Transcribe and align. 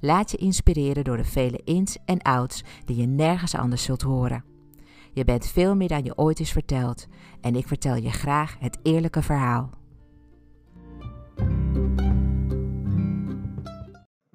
Laat 0.00 0.30
je 0.30 0.36
inspireren 0.36 1.04
door 1.04 1.16
de 1.16 1.24
vele 1.24 1.60
ins 1.64 1.98
en 2.04 2.22
outs 2.22 2.64
die 2.84 2.96
je 2.96 3.06
nergens 3.06 3.54
anders 3.54 3.82
zult 3.82 4.02
horen. 4.02 4.44
Je 5.12 5.24
bent 5.24 5.46
veel 5.46 5.74
meer 5.74 5.88
dan 5.88 6.04
je 6.04 6.18
ooit 6.18 6.40
is 6.40 6.52
verteld 6.52 7.06
en 7.40 7.54
ik 7.54 7.66
vertel 7.66 7.94
je 7.94 8.10
graag 8.10 8.56
het 8.58 8.78
eerlijke 8.82 9.22
verhaal. 9.22 9.70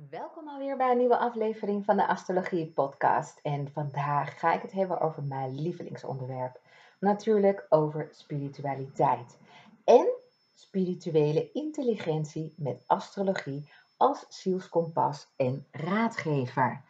Welkom 0.09 0.47
alweer 0.47 0.77
bij 0.77 0.91
een 0.91 0.97
nieuwe 0.97 1.17
aflevering 1.17 1.85
van 1.85 1.97
de 1.97 2.07
Astrologie 2.07 2.67
Podcast. 2.67 3.39
En 3.43 3.71
vandaag 3.71 4.39
ga 4.39 4.53
ik 4.53 4.61
het 4.61 4.71
hebben 4.71 5.01
over 5.01 5.23
mijn 5.23 5.61
lievelingsonderwerp. 5.61 6.59
Natuurlijk 6.99 7.65
over 7.69 8.07
spiritualiteit 8.11 9.37
en 9.83 10.07
spirituele 10.55 11.51
intelligentie 11.51 12.53
met 12.57 12.83
astrologie 12.87 13.69
als 14.01 14.25
zielskompas 14.29 15.27
en 15.35 15.65
raadgever. 15.71 16.81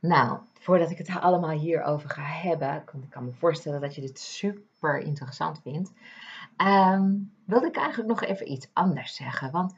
Nou, 0.00 0.38
voordat 0.52 0.90
ik 0.90 0.98
het 0.98 1.18
allemaal 1.20 1.50
hierover 1.50 2.10
ga 2.10 2.22
hebben, 2.22 2.84
want 2.92 3.04
ik 3.04 3.10
kan 3.10 3.24
me 3.24 3.32
voorstellen 3.32 3.80
dat 3.80 3.94
je 3.94 4.00
dit 4.00 4.18
super 4.18 4.98
interessant 4.98 5.60
vindt, 5.62 5.92
um, 6.66 7.32
wilde 7.46 7.66
ik 7.66 7.76
eigenlijk 7.76 8.08
nog 8.08 8.22
even 8.22 8.52
iets 8.52 8.68
anders 8.72 9.14
zeggen. 9.14 9.50
Want 9.50 9.74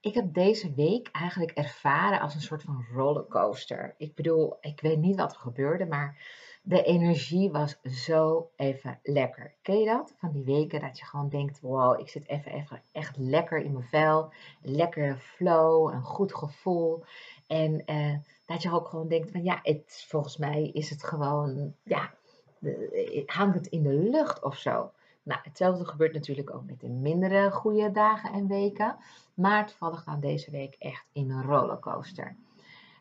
ik 0.00 0.14
heb 0.14 0.34
deze 0.34 0.74
week 0.74 1.08
eigenlijk 1.12 1.50
ervaren 1.50 2.20
als 2.20 2.34
een 2.34 2.40
soort 2.40 2.62
van 2.62 2.86
rollercoaster. 2.92 3.94
Ik 3.98 4.14
bedoel, 4.14 4.56
ik 4.60 4.80
weet 4.80 4.98
niet 4.98 5.16
wat 5.16 5.32
er 5.32 5.40
gebeurde, 5.40 5.86
maar 5.86 6.16
de 6.68 6.82
energie 6.82 7.50
was 7.50 7.78
zo 7.82 8.50
even 8.56 8.98
lekker. 9.02 9.54
Ken 9.62 9.78
je 9.78 9.86
dat? 9.86 10.14
Van 10.18 10.30
die 10.30 10.44
weken 10.44 10.80
dat 10.80 10.98
je 10.98 11.04
gewoon 11.04 11.28
denkt, 11.28 11.60
wow, 11.60 12.00
ik 12.00 12.08
zit 12.08 12.28
even, 12.28 12.52
even 12.52 12.82
echt 12.92 13.16
lekker 13.16 13.58
in 13.58 13.72
mijn 13.72 13.84
vel. 13.84 14.32
Lekkere 14.62 15.16
flow, 15.16 15.92
een 15.92 16.02
goed 16.02 16.34
gevoel. 16.34 17.04
En 17.46 17.82
uh, 17.86 18.16
dat 18.46 18.62
je 18.62 18.72
ook 18.72 18.88
gewoon 18.88 19.08
denkt 19.08 19.30
van, 19.30 19.42
ja, 19.42 19.58
het, 19.62 20.04
volgens 20.08 20.36
mij 20.36 20.70
is 20.72 20.90
het 20.90 21.04
gewoon, 21.04 21.74
ja, 21.82 22.14
hangt 23.26 23.54
het 23.54 23.66
in 23.66 23.82
de 23.82 23.94
lucht 24.10 24.42
of 24.42 24.56
zo. 24.56 24.90
Nou, 25.22 25.40
hetzelfde 25.42 25.84
gebeurt 25.84 26.12
natuurlijk 26.12 26.54
ook 26.54 26.64
met 26.64 26.80
de 26.80 26.88
mindere 26.88 27.50
goede 27.50 27.90
dagen 27.90 28.32
en 28.32 28.46
weken. 28.46 28.96
Maar 29.34 29.66
toevallig 29.66 30.04
dan 30.04 30.20
deze 30.20 30.50
week 30.50 30.76
echt 30.78 31.06
in 31.12 31.30
een 31.30 31.42
rollercoaster. 31.42 32.36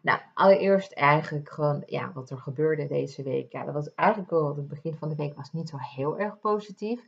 Nou, 0.08 0.20
allereerst 0.34 0.92
eigenlijk 0.92 1.50
gewoon, 1.50 1.84
ja, 1.86 2.12
wat 2.14 2.30
er 2.30 2.38
gebeurde 2.38 2.88
deze 2.88 3.24
week. 3.24 3.52
Ja, 3.52 3.64
dat 3.64 3.74
was 3.74 3.94
eigenlijk 3.94 4.32
al, 4.32 4.56
het 4.56 4.68
begin 4.68 4.96
van 4.96 5.10
de 5.10 5.16
week 5.16 5.36
was 5.36 5.52
niet 5.52 5.70
zo 5.70 5.78
heel 5.80 6.20
erg 6.20 6.40
positief. 6.40 7.06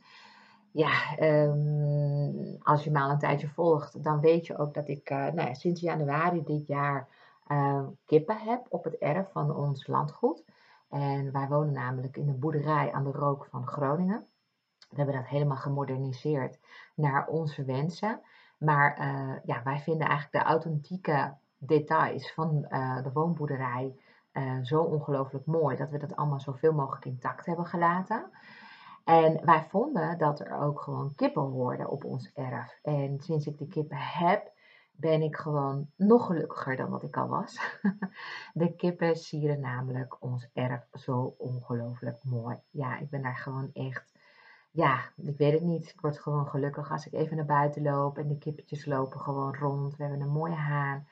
Ja, 0.70 1.18
um, 1.20 2.56
als 2.62 2.84
je 2.84 2.90
me 2.90 3.00
al 3.00 3.10
een 3.10 3.18
tijdje 3.18 3.48
volgt, 3.48 4.04
dan 4.04 4.20
weet 4.20 4.46
je 4.46 4.58
ook 4.58 4.74
dat 4.74 4.88
ik 4.88 5.10
uh, 5.10 5.18
nou 5.18 5.48
ja, 5.48 5.54
sinds 5.54 5.80
januari 5.80 6.42
dit 6.44 6.66
jaar 6.66 7.08
uh, 7.48 7.86
kippen 8.06 8.38
heb 8.38 8.66
op 8.68 8.84
het 8.84 8.98
erf 8.98 9.30
van 9.32 9.54
ons 9.54 9.86
landgoed. 9.86 10.44
En 10.88 11.32
wij 11.32 11.48
wonen 11.48 11.72
namelijk 11.72 12.16
in 12.16 12.28
een 12.28 12.38
boerderij 12.38 12.92
aan 12.92 13.04
de 13.04 13.10
rook 13.10 13.46
van 13.50 13.66
Groningen. 13.66 14.26
We 14.88 14.96
hebben 14.96 15.14
dat 15.14 15.26
helemaal 15.26 15.56
gemoderniseerd 15.56 16.58
naar 16.94 17.26
onze 17.26 17.64
wensen. 17.64 18.20
Maar 18.58 18.98
uh, 19.00 19.36
ja, 19.44 19.62
wij 19.62 19.78
vinden 19.78 20.08
eigenlijk 20.08 20.44
de 20.44 20.50
authentieke 20.50 21.34
details 21.60 22.32
van 22.32 22.66
uh, 22.68 23.02
de 23.02 23.12
woonboerderij 23.12 23.96
uh, 24.32 24.58
zo 24.62 24.82
ongelooflijk 24.82 25.46
mooi 25.46 25.76
dat 25.76 25.90
we 25.90 25.98
dat 25.98 26.16
allemaal 26.16 26.40
zoveel 26.40 26.72
mogelijk 26.72 27.04
intact 27.04 27.46
hebben 27.46 27.66
gelaten. 27.66 28.30
En 29.04 29.44
wij 29.44 29.66
vonden 29.68 30.18
dat 30.18 30.40
er 30.40 30.60
ook 30.60 30.80
gewoon 30.80 31.14
kippen 31.14 31.42
hoorden 31.42 31.90
op 31.90 32.04
ons 32.04 32.32
erf. 32.34 32.78
En 32.82 33.20
sinds 33.20 33.46
ik 33.46 33.58
die 33.58 33.68
kippen 33.68 33.98
heb, 33.98 34.52
ben 34.92 35.22
ik 35.22 35.36
gewoon 35.36 35.90
nog 35.96 36.26
gelukkiger 36.26 36.76
dan 36.76 36.90
wat 36.90 37.02
ik 37.02 37.16
al 37.16 37.28
was. 37.28 37.78
De 38.52 38.74
kippen 38.76 39.16
sieren 39.16 39.60
namelijk 39.60 40.22
ons 40.22 40.50
erf 40.52 40.86
zo 40.92 41.34
ongelooflijk 41.38 42.24
mooi. 42.24 42.56
Ja, 42.70 42.98
ik 42.98 43.10
ben 43.10 43.22
daar 43.22 43.36
gewoon 43.36 43.70
echt 43.72 44.12
ja, 44.72 45.12
ik 45.16 45.36
weet 45.36 45.52
het 45.52 45.62
niet. 45.62 45.88
Ik 45.88 46.00
word 46.00 46.18
gewoon 46.18 46.46
gelukkig 46.46 46.90
als 46.90 47.06
ik 47.06 47.12
even 47.12 47.36
naar 47.36 47.46
buiten 47.46 47.82
loop 47.82 48.18
en 48.18 48.28
de 48.28 48.38
kippetjes 48.38 48.86
lopen 48.86 49.20
gewoon 49.20 49.54
rond. 49.54 49.96
We 49.96 50.02
hebben 50.02 50.20
een 50.20 50.32
mooie 50.32 50.54
haan. 50.54 51.08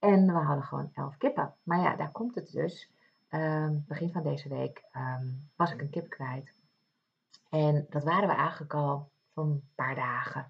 En 0.00 0.26
we 0.26 0.38
hadden 0.38 0.64
gewoon 0.64 0.90
elf 0.94 1.16
kippen. 1.16 1.54
Maar 1.62 1.80
ja, 1.80 1.96
daar 1.96 2.10
komt 2.12 2.34
het 2.34 2.50
dus. 2.52 2.90
Um, 3.30 3.84
begin 3.88 4.12
van 4.12 4.22
deze 4.22 4.48
week 4.48 4.84
um, 4.96 5.50
was 5.56 5.72
ik 5.72 5.80
een 5.80 5.90
kip 5.90 6.10
kwijt. 6.10 6.54
En 7.50 7.86
dat 7.90 8.04
waren 8.04 8.28
we 8.28 8.34
eigenlijk 8.34 8.74
al 8.74 9.10
een 9.34 9.62
paar 9.74 9.94
dagen. 9.94 10.46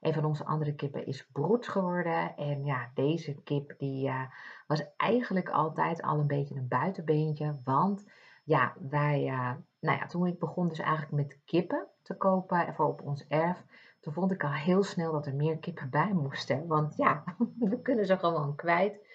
Een 0.00 0.14
van 0.14 0.24
onze 0.24 0.44
andere 0.44 0.74
kippen 0.74 1.06
is 1.06 1.26
broed 1.26 1.68
geworden. 1.68 2.36
En 2.36 2.64
ja, 2.64 2.90
deze 2.94 3.34
kip 3.42 3.74
die 3.78 4.08
uh, 4.08 4.22
was 4.66 4.84
eigenlijk 4.96 5.48
altijd 5.48 6.02
al 6.02 6.18
een 6.18 6.26
beetje 6.26 6.54
een 6.54 6.68
buitenbeentje. 6.68 7.60
Want 7.64 8.04
ja, 8.44 8.74
wij, 8.88 9.26
uh, 9.26 9.52
nou 9.80 9.98
ja, 9.98 10.06
toen 10.06 10.26
ik 10.26 10.38
begon 10.38 10.68
dus 10.68 10.78
eigenlijk 10.78 11.12
met 11.12 11.38
kippen 11.44 11.86
te 12.02 12.16
kopen 12.16 12.74
voor 12.74 12.86
op 12.86 13.02
ons 13.02 13.26
erf, 13.26 13.64
toen 14.04 14.12
vond 14.12 14.30
ik 14.30 14.44
al 14.44 14.52
heel 14.52 14.82
snel 14.82 15.12
dat 15.12 15.26
er 15.26 15.34
meer 15.34 15.58
kippen 15.58 15.90
bij 15.90 16.12
moesten. 16.12 16.66
Want 16.66 16.96
ja, 16.96 17.24
we 17.58 17.80
kunnen 17.80 18.06
ze 18.06 18.18
gewoon 18.18 18.54
kwijt. 18.54 19.06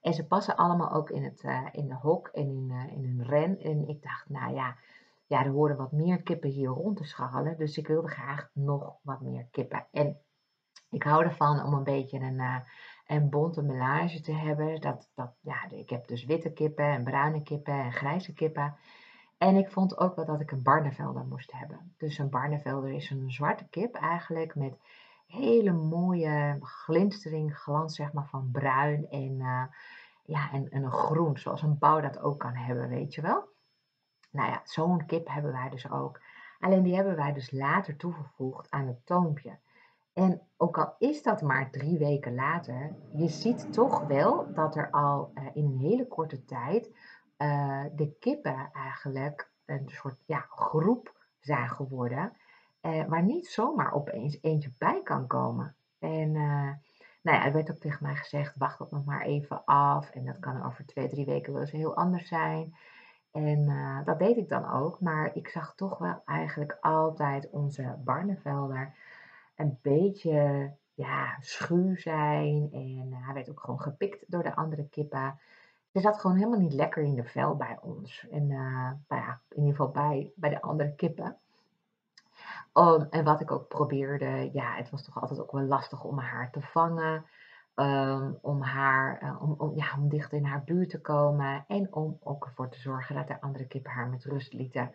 En 0.00 0.14
ze 0.14 0.26
passen 0.26 0.56
allemaal 0.56 0.92
ook 0.92 1.10
in, 1.10 1.24
het, 1.24 1.42
uh, 1.42 1.66
in 1.72 1.88
de 1.88 1.94
hok 1.94 2.28
en 2.28 2.48
in, 2.48 2.68
uh, 2.70 2.92
in 2.92 3.04
hun 3.04 3.26
ren. 3.26 3.60
En 3.60 3.88
ik 3.88 4.02
dacht, 4.02 4.28
nou 4.28 4.54
ja, 4.54 4.76
ja, 5.26 5.44
er 5.44 5.50
horen 5.50 5.76
wat 5.76 5.92
meer 5.92 6.22
kippen 6.22 6.50
hier 6.50 6.68
rond 6.68 6.96
te 6.96 7.04
scharrelen. 7.04 7.56
Dus 7.56 7.78
ik 7.78 7.86
wilde 7.86 8.08
graag 8.08 8.50
nog 8.52 8.96
wat 9.02 9.20
meer 9.20 9.46
kippen. 9.50 9.86
En 9.92 10.18
ik 10.90 11.02
hou 11.02 11.24
ervan 11.24 11.64
om 11.64 11.72
een 11.72 11.84
beetje 11.84 12.18
een, 12.18 12.38
uh, 12.38 12.56
een 13.06 13.30
bonte 13.30 13.62
melage 13.62 14.20
te 14.20 14.32
hebben. 14.32 14.80
Dat, 14.80 15.10
dat, 15.14 15.32
ja, 15.40 15.70
ik 15.70 15.90
heb 15.90 16.06
dus 16.06 16.24
witte 16.24 16.52
kippen 16.52 16.84
en 16.84 17.04
bruine 17.04 17.42
kippen 17.42 17.74
en 17.74 17.92
grijze 17.92 18.32
kippen. 18.32 18.76
En 19.38 19.56
ik 19.56 19.70
vond 19.70 19.98
ook 19.98 20.16
wel 20.16 20.24
dat 20.24 20.40
ik 20.40 20.50
een 20.50 20.62
Barnevelder 20.62 21.24
moest 21.24 21.52
hebben. 21.52 21.94
Dus 21.96 22.18
een 22.18 22.30
Barnevelder 22.30 22.90
is 22.90 23.10
een 23.10 23.30
zwarte 23.30 23.68
kip 23.68 23.94
eigenlijk 23.94 24.54
met 24.54 24.78
hele 25.26 25.72
mooie 25.72 26.56
glinstering, 26.60 27.58
glans 27.58 27.94
zeg 27.96 28.12
maar 28.12 28.26
van 28.26 28.48
bruin 28.52 29.08
en, 29.10 29.32
uh, 29.38 29.62
ja, 30.24 30.50
en, 30.52 30.68
en 30.70 30.82
een 30.82 30.92
groen, 30.92 31.38
zoals 31.38 31.62
een 31.62 31.78
pauw 31.78 32.00
dat 32.00 32.18
ook 32.20 32.38
kan 32.38 32.54
hebben, 32.54 32.88
weet 32.88 33.14
je 33.14 33.20
wel. 33.20 33.48
Nou 34.30 34.50
ja, 34.50 34.60
zo'n 34.64 35.06
kip 35.06 35.28
hebben 35.28 35.52
wij 35.52 35.68
dus 35.70 35.90
ook. 35.90 36.20
Alleen 36.58 36.82
die 36.82 36.94
hebben 36.94 37.16
wij 37.16 37.32
dus 37.32 37.50
later 37.50 37.96
toegevoegd 37.96 38.70
aan 38.70 38.86
het 38.86 39.06
toompje. 39.06 39.58
En 40.12 40.42
ook 40.56 40.78
al 40.78 40.94
is 40.98 41.22
dat 41.22 41.42
maar 41.42 41.70
drie 41.70 41.98
weken 41.98 42.34
later, 42.34 42.94
je 43.14 43.28
ziet 43.28 43.72
toch 43.72 44.06
wel 44.06 44.52
dat 44.52 44.76
er 44.76 44.90
al 44.90 45.30
uh, 45.34 45.44
in 45.54 45.64
een 45.64 45.78
hele 45.78 46.06
korte 46.06 46.44
tijd 46.44 46.90
uh, 47.38 47.84
de 47.92 48.16
kippen 48.20 48.70
eigenlijk 48.72 49.50
een 49.64 49.88
soort 49.88 50.22
ja, 50.26 50.46
groep 50.48 51.16
zijn 51.40 51.68
geworden, 51.68 52.32
uh, 52.82 53.04
waar 53.04 53.22
niet 53.22 53.46
zomaar 53.46 53.92
opeens 53.92 54.38
eentje 54.40 54.70
bij 54.78 55.00
kan 55.02 55.26
komen. 55.26 55.74
En 55.98 56.32
nou 57.22 57.36
ja, 57.36 57.44
er 57.44 57.52
werd 57.52 57.70
ook 57.70 57.78
tegen 57.78 58.06
mij 58.06 58.14
gezegd, 58.14 58.56
wacht 58.56 58.78
dat 58.78 58.90
nog 58.90 59.04
maar 59.04 59.22
even 59.22 59.64
af. 59.64 60.10
En 60.10 60.24
dat 60.24 60.38
kan 60.38 60.64
over 60.64 60.86
twee, 60.86 61.08
drie 61.08 61.24
weken 61.24 61.52
wel 61.52 61.60
eens 61.60 61.70
heel 61.70 61.96
anders 61.96 62.28
zijn. 62.28 62.76
En 63.32 63.66
dat 64.04 64.18
deed 64.18 64.36
ik 64.36 64.48
dan 64.48 64.70
ook. 64.70 65.00
Maar 65.00 65.30
ik 65.34 65.48
zag 65.48 65.74
toch 65.74 65.98
wel 65.98 66.22
eigenlijk 66.24 66.76
altijd 66.80 67.50
onze 67.50 67.96
Barnevelder 68.04 68.94
een 69.56 69.78
beetje 69.82 70.72
ja, 70.98 71.36
schuw 71.40 71.96
zijn. 71.96 72.68
En 72.72 73.12
hij 73.12 73.34
werd 73.34 73.50
ook 73.50 73.60
gewoon 73.60 73.80
gepikt 73.80 74.24
door 74.26 74.42
de 74.42 74.54
andere 74.54 74.88
kippen. 74.88 75.38
Ze 75.98 76.04
zat 76.04 76.20
gewoon 76.20 76.36
helemaal 76.36 76.58
niet 76.58 76.72
lekker 76.72 77.02
in 77.02 77.14
de 77.14 77.24
vel 77.24 77.56
bij 77.56 77.78
ons. 77.82 78.26
En 78.30 78.50
uh, 78.50 78.90
nou 79.08 79.22
ja, 79.22 79.40
in 79.48 79.56
ieder 79.62 79.76
geval 79.76 79.90
bij, 79.90 80.32
bij 80.34 80.50
de 80.50 80.62
andere 80.62 80.94
kippen. 80.94 81.36
En 83.10 83.24
wat 83.24 83.40
ik 83.40 83.50
ook 83.50 83.68
probeerde, 83.68 84.50
ja, 84.52 84.74
het 84.74 84.90
was 84.90 85.04
toch 85.04 85.20
altijd 85.20 85.40
ook 85.40 85.52
wel 85.52 85.62
lastig 85.62 86.04
om 86.04 86.18
haar 86.18 86.50
te 86.50 86.60
vangen. 86.60 87.24
Um, 87.74 88.38
om, 88.42 88.62
haar, 88.62 89.22
uh, 89.22 89.60
om, 89.60 89.72
ja, 89.74 89.94
om 89.96 90.08
dicht 90.08 90.32
in 90.32 90.44
haar 90.44 90.64
buurt 90.64 90.90
te 90.90 91.00
komen. 91.00 91.64
En 91.68 91.94
om 91.94 92.18
ook 92.22 92.44
ervoor 92.44 92.68
te 92.68 92.80
zorgen 92.80 93.14
dat 93.14 93.26
de 93.26 93.40
andere 93.40 93.66
kippen 93.66 93.90
haar 93.90 94.08
met 94.08 94.24
rust 94.24 94.52
lieten 94.52 94.92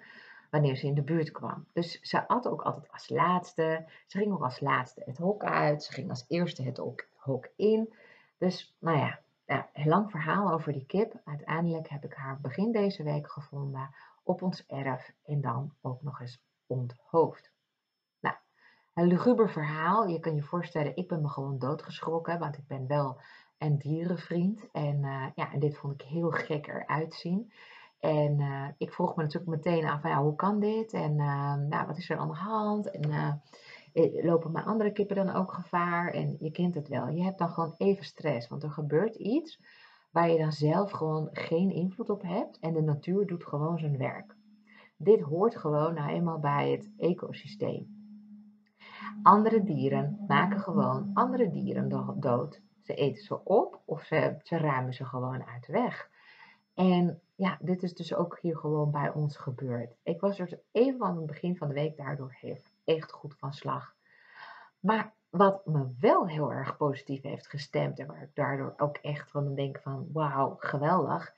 wanneer 0.49 0.75
ze 0.75 0.87
in 0.87 0.93
de 0.93 1.03
buurt 1.03 1.31
kwam. 1.31 1.65
Dus 1.73 1.99
ze 2.01 2.27
at 2.27 2.47
ook 2.47 2.61
altijd 2.61 2.91
als 2.91 3.09
laatste. 3.09 3.85
Ze 4.07 4.17
ging 4.17 4.33
ook 4.33 4.43
als 4.43 4.59
laatste 4.59 5.01
het 5.05 5.17
hok 5.17 5.43
uit. 5.43 5.83
Ze 5.83 5.93
ging 5.93 6.09
als 6.09 6.25
eerste 6.27 6.63
het 6.63 6.81
hok 7.15 7.49
in. 7.55 7.93
Dus 8.37 8.75
nou 8.79 8.97
ja, 8.97 9.19
ja, 9.45 9.69
een 9.73 9.87
lang 9.87 10.11
verhaal 10.11 10.51
over 10.51 10.73
die 10.73 10.85
kip. 10.85 11.21
Uiteindelijk 11.23 11.89
heb 11.89 12.03
ik 12.03 12.13
haar 12.13 12.39
begin 12.41 12.71
deze 12.71 13.03
week 13.03 13.31
gevonden 13.31 13.89
op 14.23 14.41
ons 14.41 14.65
erf 14.65 15.13
en 15.23 15.41
dan 15.41 15.73
ook 15.81 16.01
nog 16.01 16.21
eens 16.21 16.41
onthoofd. 16.67 17.51
Nou, 18.19 18.35
een 18.93 19.07
luguber 19.07 19.49
verhaal. 19.49 20.07
Je 20.07 20.19
kan 20.19 20.35
je 20.35 20.43
voorstellen, 20.43 20.95
ik 20.95 21.07
ben 21.07 21.21
me 21.21 21.27
gewoon 21.27 21.59
doodgeschrokken, 21.59 22.39
want 22.39 22.57
ik 22.57 22.67
ben 22.67 22.87
wel 22.87 23.21
een 23.57 23.77
dierenvriend. 23.77 24.71
En, 24.71 25.03
uh, 25.03 25.25
ja, 25.35 25.51
en 25.51 25.59
dit 25.59 25.77
vond 25.77 25.93
ik 25.93 26.07
heel 26.07 26.31
gek 26.31 26.67
eruit 26.67 27.13
zien. 27.13 27.53
En 27.99 28.39
uh, 28.39 28.67
ik 28.77 28.93
vroeg 28.93 29.15
me 29.15 29.23
natuurlijk 29.23 29.51
meteen 29.51 29.89
af, 29.89 30.03
ja, 30.03 30.21
hoe 30.21 30.35
kan 30.35 30.59
dit? 30.59 30.93
En 30.93 31.11
uh, 31.11 31.55
nou, 31.55 31.87
wat 31.87 31.97
is 31.97 32.09
er 32.09 32.17
aan 32.17 32.27
de 32.27 32.33
hand? 32.33 32.91
En 32.91 33.41
lopen 34.23 34.51
mijn 34.51 34.65
andere 34.65 34.91
kippen 34.91 35.15
dan 35.15 35.29
ook 35.29 35.53
gevaar? 35.53 36.13
En 36.13 36.35
je 36.39 36.51
kent 36.51 36.75
het 36.75 36.87
wel. 36.87 37.07
Je 37.07 37.23
hebt 37.23 37.37
dan 37.37 37.49
gewoon 37.49 37.75
even 37.77 38.05
stress, 38.05 38.47
want 38.47 38.63
er 38.63 38.71
gebeurt 38.71 39.15
iets 39.15 39.59
waar 40.11 40.29
je 40.29 40.37
dan 40.37 40.51
zelf 40.51 40.91
gewoon 40.91 41.29
geen 41.31 41.71
invloed 41.71 42.09
op 42.09 42.21
hebt. 42.21 42.59
En 42.59 42.73
de 42.73 42.81
natuur 42.81 43.25
doet 43.25 43.45
gewoon 43.45 43.79
zijn 43.79 43.97
werk. 43.97 44.35
Dit 44.97 45.21
hoort 45.21 45.57
gewoon 45.57 45.93
nou 45.93 46.09
eenmaal 46.09 46.39
bij 46.39 46.71
het 46.71 46.91
ecosysteem. 46.97 48.01
Andere 49.23 49.63
dieren 49.63 50.23
maken 50.27 50.59
gewoon 50.59 51.09
andere 51.13 51.49
dieren 51.49 52.15
dood. 52.19 52.61
Ze 52.81 52.93
eten 52.93 53.23
ze 53.23 53.43
op 53.43 53.81
of 53.85 54.03
ze, 54.03 54.35
ze 54.43 54.57
ruimen 54.57 54.93
ze 54.93 55.05
gewoon 55.05 55.43
uit 55.45 55.65
de 55.65 55.71
weg. 55.71 56.09
En 56.73 57.21
ja, 57.35 57.57
dit 57.61 57.83
is 57.83 57.93
dus 57.93 58.13
ook 58.13 58.39
hier 58.41 58.57
gewoon 58.57 58.91
bij 58.91 59.11
ons 59.13 59.37
gebeurd. 59.37 59.95
Ik 60.03 60.19
was 60.19 60.39
er 60.39 60.59
even 60.71 61.05
aan 61.05 61.17
het 61.17 61.25
begin 61.25 61.57
van 61.57 61.67
de 61.67 61.73
week 61.73 61.97
daardoor 61.97 62.33
echt 62.85 63.11
goed 63.11 63.35
van 63.37 63.53
slag. 63.53 63.95
Maar 64.79 65.13
wat 65.29 65.65
me 65.65 65.95
wel 65.99 66.27
heel 66.27 66.51
erg 66.51 66.77
positief 66.77 67.21
heeft 67.21 67.47
gestemd 67.47 67.99
en 67.99 68.07
waar 68.07 68.21
ik 68.21 68.35
daardoor 68.35 68.73
ook 68.77 68.97
echt 68.97 69.31
van 69.31 69.55
denk 69.55 69.79
van 69.79 70.07
wauw, 70.11 70.55
geweldig, 70.59 71.33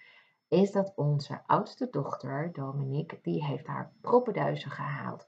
is 0.48 0.72
dat 0.72 0.94
onze 0.96 1.42
oudste 1.46 1.88
dochter, 1.92 2.50
Dominique, 2.54 3.20
die 3.22 3.46
heeft 3.46 3.68
haar 3.68 3.92
proppenduizen 4.02 4.72
gehaald. 4.72 5.28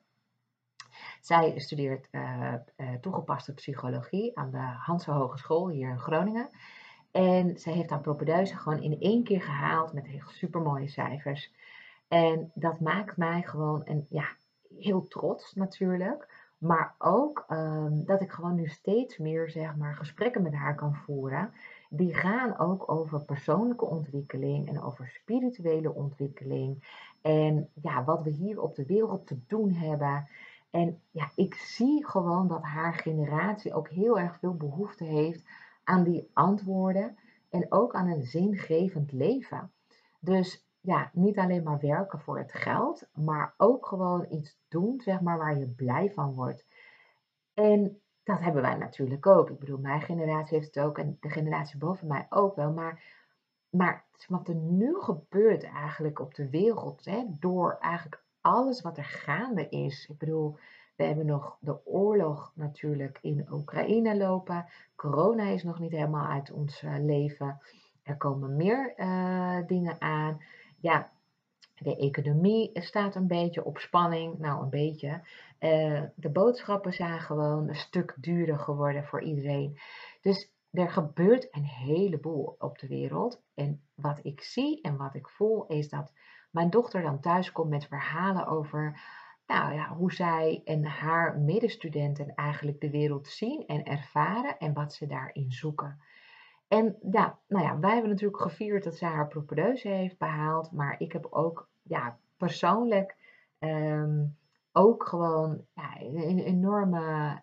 Zij 1.22 1.60
studeert 1.60 2.08
uh, 2.12 2.54
uh, 2.78 2.94
toegepaste 3.02 3.54
psychologie 3.54 4.38
aan 4.38 4.52
de 4.52 4.58
Hanse 4.58 5.12
Hogeschool 5.12 5.70
hier 5.70 5.90
in 5.90 6.00
Groningen. 6.00 6.50
En 7.12 7.58
zij 7.58 7.74
heeft 7.74 7.90
haar 7.90 8.02
propeduizen 8.02 8.58
gewoon 8.58 8.82
in 8.82 9.00
één 9.00 9.24
keer 9.24 9.42
gehaald 9.42 9.94
met 9.94 10.08
super 10.28 10.62
mooie 10.62 10.88
cijfers. 10.88 11.54
En 12.08 12.52
dat 12.54 12.80
maakt 12.80 13.18
mij 13.18 13.42
gewoon 13.42 13.82
een, 13.86 14.06
ja, 14.10 14.28
heel 14.80 15.08
trots 15.08 15.54
natuurlijk. 15.54 16.46
Maar 16.58 16.96
ook 16.98 17.46
um, 17.50 18.06
dat 18.06 18.22
ik 18.22 18.32
gewoon 18.32 18.56
nu 18.56 18.68
steeds 18.68 19.18
meer 19.18 19.50
zeg 19.50 19.76
maar, 19.76 19.96
gesprekken 19.96 20.42
met 20.42 20.54
haar 20.54 20.76
kan 20.76 20.96
voeren. 20.96 21.52
Die 21.90 22.14
gaan 22.14 22.58
ook 22.58 22.92
over 22.92 23.22
persoonlijke 23.22 23.86
ontwikkeling 23.86 24.68
en 24.68 24.82
over 24.82 25.08
spirituele 25.08 25.94
ontwikkeling. 25.94 26.84
En 27.22 27.70
ja, 27.82 28.04
wat 28.04 28.24
we 28.24 28.30
hier 28.30 28.62
op 28.62 28.76
de 28.76 28.86
wereld 28.86 29.28
te 29.28 29.40
doen 29.48 29.72
hebben. 29.72 30.28
En 30.70 31.02
ja, 31.12 31.32
ik 31.36 31.54
zie 31.54 32.08
gewoon 32.08 32.48
dat 32.48 32.62
haar 32.62 32.94
generatie 32.94 33.74
ook 33.74 33.90
heel 33.90 34.20
erg 34.20 34.38
veel 34.40 34.56
behoefte 34.56 35.04
heeft 35.04 35.44
aan 35.84 36.04
die 36.04 36.30
antwoorden 36.34 37.18
en 37.50 37.66
ook 37.70 37.94
aan 37.94 38.08
een 38.08 38.26
zingevend 38.26 39.12
leven. 39.12 39.72
Dus 40.20 40.67
ja, 40.88 41.10
niet 41.14 41.38
alleen 41.38 41.64
maar 41.64 41.80
werken 41.80 42.20
voor 42.20 42.38
het 42.38 42.54
geld, 42.54 43.08
maar 43.14 43.54
ook 43.58 43.86
gewoon 43.86 44.26
iets 44.30 44.58
doen, 44.68 45.02
zeg 45.02 45.22
maar, 45.22 45.38
waar 45.38 45.58
je 45.58 45.68
blij 45.68 46.12
van 46.12 46.34
wordt. 46.34 46.66
En 47.54 48.02
dat 48.24 48.40
hebben 48.40 48.62
wij 48.62 48.76
natuurlijk 48.76 49.26
ook. 49.26 49.50
Ik 49.50 49.60
bedoel, 49.60 49.78
mijn 49.78 50.02
generatie 50.02 50.58
heeft 50.58 50.76
het 50.76 50.84
ook 50.84 50.98
en 50.98 51.18
de 51.20 51.30
generatie 51.30 51.78
boven 51.78 52.08
mij 52.08 52.26
ook 52.30 52.56
wel. 52.56 52.72
Maar, 52.72 53.04
maar 53.70 54.06
wat 54.28 54.48
er 54.48 54.56
nu 54.56 54.96
gebeurt 55.00 55.64
eigenlijk 55.64 56.20
op 56.20 56.36
de 56.36 56.50
wereld, 56.50 57.06
hè, 57.06 57.24
door 57.40 57.78
eigenlijk 57.80 58.24
alles 58.42 58.82
wat 58.82 58.98
er 58.98 59.06
gaande 59.06 59.70
is. 59.70 60.08
Ik 60.10 60.18
bedoel, 60.18 60.58
we 60.96 61.04
hebben 61.04 61.26
nog 61.26 61.58
de 61.60 61.86
oorlog 61.86 62.52
natuurlijk 62.56 63.20
in 63.22 63.48
Oekraïne 63.52 64.18
lopen. 64.18 64.66
Corona 64.96 65.44
is 65.44 65.64
nog 65.64 65.80
niet 65.80 65.92
helemaal 65.92 66.28
uit 66.28 66.52
ons 66.52 66.84
eh, 66.84 66.94
leven. 67.00 67.60
Er 68.04 68.18
komen 68.18 68.56
meer 68.56 68.94
uh, 68.98 69.58
dingen 69.68 70.02
aan. 70.02 70.42
Ja, 70.80 71.12
de 71.76 71.98
economie 71.98 72.70
staat 72.74 73.16
een 73.16 73.28
beetje 73.28 73.66
op 73.66 73.78
spanning. 73.78 74.40
Nou, 74.40 74.64
een 74.64 74.70
beetje. 74.70 75.22
Uh, 75.60 76.02
de 76.16 76.30
boodschappen 76.30 76.94
zijn 76.94 77.20
gewoon 77.20 77.68
een 77.68 77.76
stuk 77.76 78.16
duurder 78.18 78.60
geworden 78.60 79.04
voor 79.04 79.22
iedereen. 79.22 79.80
Dus 80.22 80.52
er 80.72 80.90
gebeurt 80.90 81.48
een 81.52 81.66
heleboel 81.66 82.56
op 82.60 82.80
de 82.80 82.88
wereld. 82.88 83.42
En 83.56 83.82
wat 83.96 84.20
ik 84.22 84.42
zie 84.42 84.82
en 84.82 84.98
wat 84.98 85.16
ik 85.16 85.30
voel 85.30 85.66
is 85.68 85.90
dat 85.90 86.12
mijn 86.52 86.70
dochter 86.70 87.02
dan 87.02 87.20
thuis 87.20 87.52
komt 87.52 87.70
met 87.70 87.86
verhalen 87.86 88.48
over 88.48 89.00
nou 89.48 89.74
ja, 89.74 89.96
hoe 89.96 90.14
zij 90.14 90.62
en 90.66 90.86
haar 90.86 91.40
medestudenten 91.40 92.36
eigenlijk 92.36 92.82
de 92.82 92.90
wereld 92.90 93.28
zien 93.28 93.64
en 93.68 93.84
ervaren 93.84 94.58
en 94.58 94.74
wat 94.74 94.94
ze 94.94 95.08
daarin 95.08 95.52
zoeken. 95.52 96.02
En 96.68 96.98
ja, 97.12 97.40
nou 97.48 97.64
ja, 97.64 97.80
wij 97.80 97.92
hebben 97.92 98.10
natuurlijk 98.10 98.42
gevierd 98.42 98.84
dat 98.84 98.98
zij 98.98 99.10
haar 99.10 99.28
propedeuse 99.28 99.88
heeft 99.88 100.18
behaald, 100.18 100.72
maar 100.72 101.00
ik 101.00 101.12
heb 101.12 101.28
ook 101.30 101.70
ja, 101.82 102.18
persoonlijk 102.38 103.16
um, 103.60 104.38
ook 104.72 105.08
gewoon 105.08 105.66
ja, 105.74 106.00
een, 106.00 106.40
enorme, 106.40 107.00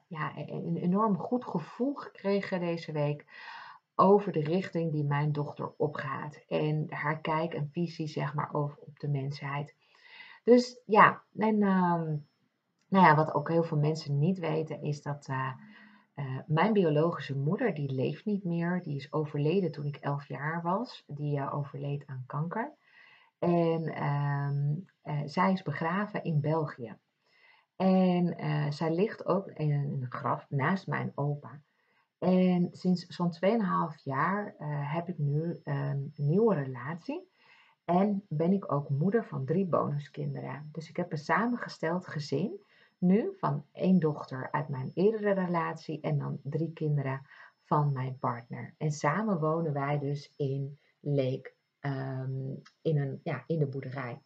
ja, 0.07 0.33
een 0.37 0.77
enorm 0.77 1.19
goed 1.19 1.45
gevoel 1.45 1.95
gekregen 1.95 2.61
deze 2.61 2.93
week 2.93 3.25
over 3.95 4.33
de 4.33 4.43
richting 4.43 4.93
die 4.93 5.05
mijn 5.05 5.33
dochter 5.33 5.73
opgaat 5.77 6.45
en 6.49 6.87
haar 6.89 7.21
kijk 7.21 7.55
en 7.55 7.69
visie 7.73 8.09
zeg 8.09 8.35
maar 8.35 8.49
over 8.53 8.79
op 8.79 8.99
de 8.99 9.09
mensheid. 9.09 9.75
Dus 10.45 10.81
ja, 10.87 11.23
en 11.37 11.63
ehm, 11.63 12.17
nou 12.89 13.07
ja, 13.07 13.15
wat 13.15 13.35
ook 13.35 13.49
heel 13.49 13.63
veel 13.63 13.79
mensen 13.79 14.19
niet 14.19 14.39
weten 14.39 14.83
is 14.83 15.03
dat 15.03 15.29
uh, 15.29 15.53
uh, 16.15 16.39
mijn 16.47 16.73
biologische 16.73 17.37
moeder, 17.37 17.75
die 17.75 17.93
leeft 17.93 18.25
niet 18.25 18.45
meer. 18.45 18.83
Die 18.83 18.97
is 18.97 19.13
overleden 19.13 19.73
toen 19.73 19.87
ik 19.87 19.97
elf 19.97 20.29
jaar 20.29 20.63
was. 20.63 21.05
Die 21.07 21.39
uh, 21.39 21.55
overleed 21.55 22.07
aan 22.07 22.25
kanker. 22.27 22.75
En 23.39 24.05
um, 24.05 24.85
zij 25.25 25.53
is 25.53 25.63
begraven 25.63 26.25
in 26.25 26.41
België. 26.41 26.97
En 27.77 28.37
zij 28.73 28.95
ligt 28.95 29.27
ook 29.27 29.49
in 29.49 29.71
een 29.71 30.07
graf 30.09 30.47
naast 30.49 30.87
mijn 30.87 31.13
opa. 31.15 31.61
En 32.19 32.69
sinds 32.73 33.07
zo'n 33.07 33.33
2,5 33.33 34.03
jaar 34.03 34.55
heb 34.93 35.09
ik 35.09 35.19
nu 35.19 35.61
een 35.65 36.13
nieuwe 36.17 36.55
relatie. 36.55 37.29
En 37.85 38.25
ben 38.29 38.53
ik 38.53 38.73
ook 38.73 38.89
moeder 38.89 39.25
van 39.25 39.45
drie 39.45 39.67
bonuskinderen. 39.67 40.69
Dus 40.73 40.89
ik 40.89 40.97
heb 40.97 41.13
een 41.13 41.19
samengesteld 41.19 42.07
gezin 42.07 42.61
nu 43.05 43.35
van 43.37 43.65
één 43.73 43.99
dochter 43.99 44.49
uit 44.51 44.69
mijn 44.69 44.91
eerdere 44.95 45.33
relatie 45.33 46.01
en 46.01 46.19
dan 46.19 46.41
drie 46.43 46.73
kinderen 46.73 47.27
van 47.63 47.93
mijn 47.93 48.19
partner. 48.19 48.75
En 48.79 48.91
samen 48.91 49.41
wonen 49.41 49.73
wij 49.73 49.99
dus 49.99 50.33
in 50.37 50.79
Leek, 51.01 51.57
ehm, 51.81 52.55
in, 52.83 52.99
een, 52.99 53.21
ja, 53.23 53.45
in 53.47 53.59
de 53.59 53.67
boerderij. 53.67 54.23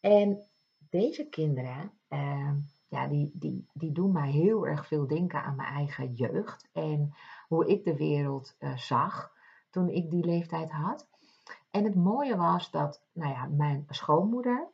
En 0.00 0.48
deze 0.90 1.28
kinderen, 1.28 1.92
ehm, 2.08 2.56
ja, 2.88 3.06
die, 3.06 3.30
die, 3.34 3.66
die 3.72 3.92
doen 3.92 4.12
mij 4.12 4.30
heel 4.30 4.66
erg 4.66 4.86
veel 4.86 5.06
denken 5.06 5.42
aan 5.42 5.56
mijn 5.56 5.74
eigen 5.74 6.14
jeugd 6.14 6.68
en 6.72 7.14
hoe 7.48 7.66
ik 7.66 7.84
de 7.84 7.96
wereld 7.96 8.56
uh, 8.58 8.76
zag 8.76 9.32
toen 9.70 9.88
ik 9.88 10.10
die 10.10 10.24
leeftijd 10.24 10.70
had. 10.70 11.08
En 11.70 11.84
het 11.84 11.94
mooie 11.94 12.36
was 12.36 12.70
dat, 12.70 13.02
nou 13.12 13.32
ja, 13.32 13.46
mijn 13.46 13.84
schoonmoeder, 13.88 14.68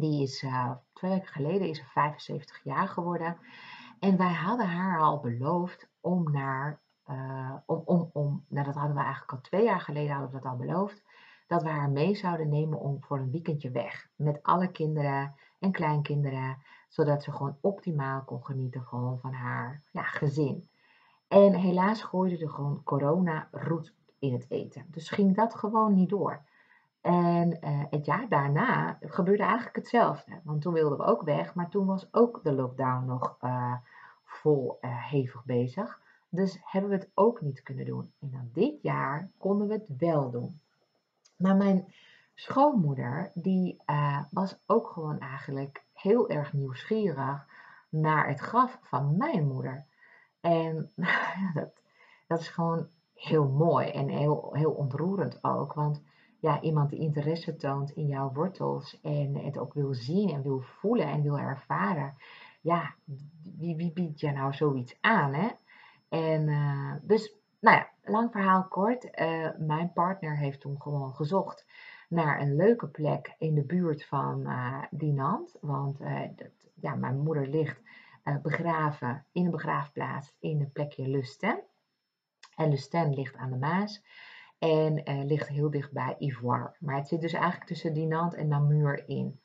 die 0.00 0.22
is 0.22 0.42
uh, 0.42 0.70
twee 0.92 1.10
weken 1.10 1.28
geleden 1.28 1.68
is 1.68 1.82
75 1.82 2.60
jaar 2.64 2.88
geworden. 2.88 3.36
En 3.98 4.16
wij 4.16 4.32
hadden 4.32 4.66
haar 4.66 5.00
al 5.00 5.20
beloofd 5.20 5.88
om 6.00 6.32
naar, 6.32 6.80
uh, 7.10 7.54
om, 7.66 7.82
om, 7.84 8.10
om, 8.12 8.44
nou 8.48 8.66
dat 8.66 8.74
hadden 8.74 8.96
we 8.96 9.02
eigenlijk 9.02 9.32
al 9.32 9.40
twee 9.40 9.64
jaar 9.64 9.80
geleden 9.80 10.12
hadden 10.12 10.30
we 10.30 10.40
dat 10.40 10.52
al 10.52 10.58
beloofd, 10.58 11.02
dat 11.46 11.62
we 11.62 11.68
haar 11.68 11.90
mee 11.90 12.14
zouden 12.14 12.48
nemen 12.48 12.80
om 12.80 13.02
voor 13.02 13.18
een 13.18 13.30
weekendje 13.30 13.70
weg. 13.70 14.08
Met 14.16 14.42
alle 14.42 14.70
kinderen 14.70 15.34
en 15.58 15.72
kleinkinderen, 15.72 16.56
zodat 16.88 17.22
ze 17.22 17.32
gewoon 17.32 17.56
optimaal 17.60 18.24
kon 18.24 18.44
genieten 18.44 18.84
van 19.20 19.32
haar 19.32 19.82
ja, 19.92 20.02
gezin. 20.02 20.68
En 21.28 21.54
helaas 21.54 22.02
gooide 22.02 22.38
er 22.38 22.50
gewoon 22.50 22.82
corona 22.84 23.48
roet 23.50 23.94
in 24.18 24.32
het 24.32 24.46
eten. 24.48 24.86
Dus 24.90 25.10
ging 25.10 25.36
dat 25.36 25.54
gewoon 25.54 25.94
niet 25.94 26.08
door. 26.08 26.42
En 27.00 27.58
uh, 27.60 27.84
het 27.90 28.04
jaar 28.04 28.28
daarna 28.28 28.98
gebeurde 29.00 29.42
eigenlijk 29.42 29.76
hetzelfde. 29.76 30.40
Want 30.44 30.62
toen 30.62 30.72
wilden 30.72 30.98
we 30.98 31.04
ook 31.04 31.22
weg, 31.22 31.54
maar 31.54 31.68
toen 31.68 31.86
was 31.86 32.08
ook 32.10 32.40
de 32.42 32.52
lockdown 32.52 33.04
nog 33.04 33.36
uh, 33.40 33.74
vol 34.24 34.78
uh, 34.80 35.10
hevig 35.10 35.44
bezig. 35.44 36.00
Dus 36.28 36.60
hebben 36.64 36.90
we 36.90 36.96
het 36.96 37.10
ook 37.14 37.40
niet 37.40 37.62
kunnen 37.62 37.84
doen. 37.84 38.12
En 38.20 38.30
dan 38.30 38.50
dit 38.52 38.82
jaar 38.82 39.30
konden 39.38 39.66
we 39.68 39.72
het 39.72 39.96
wel 39.98 40.30
doen. 40.30 40.60
Maar 41.36 41.56
mijn 41.56 41.94
schoonmoeder, 42.34 43.30
die 43.34 43.82
was 44.30 44.58
ook 44.66 44.90
gewoon 44.90 45.18
eigenlijk 45.18 45.84
heel 45.92 46.28
erg 46.28 46.52
nieuwsgierig 46.52 47.46
naar 47.88 48.28
het 48.28 48.40
graf 48.40 48.78
van 48.82 49.16
mijn 49.16 49.46
moeder. 49.46 49.84
En 50.40 50.90
dat, 51.54 51.82
dat 52.26 52.40
is 52.40 52.48
gewoon 52.48 52.88
heel 53.14 53.48
mooi 53.48 53.88
en 53.88 54.08
heel, 54.08 54.50
heel 54.52 54.72
ontroerend 54.72 55.44
ook. 55.44 55.72
Want 55.72 56.02
ja, 56.40 56.60
iemand 56.60 56.90
die 56.90 56.98
interesse 56.98 57.56
toont 57.56 57.90
in 57.90 58.06
jouw 58.06 58.32
wortels 58.32 59.00
en 59.00 59.34
het 59.36 59.58
ook 59.58 59.74
wil 59.74 59.94
zien 59.94 60.30
en 60.30 60.42
wil 60.42 60.60
voelen 60.60 61.06
en 61.06 61.22
wil 61.22 61.38
ervaren. 61.38 62.14
Ja, 62.60 62.94
wie, 63.58 63.76
wie 63.76 63.92
biedt 63.92 64.20
je 64.20 64.30
nou 64.30 64.52
zoiets 64.52 64.96
aan, 65.00 65.34
hè? 65.34 65.48
En 66.08 66.48
uh, 66.48 66.92
dus, 67.02 67.34
nou 67.60 67.76
ja, 67.76 67.88
lang 68.04 68.30
verhaal 68.32 68.64
kort. 68.68 69.04
Uh, 69.04 69.48
mijn 69.58 69.92
partner 69.92 70.36
heeft 70.36 70.60
toen 70.60 70.80
gewoon 70.80 71.14
gezocht 71.14 71.66
naar 72.08 72.40
een 72.40 72.56
leuke 72.56 72.88
plek 72.88 73.34
in 73.38 73.54
de 73.54 73.64
buurt 73.64 74.04
van 74.04 74.40
uh, 74.40 74.82
Dinant. 74.90 75.56
Want 75.60 75.98
dat, 76.36 76.70
ja, 76.74 76.94
mijn 76.94 77.18
moeder 77.18 77.48
ligt 77.48 77.80
begraven 78.42 79.24
in 79.32 79.44
een 79.44 79.50
begraafplaats 79.50 80.34
in 80.40 80.60
een 80.60 80.72
plekje 80.72 81.08
Lusten. 81.08 81.62
En 82.56 82.68
Lusten 82.68 83.14
ligt 83.14 83.36
aan 83.36 83.50
de 83.50 83.56
Maas. 83.56 84.02
En 84.60 85.10
uh, 85.10 85.24
ligt 85.24 85.48
heel 85.48 85.70
dicht 85.70 85.92
bij 85.92 86.16
Ivoire. 86.18 86.74
Maar 86.78 86.96
het 86.96 87.08
zit 87.08 87.20
dus 87.20 87.32
eigenlijk 87.32 87.66
tussen 87.66 87.94
Dinant 87.94 88.34
en 88.34 88.48
Namur 88.48 89.08
in. 89.08 89.40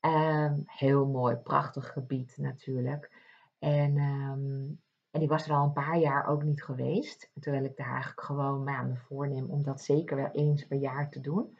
Um, 0.00 0.62
heel 0.66 1.06
mooi, 1.06 1.36
prachtig 1.36 1.92
gebied 1.92 2.36
natuurlijk. 2.36 3.10
En, 3.58 3.96
um, 3.96 4.80
en 5.10 5.22
ik 5.22 5.28
was 5.28 5.46
er 5.46 5.54
al 5.54 5.64
een 5.64 5.72
paar 5.72 5.98
jaar 5.98 6.26
ook 6.26 6.42
niet 6.42 6.62
geweest. 6.62 7.30
Terwijl 7.40 7.64
ik 7.64 7.76
daar 7.76 7.90
eigenlijk 7.90 8.20
gewoon 8.20 8.64
maar, 8.64 8.86
me 8.86 8.96
voorneem 8.96 9.50
om 9.50 9.62
dat 9.62 9.80
zeker 9.80 10.16
wel 10.16 10.30
eens 10.30 10.66
per 10.66 10.78
jaar 10.78 11.10
te 11.10 11.20
doen. 11.20 11.58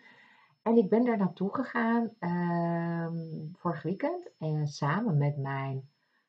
En 0.62 0.76
ik 0.76 0.88
ben 0.88 1.04
daar 1.04 1.18
naartoe 1.18 1.54
gegaan 1.54 2.10
um, 2.20 3.50
vorig 3.56 3.82
weekend. 3.82 4.30
En 4.38 4.66
samen 4.66 5.18
met 5.18 5.36
mijn 5.36 5.88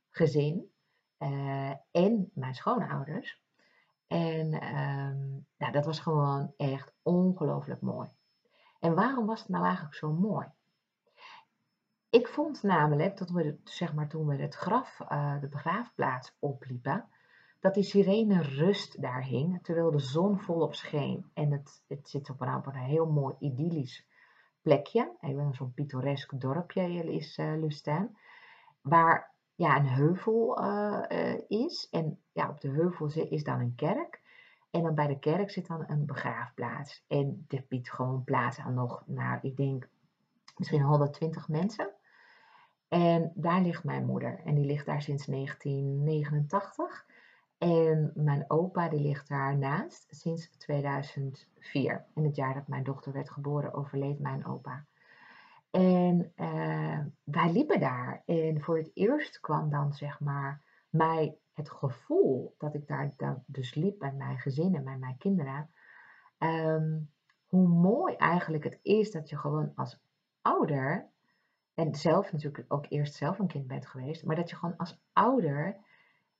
gezin 0.09 0.71
uh, 1.19 1.73
en 1.91 2.31
mijn 2.33 2.53
schoonouders. 2.53 3.42
En 4.13 4.53
um, 4.77 5.45
nou, 5.57 5.71
dat 5.71 5.85
was 5.85 5.99
gewoon 5.99 6.53
echt 6.57 6.93
ongelooflijk 7.01 7.81
mooi. 7.81 8.09
En 8.79 8.95
waarom 8.95 9.25
was 9.25 9.39
het 9.39 9.49
nou 9.49 9.65
eigenlijk 9.65 9.95
zo 9.95 10.11
mooi? 10.11 10.47
Ik 12.09 12.27
vond 12.27 12.63
namelijk, 12.63 13.17
dat 13.17 13.29
we, 13.29 13.57
zeg 13.63 13.93
maar, 13.93 14.07
toen 14.07 14.27
we 14.27 14.35
het 14.35 14.55
graf, 14.55 14.99
uh, 14.99 15.39
de 15.39 15.47
begraafplaats 15.47 16.35
opliepen, 16.39 17.09
dat 17.59 17.73
die 17.73 17.83
sirene 17.83 18.41
rust 18.41 19.01
daar 19.01 19.23
hing, 19.23 19.63
terwijl 19.63 19.91
de 19.91 19.99
zon 19.99 20.39
volop 20.39 20.75
scheen. 20.75 21.29
En 21.33 21.51
het, 21.51 21.83
het 21.87 22.09
zit 22.09 22.29
op 22.29 22.41
een, 22.41 22.61
een 22.63 22.75
heel 22.75 23.11
mooi 23.11 23.35
idyllisch 23.39 24.07
plekje, 24.61 25.11
even 25.19 25.53
zo'n 25.53 25.73
pittoresk 25.73 26.39
dorpje 26.39 27.13
is 27.13 27.37
uh, 27.37 28.01
waar 28.81 29.32
ja, 29.55 29.77
een 29.77 29.87
heuvel 29.87 30.63
uh, 30.63 31.37
is. 31.47 31.87
En 31.91 32.19
ja, 32.31 32.49
op 32.49 32.61
de 32.61 32.69
heuvel 32.69 33.11
is 33.29 33.43
dan 33.43 33.59
een 33.59 33.75
kerk. 33.75 34.21
En 34.71 34.83
dan 34.83 34.95
bij 34.95 35.07
de 35.07 35.19
kerk 35.19 35.51
zit 35.51 35.67
dan 35.67 35.83
een 35.87 36.05
begraafplaats. 36.05 37.03
En 37.07 37.45
dit 37.47 37.67
biedt 37.67 37.91
gewoon 37.91 38.23
plaats 38.23 38.59
aan 38.59 38.73
nog, 38.73 39.03
nou, 39.05 39.39
ik 39.41 39.57
denk 39.57 39.87
misschien 40.57 40.81
120 40.81 41.47
mensen. 41.47 41.91
En 42.87 43.31
daar 43.35 43.61
ligt 43.61 43.83
mijn 43.83 44.05
moeder. 44.05 44.39
En 44.45 44.55
die 44.55 44.65
ligt 44.65 44.85
daar 44.85 45.01
sinds 45.01 45.25
1989. 45.25 47.05
En 47.57 48.11
mijn 48.15 48.45
opa 48.47 48.89
die 48.89 48.99
ligt 48.99 49.29
daarnaast 49.29 50.05
sinds 50.09 50.49
2004. 50.57 52.05
In 52.13 52.23
het 52.23 52.35
jaar 52.35 52.53
dat 52.53 52.67
mijn 52.67 52.83
dochter 52.83 53.13
werd 53.13 53.29
geboren 53.29 53.73
overleed 53.73 54.19
mijn 54.19 54.45
opa. 54.45 54.85
En 55.73 56.33
uh, 56.35 56.99
wij 57.23 57.51
liepen 57.51 57.79
daar. 57.79 58.21
En 58.25 58.61
voor 58.61 58.77
het 58.77 58.91
eerst 58.93 59.39
kwam 59.39 59.69
dan 59.69 59.93
zeg 59.93 60.19
maar 60.19 60.61
mij 60.89 61.37
het 61.53 61.69
gevoel 61.69 62.55
dat 62.57 62.73
ik 62.73 62.87
daar 62.87 63.13
dan 63.17 63.43
dus 63.45 63.75
liep 63.75 64.01
met 64.01 64.17
mijn 64.17 64.37
gezin 64.37 64.75
en 64.75 64.83
met 64.83 64.99
mijn 64.99 65.17
kinderen. 65.17 65.69
Um, 66.39 67.11
hoe 67.47 67.67
mooi 67.67 68.15
eigenlijk 68.15 68.63
het 68.63 68.79
is 68.81 69.11
dat 69.11 69.29
je 69.29 69.37
gewoon 69.37 69.71
als 69.75 69.99
ouder, 70.41 71.09
en 71.73 71.95
zelf 71.95 72.31
natuurlijk 72.31 72.65
ook 72.67 72.85
eerst 72.89 73.13
zelf 73.13 73.39
een 73.39 73.47
kind 73.47 73.67
bent 73.67 73.87
geweest, 73.87 74.25
maar 74.25 74.35
dat 74.35 74.49
je 74.49 74.55
gewoon 74.55 74.77
als 74.77 75.01
ouder 75.13 75.77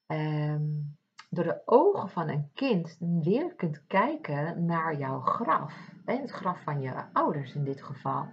um, 0.08 0.98
door 1.30 1.44
de 1.44 1.62
ogen 1.66 2.10
van 2.10 2.30
een 2.30 2.50
kind 2.54 2.98
weer 3.00 3.56
kunt 3.56 3.86
kijken 3.88 4.66
naar 4.66 4.98
jouw 4.98 5.20
graf. 5.20 5.90
Hè, 6.06 6.16
het 6.16 6.32
graf 6.32 6.64
van 6.64 6.82
je 6.82 7.06
ouders 7.14 7.56
in 7.56 7.64
dit 7.64 7.84
geval. 7.84 8.26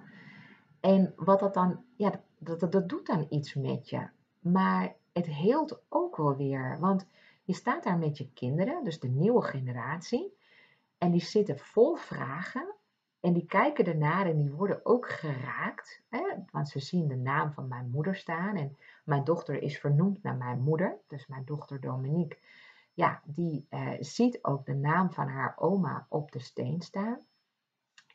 En 0.81 1.13
wat 1.17 1.41
dat 1.41 1.55
dan, 1.55 1.85
ja, 1.97 2.23
dat, 2.39 2.61
dat, 2.61 2.73
dat 2.73 2.89
doet 2.89 3.07
dan 3.07 3.27
iets 3.31 3.55
met 3.55 3.89
je. 3.89 4.09
Maar 4.39 4.95
het 5.13 5.27
heelt 5.27 5.83
ook 5.89 6.17
wel 6.17 6.37
weer. 6.37 6.77
Want 6.81 7.07
je 7.45 7.55
staat 7.55 7.85
daar 7.85 7.99
met 7.99 8.19
je 8.19 8.33
kinderen, 8.33 8.85
dus 8.85 9.01
de 9.01 9.09
nieuwe 9.09 9.43
generatie. 9.43 10.39
En 10.99 11.11
die 11.11 11.25
zitten 11.25 11.59
vol 11.59 11.95
vragen. 11.95 12.75
En 13.21 13.33
die 13.33 13.47
kijken 13.47 13.85
ernaar 13.85 14.27
en 14.27 14.37
die 14.37 14.51
worden 14.51 14.81
ook 14.87 15.09
geraakt. 15.09 16.03
Hè? 16.09 16.23
Want 16.51 16.69
ze 16.69 16.81
zien 16.81 17.09
de 17.09 17.17
naam 17.17 17.53
van 17.53 17.69
mijn 17.69 17.91
moeder 17.91 18.17
staan. 18.17 18.57
En 18.57 18.77
mijn 19.05 19.25
dochter 19.25 19.63
is 19.63 19.79
vernoemd 19.79 20.23
naar 20.23 20.37
mijn 20.37 20.61
moeder. 20.61 20.99
Dus 21.07 21.27
mijn 21.27 21.45
dochter 21.45 21.81
Dominique. 21.81 22.39
Ja, 22.95 23.23
die 23.25 23.67
uh, 23.71 23.93
ziet 23.99 24.39
ook 24.43 24.67
de 24.67 24.75
naam 24.75 25.13
van 25.13 25.29
haar 25.29 25.55
oma 25.59 26.07
op 26.09 26.33
de 26.33 26.39
steen 26.39 26.81
staan. 26.83 27.21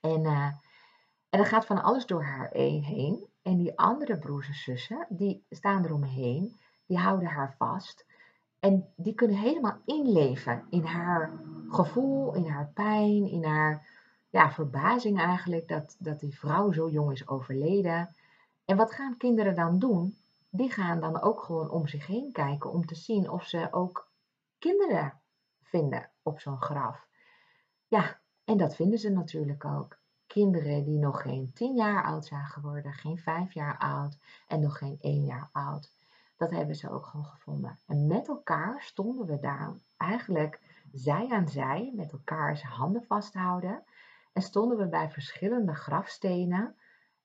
En, 0.01 0.23
uh, 0.23 0.51
en 1.35 1.41
dan 1.41 1.49
gaat 1.49 1.65
van 1.65 1.83
alles 1.83 2.05
door 2.05 2.23
haar 2.23 2.49
heen. 2.51 3.27
En 3.41 3.57
die 3.57 3.77
andere 3.77 4.17
broers 4.17 4.47
en 4.47 4.53
zussen, 4.53 5.05
die 5.09 5.45
staan 5.49 5.85
eromheen, 5.85 6.55
die 6.85 6.97
houden 6.97 7.27
haar 7.27 7.55
vast. 7.57 8.05
En 8.59 8.93
die 8.95 9.13
kunnen 9.13 9.37
helemaal 9.37 9.77
inleven 9.85 10.65
in 10.69 10.83
haar 10.83 11.39
gevoel, 11.69 12.33
in 12.33 12.47
haar 12.47 12.71
pijn, 12.73 13.29
in 13.29 13.43
haar 13.43 13.87
ja, 14.29 14.51
verbazing 14.51 15.19
eigenlijk 15.19 15.67
dat, 15.67 15.95
dat 15.99 16.19
die 16.19 16.39
vrouw 16.39 16.71
zo 16.71 16.89
jong 16.89 17.11
is 17.11 17.27
overleden. 17.27 18.15
En 18.65 18.77
wat 18.77 18.91
gaan 18.91 19.17
kinderen 19.17 19.55
dan 19.55 19.79
doen? 19.79 20.17
Die 20.49 20.71
gaan 20.71 20.99
dan 20.99 21.21
ook 21.21 21.43
gewoon 21.43 21.69
om 21.69 21.87
zich 21.87 22.07
heen 22.07 22.31
kijken 22.31 22.71
om 22.71 22.85
te 22.85 22.95
zien 22.95 23.29
of 23.29 23.43
ze 23.43 23.67
ook 23.71 24.09
kinderen 24.59 25.13
vinden 25.61 26.09
op 26.23 26.39
zo'n 26.39 26.61
graf. 26.61 27.07
Ja, 27.87 28.19
en 28.45 28.57
dat 28.57 28.75
vinden 28.75 28.99
ze 28.99 29.09
natuurlijk 29.09 29.65
ook 29.65 29.97
kinderen 30.27 30.83
die 30.83 30.99
nog 30.99 31.21
geen 31.21 31.51
tien 31.53 31.75
jaar 31.75 32.03
oud 32.03 32.25
zijn 32.25 32.45
geworden, 32.45 32.93
geen 32.93 33.17
vijf 33.17 33.53
jaar 33.53 33.77
oud 33.77 34.17
en 34.47 34.61
nog 34.61 34.77
geen 34.77 34.97
één 35.01 35.25
jaar 35.25 35.49
oud. 35.51 35.91
Dat 36.37 36.51
hebben 36.51 36.75
ze 36.75 36.89
ook 36.89 37.05
gewoon 37.05 37.25
gevonden. 37.25 37.77
En 37.87 38.07
met 38.07 38.27
elkaar 38.27 38.81
stonden 38.81 39.25
we 39.25 39.39
daar 39.39 39.73
eigenlijk 39.97 40.59
zij 40.91 41.27
aan 41.29 41.47
zij, 41.47 41.91
met 41.95 42.11
elkaar 42.11 42.61
handen 42.61 43.03
vasthouden. 43.03 43.83
En 44.33 44.41
stonden 44.41 44.77
we 44.77 44.87
bij 44.87 45.09
verschillende 45.09 45.75
grafstenen. 45.75 46.75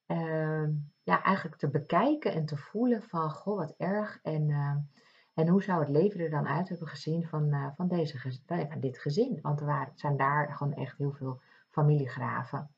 Ehm, 0.06 0.70
ja, 1.02 1.22
eigenlijk 1.22 1.56
te 1.56 1.68
bekijken 1.68 2.32
en 2.32 2.46
te 2.46 2.56
voelen 2.56 3.02
van, 3.02 3.30
goh, 3.30 3.56
wat 3.56 3.74
erg. 3.76 4.18
En, 4.22 4.50
ehm, 4.50 4.78
en 5.34 5.48
hoe 5.48 5.62
zou 5.62 5.80
het 5.80 5.88
leven 5.88 6.20
er 6.20 6.30
dan 6.30 6.48
uit 6.48 6.68
hebben 6.68 6.88
gezien 6.88 7.26
van, 7.26 7.54
uh, 7.54 7.66
van, 7.76 7.88
deze, 7.88 8.40
dit 8.78 8.98
gezin? 8.98 9.38
Want 9.42 9.60
er 9.60 9.66
waren, 9.66 9.92
zijn 9.94 10.16
daar 10.16 10.54
gewoon 10.54 10.74
echt 10.74 10.98
heel 10.98 11.12
veel 11.12 11.40
familiegraven. 11.68 12.70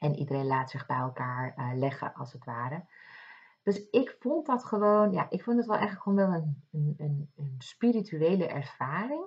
En 0.00 0.16
iedereen 0.16 0.46
laat 0.46 0.70
zich 0.70 0.86
bij 0.86 0.96
elkaar 0.96 1.54
uh, 1.58 1.70
leggen, 1.74 2.14
als 2.14 2.32
het 2.32 2.44
ware. 2.44 2.84
Dus 3.62 3.90
ik 3.90 4.16
vond 4.20 4.46
dat 4.46 4.64
gewoon, 4.64 5.12
ja, 5.12 5.26
ik 5.30 5.42
vond 5.42 5.56
het 5.56 5.66
wel 5.66 5.76
eigenlijk 5.76 6.04
gewoon 6.04 6.30
wel 6.30 6.40
een, 6.40 6.64
een, 6.72 6.94
een, 6.98 7.30
een 7.36 7.54
spirituele 7.58 8.46
ervaring. 8.46 9.24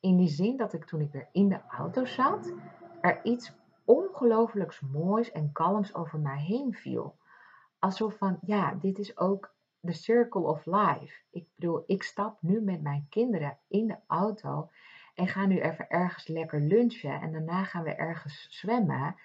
In 0.00 0.16
die 0.16 0.28
zin 0.28 0.56
dat 0.56 0.72
ik 0.72 0.84
toen 0.84 1.00
ik 1.00 1.12
weer 1.12 1.28
in 1.32 1.48
de 1.48 1.60
auto 1.68 2.04
zat, 2.04 2.52
er 3.00 3.24
iets 3.24 3.52
ongelooflijks 3.84 4.80
moois 4.80 5.32
en 5.32 5.52
kalms 5.52 5.94
over 5.94 6.18
mij 6.18 6.38
heen 6.38 6.74
viel. 6.74 7.16
Alsof 7.78 8.16
van, 8.16 8.38
ja, 8.40 8.74
dit 8.80 8.98
is 8.98 9.18
ook 9.18 9.54
de 9.80 9.92
circle 9.92 10.42
of 10.42 10.64
life. 10.64 11.20
Ik 11.30 11.46
bedoel, 11.54 11.82
ik 11.86 12.02
stap 12.02 12.42
nu 12.42 12.60
met 12.60 12.82
mijn 12.82 13.06
kinderen 13.10 13.58
in 13.68 13.86
de 13.86 13.98
auto 14.06 14.70
en 15.14 15.28
ga 15.28 15.46
nu 15.46 15.60
even 15.60 15.88
ergens 15.88 16.26
lekker 16.26 16.60
lunchen 16.60 17.20
en 17.20 17.32
daarna 17.32 17.64
gaan 17.64 17.82
we 17.82 17.94
ergens 17.94 18.46
zwemmen. 18.50 19.16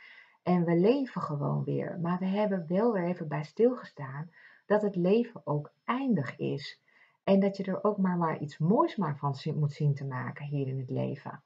En 0.44 0.66
we 0.66 0.76
leven 0.76 1.22
gewoon 1.22 1.64
weer. 1.64 2.00
Maar 2.02 2.20
we 2.20 2.26
hebben 2.26 2.66
wel 2.68 2.94
weer 2.94 3.04
even 3.04 3.28
bij 3.28 3.44
stilgestaan 3.44 4.30
dat 4.66 4.82
het 4.82 4.96
leven 4.96 5.42
ook 5.44 5.72
eindig 5.86 6.38
is. 6.38 6.82
En 7.24 7.40
dat 7.40 7.58
je 7.58 7.64
er 7.64 7.84
ook 7.84 7.98
maar, 7.98 8.40
iets 8.40 8.58
moois 8.58 8.96
maar 8.96 9.18
van 9.18 9.36
moet 9.56 9.74
zien 9.74 9.94
te 9.94 10.06
maken 10.06 10.46
hier 10.46 10.68
in 10.68 10.80
het 10.80 10.90
leven. 10.90 11.44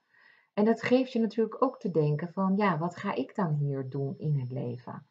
En 0.54 0.66
dat 0.66 0.82
geeft 0.82 1.12
je 1.12 1.20
natuurlijk 1.20 1.62
ook 1.64 1.80
te 1.80 1.92
denken 1.92 2.34
van, 2.34 2.54
ja, 2.58 2.78
wat 2.78 2.96
ga 2.96 3.14
ik 3.14 3.36
dan 3.36 3.54
hier 3.54 3.90
doen 3.90 4.16
in 4.18 4.40
het 4.40 4.52
leven? 4.52 5.06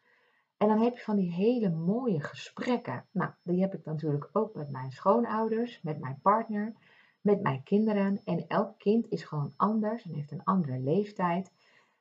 En 0.57 0.67
dan 0.67 0.81
heb 0.81 0.93
je 0.93 1.03
van 1.03 1.15
die 1.15 1.31
hele 1.31 1.69
mooie 1.69 2.21
gesprekken. 2.21 3.05
Nou, 3.11 3.31
die 3.43 3.61
heb 3.61 3.73
ik 3.73 3.85
natuurlijk 3.85 4.29
ook 4.31 4.55
met 4.55 4.69
mijn 4.69 4.91
schoonouders, 4.91 5.81
met 5.81 5.99
mijn 5.99 6.19
partner, 6.21 6.73
met 7.21 7.41
mijn 7.41 7.63
kinderen. 7.63 8.21
En 8.23 8.47
elk 8.47 8.77
kind 8.77 9.09
is 9.09 9.23
gewoon 9.23 9.53
anders 9.55 10.03
en 10.03 10.13
heeft 10.13 10.31
een 10.31 10.43
andere 10.43 10.79
leeftijd. 10.79 11.51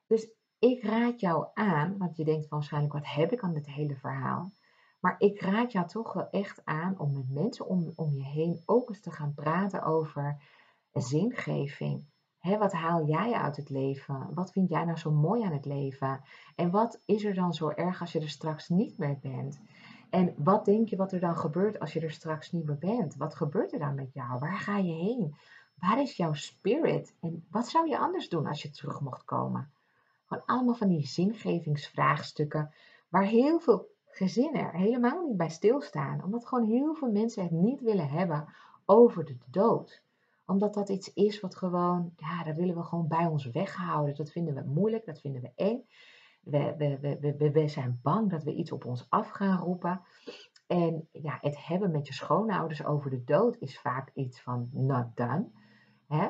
Dus 0.06 0.28
ik 0.64 0.82
raad 0.82 1.20
jou 1.20 1.46
aan, 1.54 1.98
want 1.98 2.16
je 2.16 2.24
denkt 2.24 2.48
waarschijnlijk, 2.48 2.92
wat 2.92 3.06
heb 3.06 3.32
ik 3.32 3.42
aan 3.42 3.54
dit 3.54 3.66
hele 3.66 3.96
verhaal? 3.96 4.52
Maar 5.00 5.14
ik 5.18 5.40
raad 5.40 5.72
jou 5.72 5.86
toch 5.86 6.12
wel 6.12 6.30
echt 6.30 6.64
aan 6.64 6.98
om 6.98 7.12
met 7.12 7.30
mensen 7.30 7.66
om, 7.96 8.12
je 8.12 8.22
heen 8.22 8.62
ook 8.66 8.88
eens 8.88 9.00
te 9.00 9.10
gaan 9.10 9.34
praten 9.34 9.82
over 9.82 10.42
zingeving. 10.92 12.04
wat 12.40 12.72
haal 12.72 13.06
jij 13.06 13.32
uit 13.32 13.56
het 13.56 13.70
leven? 13.70 14.28
Wat 14.34 14.52
vind 14.52 14.68
jij 14.68 14.84
nou 14.84 14.98
zo 14.98 15.10
mooi 15.10 15.42
aan 15.42 15.52
het 15.52 15.64
leven? 15.64 16.20
En 16.54 16.70
wat 16.70 17.00
is 17.04 17.24
er 17.24 17.34
dan 17.34 17.54
zo 17.54 17.68
erg 17.68 18.00
als 18.00 18.12
je 18.12 18.20
er 18.20 18.28
straks 18.28 18.68
niet 18.68 18.98
meer 18.98 19.18
bent? 19.20 19.60
En 20.10 20.34
wat 20.36 20.64
denk 20.64 20.88
je 20.88 20.96
wat 20.96 21.12
er 21.12 21.20
dan 21.20 21.36
gebeurt 21.36 21.80
als 21.80 21.92
je 21.92 22.00
er 22.00 22.10
straks 22.10 22.52
niet 22.52 22.64
meer 22.64 22.78
bent? 22.78 23.16
Wat 23.16 23.34
gebeurt 23.34 23.72
er 23.72 23.78
dan 23.78 23.94
met 23.94 24.12
jou? 24.12 24.38
Waar 24.38 24.58
ga 24.58 24.78
je 24.78 24.92
heen? 24.92 25.34
Waar 25.74 26.00
is 26.00 26.16
jouw 26.16 26.34
spirit? 26.34 27.14
En 27.20 27.46
wat 27.50 27.68
zou 27.68 27.88
je 27.88 27.98
anders 27.98 28.28
doen 28.28 28.46
als 28.46 28.62
je 28.62 28.70
terug 28.70 29.00
mocht 29.00 29.24
komen? 29.24 29.72
Allemaal 30.46 30.74
van 30.74 30.88
die 30.88 31.06
zingevingsvraagstukken 31.06 32.74
waar 33.08 33.24
heel 33.26 33.60
veel 33.60 33.88
gezinnen 34.06 34.70
helemaal 34.70 35.26
niet 35.26 35.36
bij 35.36 35.48
stilstaan. 35.48 36.24
Omdat 36.24 36.46
gewoon 36.46 36.68
heel 36.68 36.94
veel 36.94 37.10
mensen 37.10 37.42
het 37.42 37.52
niet 37.52 37.80
willen 37.80 38.08
hebben 38.08 38.48
over 38.84 39.24
de 39.24 39.36
dood. 39.50 40.02
Omdat 40.46 40.74
dat 40.74 40.88
iets 40.88 41.12
is 41.12 41.40
wat 41.40 41.56
gewoon, 41.56 42.12
ja, 42.16 42.44
dat 42.44 42.56
willen 42.56 42.76
we 42.76 42.82
gewoon 42.82 43.08
bij 43.08 43.26
ons 43.26 43.50
weghouden. 43.50 44.16
Dat 44.16 44.30
vinden 44.30 44.54
we 44.54 44.62
moeilijk, 44.62 45.06
dat 45.06 45.20
vinden 45.20 45.42
we 45.42 45.50
eng. 45.54 45.84
We, 46.40 46.74
we, 46.78 46.98
we, 47.00 47.36
we, 47.38 47.50
we 47.50 47.68
zijn 47.68 48.00
bang 48.02 48.30
dat 48.30 48.42
we 48.42 48.54
iets 48.54 48.72
op 48.72 48.84
ons 48.84 49.06
af 49.08 49.28
gaan 49.28 49.58
roepen. 49.58 50.00
En 50.66 51.08
ja, 51.12 51.38
het 51.40 51.66
hebben 51.66 51.90
met 51.90 52.06
je 52.06 52.12
schoonouders 52.12 52.84
over 52.84 53.10
de 53.10 53.24
dood 53.24 53.56
is 53.58 53.80
vaak 53.80 54.10
iets 54.14 54.40
van 54.40 54.68
not 54.72 55.06
done. 55.16 55.48
Hè? 56.08 56.28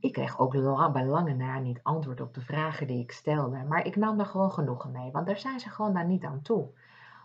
Ik 0.00 0.12
kreeg 0.12 0.38
ook 0.38 0.52
bij 0.92 1.06
lange 1.06 1.34
na 1.34 1.58
niet 1.58 1.80
antwoord 1.82 2.20
op 2.20 2.34
de 2.34 2.40
vragen 2.40 2.86
die 2.86 3.02
ik 3.02 3.12
stelde. 3.12 3.64
Maar 3.68 3.86
ik 3.86 3.96
nam 3.96 4.20
er 4.20 4.26
gewoon 4.26 4.52
genoegen 4.52 4.92
mee, 4.92 5.10
want 5.10 5.26
daar 5.26 5.38
zijn 5.38 5.60
ze 5.60 5.68
gewoon 5.68 5.94
daar 5.94 6.06
niet 6.06 6.24
aan 6.24 6.42
toe. 6.42 6.68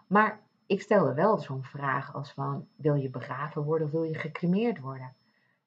Maar 0.08 0.40
ik 0.66 0.82
stelde 0.82 1.14
wel 1.14 1.38
zo'n 1.38 1.64
vraag 1.64 2.14
als 2.14 2.32
van, 2.32 2.68
wil 2.76 2.96
je 2.96 3.10
begraven 3.10 3.64
worden 3.64 3.88
of 3.88 3.94
wil 3.94 4.04
je 4.04 4.16
gecremeerd 4.16 4.80
worden? 4.80 5.14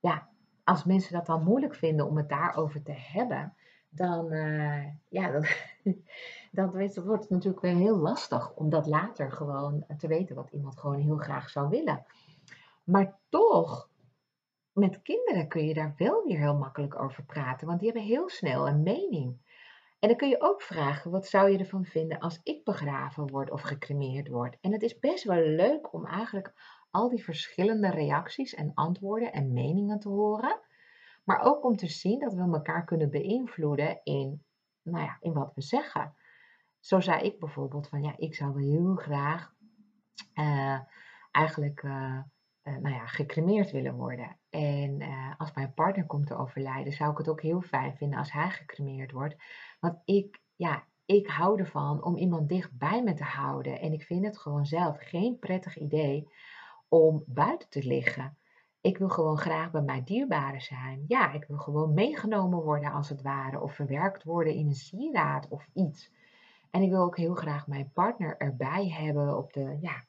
Ja, 0.01 0.29
als 0.65 0.85
mensen 0.85 1.13
dat 1.13 1.27
dan 1.27 1.45
moeilijk 1.45 1.75
vinden 1.75 2.07
om 2.07 2.17
het 2.17 2.29
daarover 2.29 2.83
te 2.83 2.95
hebben, 2.97 3.55
dan, 3.89 4.33
uh, 4.33 4.85
ja, 5.09 5.31
dan, 5.33 5.45
dan 6.53 6.71
wordt 7.05 7.23
het 7.23 7.31
natuurlijk 7.31 7.63
weer 7.63 7.77
heel 7.77 7.97
lastig 7.97 8.55
om 8.55 8.71
dat 8.71 8.87
later 8.87 9.33
gewoon 9.33 9.85
te 9.99 10.09
weten 10.09 10.37
wat 10.37 10.51
iemand 10.51 10.79
gewoon 10.79 11.01
heel 11.01 11.17
graag 11.17 11.51
zou 11.51 11.69
willen. 11.69 12.05
Maar 12.85 13.19
toch, 13.29 13.89
met 14.75 15.03
kinderen 15.03 15.49
kun 15.49 15.67
je 15.67 15.75
daar 15.75 15.95
wel 15.97 16.25
weer 16.25 16.39
heel 16.39 16.57
makkelijk 16.57 17.01
over 17.01 17.25
praten, 17.25 17.67
want 17.67 17.81
die 17.81 17.91
hebben 17.91 18.09
heel 18.09 18.29
snel 18.29 18.69
een 18.69 18.83
mening. 18.83 19.37
En 19.99 20.09
dan 20.09 20.19
kun 20.19 20.29
je 20.29 20.41
ook 20.41 20.63
vragen, 20.63 21.11
wat 21.11 21.27
zou 21.27 21.51
je 21.51 21.59
ervan 21.59 21.85
vinden 21.85 22.19
als 22.19 22.41
ik 22.43 22.65
begraven 22.65 23.31
word 23.31 23.51
of 23.51 23.61
gecremeerd 23.61 24.29
word? 24.29 24.57
En 24.61 24.73
het 24.73 24.83
is 24.83 24.99
best 24.99 25.25
wel 25.25 25.41
leuk 25.41 25.93
om 25.93 26.07
eigenlijk 26.07 26.53
al 26.91 27.09
die 27.09 27.25
verschillende 27.25 27.91
reacties 27.91 28.55
en 28.55 28.75
antwoorden 28.75 29.33
en 29.33 29.53
meningen 29.53 30.01
te 30.01 30.09
horen. 30.09 30.61
Maar 31.25 31.41
ook 31.41 31.65
om 31.65 31.77
te 31.77 31.89
zien 31.89 32.19
dat 32.19 32.35
we 32.35 32.41
elkaar 32.41 32.85
kunnen 32.85 33.11
beïnvloeden 33.11 34.01
in, 34.03 34.45
nou 34.83 35.05
ja, 35.05 35.17
in 35.21 35.33
wat 35.33 35.55
we 35.55 35.63
zeggen. 35.63 36.15
Zo 36.81 37.01
zei 37.01 37.23
ik 37.23 37.39
bijvoorbeeld 37.39 37.89
van, 37.89 38.03
ja, 38.03 38.15
ik 38.17 38.35
zou 38.35 38.53
wel 38.55 38.63
heel 38.63 38.95
graag 38.95 39.55
uh, 40.35 40.79
eigenlijk 41.31 41.83
uh, 41.83 42.21
uh, 42.63 42.77
nou 42.77 42.95
ja, 42.95 43.07
gecremeerd 43.07 43.71
willen 43.71 43.95
worden. 43.95 44.39
En 44.55 45.03
als 45.39 45.53
mijn 45.53 45.75
partner 45.75 46.07
komt 46.07 46.27
te 46.27 46.37
overlijden, 46.37 46.93
zou 46.93 47.11
ik 47.11 47.19
het 47.19 47.29
ook 47.29 47.43
heel 47.43 47.61
fijn 47.61 47.97
vinden 47.97 48.19
als 48.19 48.33
hij 48.33 48.51
gecremeerd 48.51 49.13
wordt. 49.13 49.37
Want 49.81 49.97
ik, 50.05 50.41
ja, 50.57 50.85
ik 51.05 51.27
hou 51.27 51.59
ervan 51.59 52.05
om 52.05 52.17
iemand 52.17 52.49
dichtbij 52.49 53.03
me 53.03 53.15
te 53.15 53.25
houden. 53.25 53.81
En 53.81 53.93
ik 53.93 54.03
vind 54.03 54.25
het 54.25 54.39
gewoon 54.39 54.67
zelf 54.67 54.97
geen 55.01 55.39
prettig 55.39 55.79
idee 55.79 56.29
om 56.89 57.25
buiten 57.27 57.69
te 57.69 57.87
liggen. 57.87 58.37
Ik 58.81 58.99
wil 58.99 59.09
gewoon 59.09 59.39
graag 59.39 59.71
bij 59.71 59.83
mijn 59.83 60.05
dierbaren 60.05 60.61
zijn. 60.61 61.05
Ja, 61.07 61.33
ik 61.33 61.45
wil 61.45 61.59
gewoon 61.59 61.95
meegenomen 61.95 62.63
worden 62.63 62.93
als 62.93 63.09
het 63.09 63.23
ware. 63.23 63.61
Of 63.61 63.75
verwerkt 63.75 64.25
worden 64.25 64.55
in 64.55 64.67
een 64.67 64.75
sieraad 64.75 65.49
of 65.49 65.69
iets. 65.73 66.13
En 66.71 66.83
ik 66.83 66.91
wil 66.91 67.03
ook 67.03 67.17
heel 67.17 67.35
graag 67.35 67.67
mijn 67.67 67.91
partner 67.93 68.37
erbij 68.37 68.89
hebben 68.89 69.37
op 69.37 69.53
de, 69.53 69.79
ja, 69.81 70.05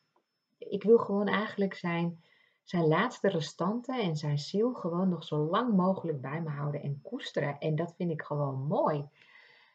ik 0.58 0.84
wil 0.84 0.98
gewoon 0.98 1.28
eigenlijk 1.28 1.74
zijn, 1.74 2.24
zijn 2.66 2.88
laatste 2.88 3.30
restanten 3.30 4.02
en 4.02 4.16
zijn 4.16 4.40
ziel 4.40 4.74
gewoon 4.74 5.10
nog 5.10 5.24
zo 5.24 5.38
lang 5.38 5.76
mogelijk 5.76 6.22
bij 6.22 6.42
me 6.42 6.50
houden 6.50 6.82
en 6.82 7.02
koesteren. 7.02 7.60
En 7.60 7.76
dat 7.76 7.94
vind 7.98 8.12
ik 8.12 8.22
gewoon 8.22 8.68
mooi. 8.68 9.06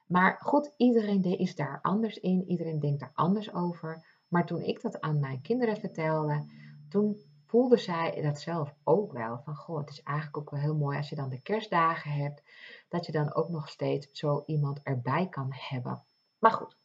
Maar 0.07 0.39
goed, 0.41 0.75
iedereen 0.77 1.39
is 1.39 1.55
daar 1.55 1.79
anders 1.83 2.19
in, 2.19 2.45
iedereen 2.49 2.81
denkt 2.81 3.01
daar 3.01 3.13
anders 3.15 3.55
over. 3.55 4.05
Maar 4.29 4.47
toen 4.47 4.63
ik 4.63 4.83
dat 4.83 5.01
aan 5.01 5.21
mijn 5.21 5.41
kinderen 5.41 5.77
vertelde, 5.77 6.45
toen 6.89 7.17
voelde 7.47 7.77
zij 7.77 8.23
dat 8.23 8.41
zelf 8.41 8.75
ook 8.85 9.13
wel. 9.13 9.41
Van 9.45 9.57
goh, 9.57 9.79
het 9.79 9.91
is 9.91 10.03
eigenlijk 10.03 10.37
ook 10.37 10.51
wel 10.51 10.61
heel 10.61 10.77
mooi 10.77 10.97
als 10.97 11.09
je 11.09 11.17
dan 11.17 11.29
de 11.29 11.41
kerstdagen 11.41 12.11
hebt, 12.11 12.43
dat 12.89 13.07
je 13.07 13.13
dan 13.13 13.35
ook 13.35 13.49
nog 13.49 13.69
steeds 13.69 14.09
zo 14.13 14.43
iemand 14.47 14.83
erbij 14.83 15.29
kan 15.29 15.49
hebben. 15.51 16.03
Maar 16.39 16.53
goed, 16.53 16.77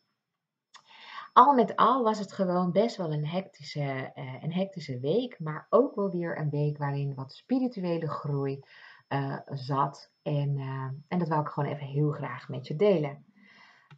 al 1.35 1.53
met 1.53 1.75
al 1.75 2.03
was 2.03 2.19
het 2.19 2.31
gewoon 2.31 2.71
best 2.71 2.95
wel 2.95 3.13
een 3.13 3.27
hectische, 3.27 4.11
uh, 4.15 4.43
een 4.43 4.53
hectische 4.53 4.99
week, 4.99 5.39
maar 5.39 5.67
ook 5.69 5.95
wel 5.95 6.09
weer 6.09 6.37
een 6.37 6.49
week 6.49 6.77
waarin 6.77 7.15
wat 7.15 7.33
spirituele 7.33 8.09
groei 8.09 8.63
uh, 9.09 9.37
zat. 9.45 10.11
En, 10.21 10.57
uh, 10.57 10.89
en 11.07 11.19
dat 11.19 11.27
wil 11.27 11.39
ik 11.39 11.47
gewoon 11.47 11.69
even 11.69 11.87
heel 11.87 12.11
graag 12.11 12.49
met 12.49 12.67
je 12.67 12.75
delen. 12.75 13.25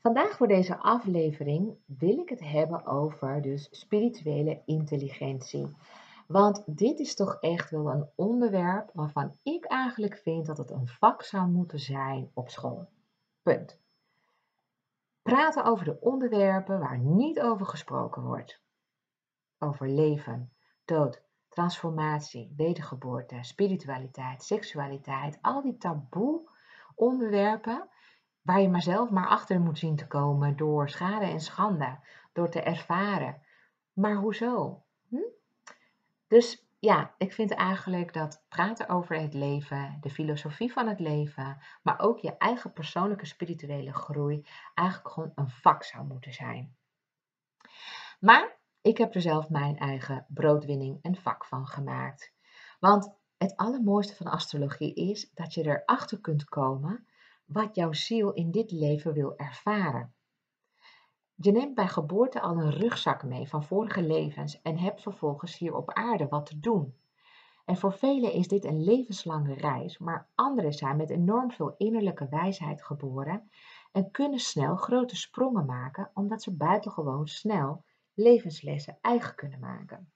Vandaag 0.02 0.38
voor 0.38 0.48
deze 0.48 0.78
aflevering 0.78 1.76
wil 1.86 2.18
ik 2.18 2.30
het 2.30 2.44
hebben 2.44 2.86
over 2.86 3.42
dus 3.42 3.68
spirituele 3.72 4.62
intelligentie. 4.66 5.76
Want 6.28 6.64
dit 6.66 7.00
is 7.00 7.16
toch 7.16 7.38
echt 7.40 7.70
wel 7.70 7.92
een 7.92 8.10
onderwerp 8.16 8.90
waarvan 8.94 9.38
ik 9.44 9.66
eigenlijk 9.66 10.18
vind 10.18 10.46
dat 10.46 10.58
het 10.58 10.72
een 10.72 10.88
vak 10.88 11.24
zou 11.24 11.48
moeten 11.48 11.80
zijn 11.80 12.32
op 12.34 12.50
school. 12.50 12.88
Punt. 13.42 13.80
Praten 15.28 15.64
over 15.64 15.86
de 15.86 16.00
onderwerpen 16.00 16.80
waar 16.80 16.98
niet 16.98 17.40
over 17.40 17.66
gesproken 17.66 18.24
wordt. 18.24 18.62
Over 19.60 19.90
leven, 19.90 20.52
dood, 20.86 21.24
transformatie, 21.50 22.54
wedergeboorte, 22.58 23.38
spiritualiteit, 23.42 24.44
seksualiteit, 24.44 25.38
al 25.42 25.62
die 25.62 25.78
taboe 25.78 26.50
onderwerpen 26.96 27.90
waar 28.42 28.62
je 28.62 28.70
maar 28.70 28.82
zelf 28.82 29.10
maar 29.10 29.28
achter 29.28 29.60
moet 29.60 29.80
zien 29.80 29.96
te 29.96 30.08
komen 30.08 30.58
door 30.58 30.90
schade 30.90 31.26
en 31.26 31.42
schande, 31.42 32.00
door 32.34 32.50
te 32.50 32.62
ervaren. 32.62 33.42
Maar 33.94 34.16
hoezo? 34.16 34.84
Hm? 35.10 35.30
Dus 36.28 36.67
ja, 36.80 37.14
ik 37.18 37.34
vind 37.34 37.52
eigenlijk 37.52 38.14
dat 38.14 38.46
praten 38.50 38.90
over 38.90 39.20
het 39.20 39.34
leven, 39.34 39.98
de 40.02 40.10
filosofie 40.10 40.72
van 40.72 40.88
het 40.88 41.00
leven, 41.00 41.58
maar 41.84 42.00
ook 42.00 42.20
je 42.20 42.38
eigen 42.38 42.74
persoonlijke 42.74 43.26
spirituele 43.26 43.94
groei 43.94 44.48
eigenlijk 44.74 45.10
gewoon 45.10 45.32
een 45.36 45.50
vak 45.50 45.84
zou 45.84 46.06
moeten 46.06 46.34
zijn. 46.34 46.76
Maar 48.20 48.58
ik 48.82 48.98
heb 48.98 49.16
er 49.16 49.22
zelf 49.22 49.50
mijn 49.50 49.78
eigen 49.78 50.26
broodwinning 50.28 51.00
en 51.02 51.16
vak 51.16 51.46
van 51.46 51.68
gemaakt. 51.68 52.34
Want 52.80 53.16
het 53.38 53.56
allermooiste 53.56 54.16
van 54.16 54.28
astrologie 54.28 54.94
is 54.94 55.32
dat 55.34 55.54
je 55.54 55.64
erachter 55.64 56.22
kunt 56.22 56.46
komen 56.46 57.08
wat 57.46 57.76
jouw 57.76 57.94
ziel 57.94 58.34
in 58.34 58.52
dit 58.52 58.72
leven 58.72 59.14
wil 59.14 59.38
ervaren. 59.38 60.14
Je 61.40 61.52
neemt 61.52 61.76
bij 61.76 61.88
geboorte 61.88 62.42
al 62.42 62.58
een 62.58 62.72
rugzak 62.72 63.24
mee 63.24 63.48
van 63.48 63.64
vorige 63.64 64.02
levens 64.02 64.62
en 64.62 64.78
hebt 64.78 65.02
vervolgens 65.02 65.58
hier 65.58 65.76
op 65.76 65.94
aarde 65.94 66.28
wat 66.28 66.46
te 66.46 66.60
doen. 66.60 66.96
En 67.66 67.78
voor 67.78 67.94
velen 67.94 68.32
is 68.32 68.48
dit 68.48 68.66
een 68.66 68.84
levenslange 68.84 69.54
reis, 69.54 69.98
maar 69.98 70.28
anderen 70.36 70.74
zijn 70.74 70.98
met 70.98 71.10
enorm 71.10 71.52
veel 71.52 71.76
innerlijke 71.78 72.28
wijsheid 72.30 72.84
geboren 72.84 73.50
en 73.92 74.12
kunnen 74.12 74.40
snel 74.40 74.76
grote 74.76 75.16
sprongen 75.16 75.66
maken 75.66 76.12
omdat 76.14 76.44
ze 76.44 76.56
buitengewoon 76.56 77.28
snel 77.28 77.84
levenslessen 78.14 78.98
eigen 79.02 79.36
kunnen 79.36 79.60
maken. 79.60 80.12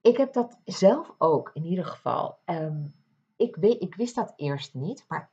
Ik 0.00 0.16
heb 0.16 0.32
dat 0.32 0.60
zelf 0.64 1.14
ook 1.18 1.50
in 1.54 1.64
ieder 1.64 1.84
geval. 1.84 2.38
Um, 2.44 2.94
ik, 3.36 3.56
weet, 3.56 3.82
ik 3.82 3.94
wist 3.94 4.14
dat 4.14 4.32
eerst 4.36 4.74
niet, 4.74 5.04
maar 5.08 5.30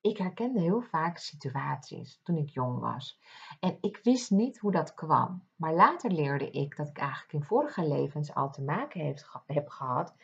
ik 0.00 0.18
herkende 0.18 0.60
heel 0.60 0.80
vaak 0.80 1.18
situaties 1.18 2.20
toen 2.22 2.36
ik 2.36 2.48
jong 2.48 2.78
was. 2.78 3.20
En 3.60 3.78
ik 3.80 4.00
wist 4.02 4.30
niet 4.30 4.58
hoe 4.58 4.72
dat 4.72 4.94
kwam. 4.94 5.44
Maar 5.56 5.74
later 5.74 6.10
leerde 6.10 6.50
ik 6.50 6.76
dat 6.76 6.88
ik 6.88 6.98
eigenlijk 6.98 7.32
in 7.32 7.42
vorige 7.42 7.88
levens 7.88 8.34
al 8.34 8.50
te 8.50 8.62
maken 8.62 9.16
heb 9.46 9.68
gehad 9.68 10.14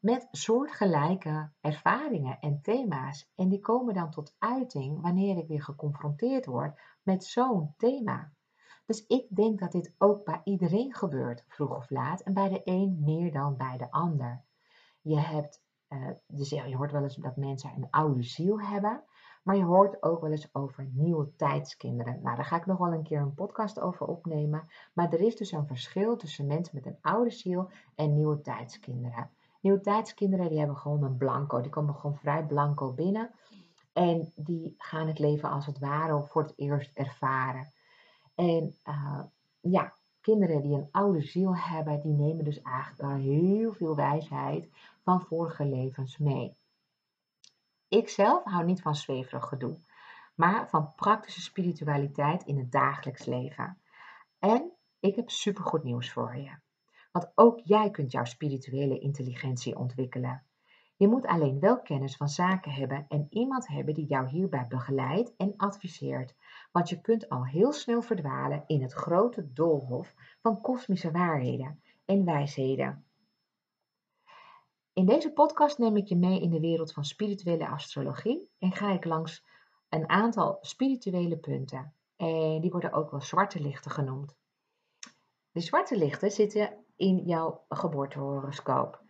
met 0.00 0.28
soortgelijke 0.30 1.50
ervaringen 1.60 2.38
en 2.40 2.60
thema's. 2.62 3.32
En 3.34 3.48
die 3.48 3.60
komen 3.60 3.94
dan 3.94 4.10
tot 4.10 4.34
uiting 4.38 5.00
wanneer 5.00 5.36
ik 5.36 5.48
weer 5.48 5.62
geconfronteerd 5.62 6.46
word 6.46 6.80
met 7.02 7.24
zo'n 7.24 7.74
thema. 7.76 8.32
Dus 8.86 9.06
ik 9.06 9.26
denk 9.36 9.58
dat 9.58 9.72
dit 9.72 9.94
ook 9.98 10.24
bij 10.24 10.40
iedereen 10.44 10.94
gebeurt, 10.94 11.44
vroeg 11.48 11.76
of 11.76 11.90
laat, 11.90 12.20
en 12.20 12.34
bij 12.34 12.48
de 12.48 12.60
een 12.64 12.98
meer 13.04 13.32
dan 13.32 13.56
bij 13.56 13.76
de 13.76 13.90
ander. 13.90 14.42
Je 15.00 15.20
hebt, 15.20 15.62
uh, 15.88 16.10
dus 16.26 16.48
je 16.48 16.76
hoort 16.76 16.92
wel 16.92 17.02
eens 17.02 17.16
dat 17.16 17.36
mensen 17.36 17.72
een 17.76 17.90
oude 17.90 18.22
ziel 18.22 18.60
hebben, 18.60 19.04
maar 19.48 19.56
je 19.56 19.64
hoort 19.64 20.02
ook 20.02 20.20
wel 20.20 20.30
eens 20.30 20.54
over 20.54 20.88
nieuwe 20.92 21.34
tijdskinderen. 21.36 22.20
Nou, 22.22 22.36
daar 22.36 22.44
ga 22.44 22.56
ik 22.56 22.66
nog 22.66 22.78
wel 22.78 22.92
een 22.92 23.02
keer 23.02 23.20
een 23.20 23.34
podcast 23.34 23.80
over 23.80 24.06
opnemen. 24.06 24.68
Maar 24.92 25.12
er 25.12 25.20
is 25.20 25.36
dus 25.36 25.52
een 25.52 25.66
verschil 25.66 26.16
tussen 26.16 26.46
mensen 26.46 26.74
met 26.74 26.86
een 26.86 26.98
oude 27.00 27.30
ziel 27.30 27.70
en 27.94 28.14
nieuwe 28.14 28.40
tijdskinderen. 28.40 29.30
Nieuwe 29.60 29.80
tijdskinderen 29.80 30.48
die 30.48 30.58
hebben 30.58 30.76
gewoon 30.76 31.02
een 31.02 31.16
blanco, 31.16 31.60
die 31.60 31.70
komen 31.70 31.94
gewoon 31.94 32.16
vrij 32.16 32.46
blanco 32.46 32.92
binnen. 32.92 33.30
En 33.92 34.32
die 34.36 34.74
gaan 34.78 35.06
het 35.06 35.18
leven 35.18 35.50
als 35.50 35.66
het 35.66 35.78
ware 35.78 36.26
voor 36.26 36.42
het 36.42 36.52
eerst 36.56 36.90
ervaren. 36.94 37.72
En 38.34 38.74
uh, 38.88 39.20
ja, 39.60 39.92
kinderen 40.20 40.62
die 40.62 40.74
een 40.74 40.88
oude 40.90 41.22
ziel 41.22 41.56
hebben, 41.56 42.00
die 42.00 42.14
nemen 42.14 42.44
dus 42.44 42.62
eigenlijk 42.62 43.02
al 43.02 43.18
heel 43.18 43.72
veel 43.72 43.96
wijsheid 43.96 44.68
van 45.02 45.20
vorige 45.20 45.64
levens 45.64 46.18
mee. 46.18 46.56
Ik 47.88 48.08
zelf 48.08 48.44
hou 48.44 48.64
niet 48.64 48.82
van 48.82 48.94
zweverig 48.94 49.48
gedoe, 49.48 49.78
maar 50.34 50.68
van 50.68 50.94
praktische 50.94 51.40
spiritualiteit 51.40 52.42
in 52.44 52.58
het 52.58 52.72
dagelijks 52.72 53.24
leven. 53.24 53.78
En 54.38 54.72
ik 55.00 55.16
heb 55.16 55.30
supergoed 55.30 55.82
nieuws 55.84 56.12
voor 56.12 56.36
je. 56.36 56.50
Want 57.12 57.32
ook 57.34 57.60
jij 57.64 57.90
kunt 57.90 58.12
jouw 58.12 58.24
spirituele 58.24 58.98
intelligentie 58.98 59.78
ontwikkelen. 59.78 60.42
Je 60.96 61.08
moet 61.08 61.26
alleen 61.26 61.60
wel 61.60 61.82
kennis 61.82 62.16
van 62.16 62.28
zaken 62.28 62.72
hebben 62.72 63.04
en 63.08 63.26
iemand 63.30 63.68
hebben 63.68 63.94
die 63.94 64.06
jou 64.06 64.28
hierbij 64.28 64.66
begeleidt 64.66 65.36
en 65.36 65.54
adviseert. 65.56 66.34
Want 66.72 66.88
je 66.88 67.00
kunt 67.00 67.28
al 67.28 67.46
heel 67.46 67.72
snel 67.72 68.02
verdwalen 68.02 68.64
in 68.66 68.82
het 68.82 68.92
grote 68.92 69.52
doolhof 69.52 70.14
van 70.40 70.60
kosmische 70.60 71.10
waarheden 71.10 71.82
en 72.04 72.24
wijsheden. 72.24 73.04
In 74.98 75.06
deze 75.06 75.32
podcast 75.32 75.78
neem 75.78 75.96
ik 75.96 76.06
je 76.06 76.16
mee 76.16 76.40
in 76.40 76.50
de 76.50 76.60
wereld 76.60 76.92
van 76.92 77.04
spirituele 77.04 77.68
astrologie 77.68 78.50
en 78.58 78.72
ga 78.72 78.92
ik 78.92 79.04
langs 79.04 79.44
een 79.88 80.08
aantal 80.08 80.58
spirituele 80.60 81.38
punten. 81.38 81.94
En 82.16 82.60
die 82.60 82.70
worden 82.70 82.92
ook 82.92 83.10
wel 83.10 83.20
zwarte 83.20 83.60
lichten 83.60 83.90
genoemd. 83.90 84.36
De 85.50 85.60
zwarte 85.60 85.96
lichten 85.96 86.30
zitten 86.30 86.84
in 86.96 87.22
jouw 87.24 87.64
geboortehoroscoop. 87.68 89.02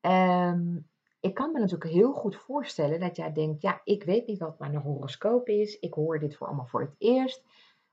Um, 0.00 0.88
ik 1.20 1.34
kan 1.34 1.52
me 1.52 1.58
natuurlijk 1.58 1.90
heel 1.90 2.12
goed 2.12 2.36
voorstellen 2.36 3.00
dat 3.00 3.16
jij 3.16 3.32
denkt, 3.32 3.62
ja, 3.62 3.80
ik 3.84 4.04
weet 4.04 4.26
niet 4.26 4.38
wat 4.38 4.58
mijn 4.58 4.76
horoscoop 4.76 5.48
is. 5.48 5.78
Ik 5.78 5.94
hoor 5.94 6.18
dit 6.18 6.36
voor 6.36 6.46
allemaal 6.46 6.66
voor 6.66 6.80
het 6.80 6.94
eerst. 6.98 7.44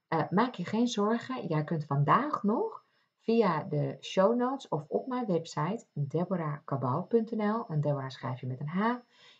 Uh, 0.09 0.29
maak 0.29 0.55
je 0.55 0.65
geen 0.65 0.87
zorgen. 0.87 1.47
Jij 1.47 1.63
kunt 1.63 1.85
vandaag 1.85 2.43
nog 2.43 2.83
via 3.21 3.63
de 3.63 3.97
show 3.99 4.35
notes 4.35 4.67
of 4.67 4.85
op 4.87 5.07
mijn 5.07 5.25
website 5.25 5.85
deborahkabau.nl 5.93 7.65
en 7.67 7.81
Deborah 7.81 8.09
schrijf 8.09 8.39
je 8.39 8.47
met 8.47 8.59
een 8.59 8.67
H. 8.67 8.95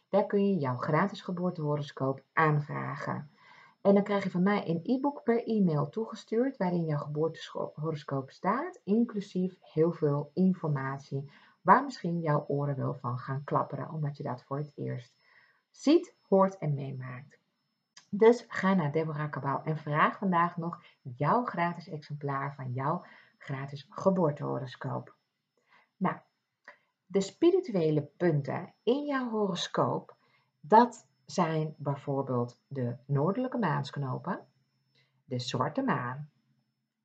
Daar 0.09 0.25
kun 0.25 0.47
je 0.47 0.57
jouw 0.57 0.77
gratis 0.77 1.21
geboortehoroscoop 1.21 2.23
aanvragen. 2.33 3.29
En 3.81 3.93
dan 3.93 4.03
krijg 4.03 4.23
je 4.23 4.29
van 4.29 4.43
mij 4.43 4.69
een 4.69 4.79
e-book 4.83 5.23
per 5.23 5.43
e-mail 5.43 5.89
toegestuurd 5.89 6.57
waarin 6.57 6.85
jouw 6.85 6.97
geboortehoroscoop 6.97 8.31
staat, 8.31 8.79
inclusief 8.83 9.57
heel 9.61 9.91
veel 9.91 10.31
informatie 10.33 11.31
waar 11.61 11.83
misschien 11.83 12.19
jouw 12.19 12.45
oren 12.47 12.75
wel 12.75 12.93
van 12.93 13.17
gaan 13.17 13.43
klapperen, 13.43 13.89
omdat 13.89 14.17
je 14.17 14.23
dat 14.23 14.43
voor 14.43 14.57
het 14.57 14.71
eerst 14.75 15.15
ziet, 15.69 16.15
hoort 16.21 16.57
en 16.57 16.73
meemaakt. 16.73 17.39
Dus 18.09 18.45
ga 18.47 18.73
naar 18.73 18.91
Deborah 18.91 19.29
Cabau 19.29 19.59
en 19.63 19.77
vraag 19.77 20.17
vandaag 20.17 20.57
nog 20.57 20.83
jouw 21.01 21.45
gratis 21.45 21.89
exemplaar 21.89 22.55
van 22.55 22.71
jouw 22.71 23.03
gratis 23.41 23.87
geboortehoroscoop. 23.89 25.15
Nou, 25.97 26.15
de 27.05 27.21
spirituele 27.21 28.01
punten 28.17 28.73
in 28.83 29.05
jouw 29.05 29.29
horoscoop, 29.29 30.15
dat 30.59 31.07
zijn 31.25 31.73
bijvoorbeeld 31.77 32.59
de 32.67 32.95
noordelijke 33.05 33.57
maansknopen, 33.57 34.39
de 35.25 35.39
zwarte 35.39 35.81
maan, 35.81 36.29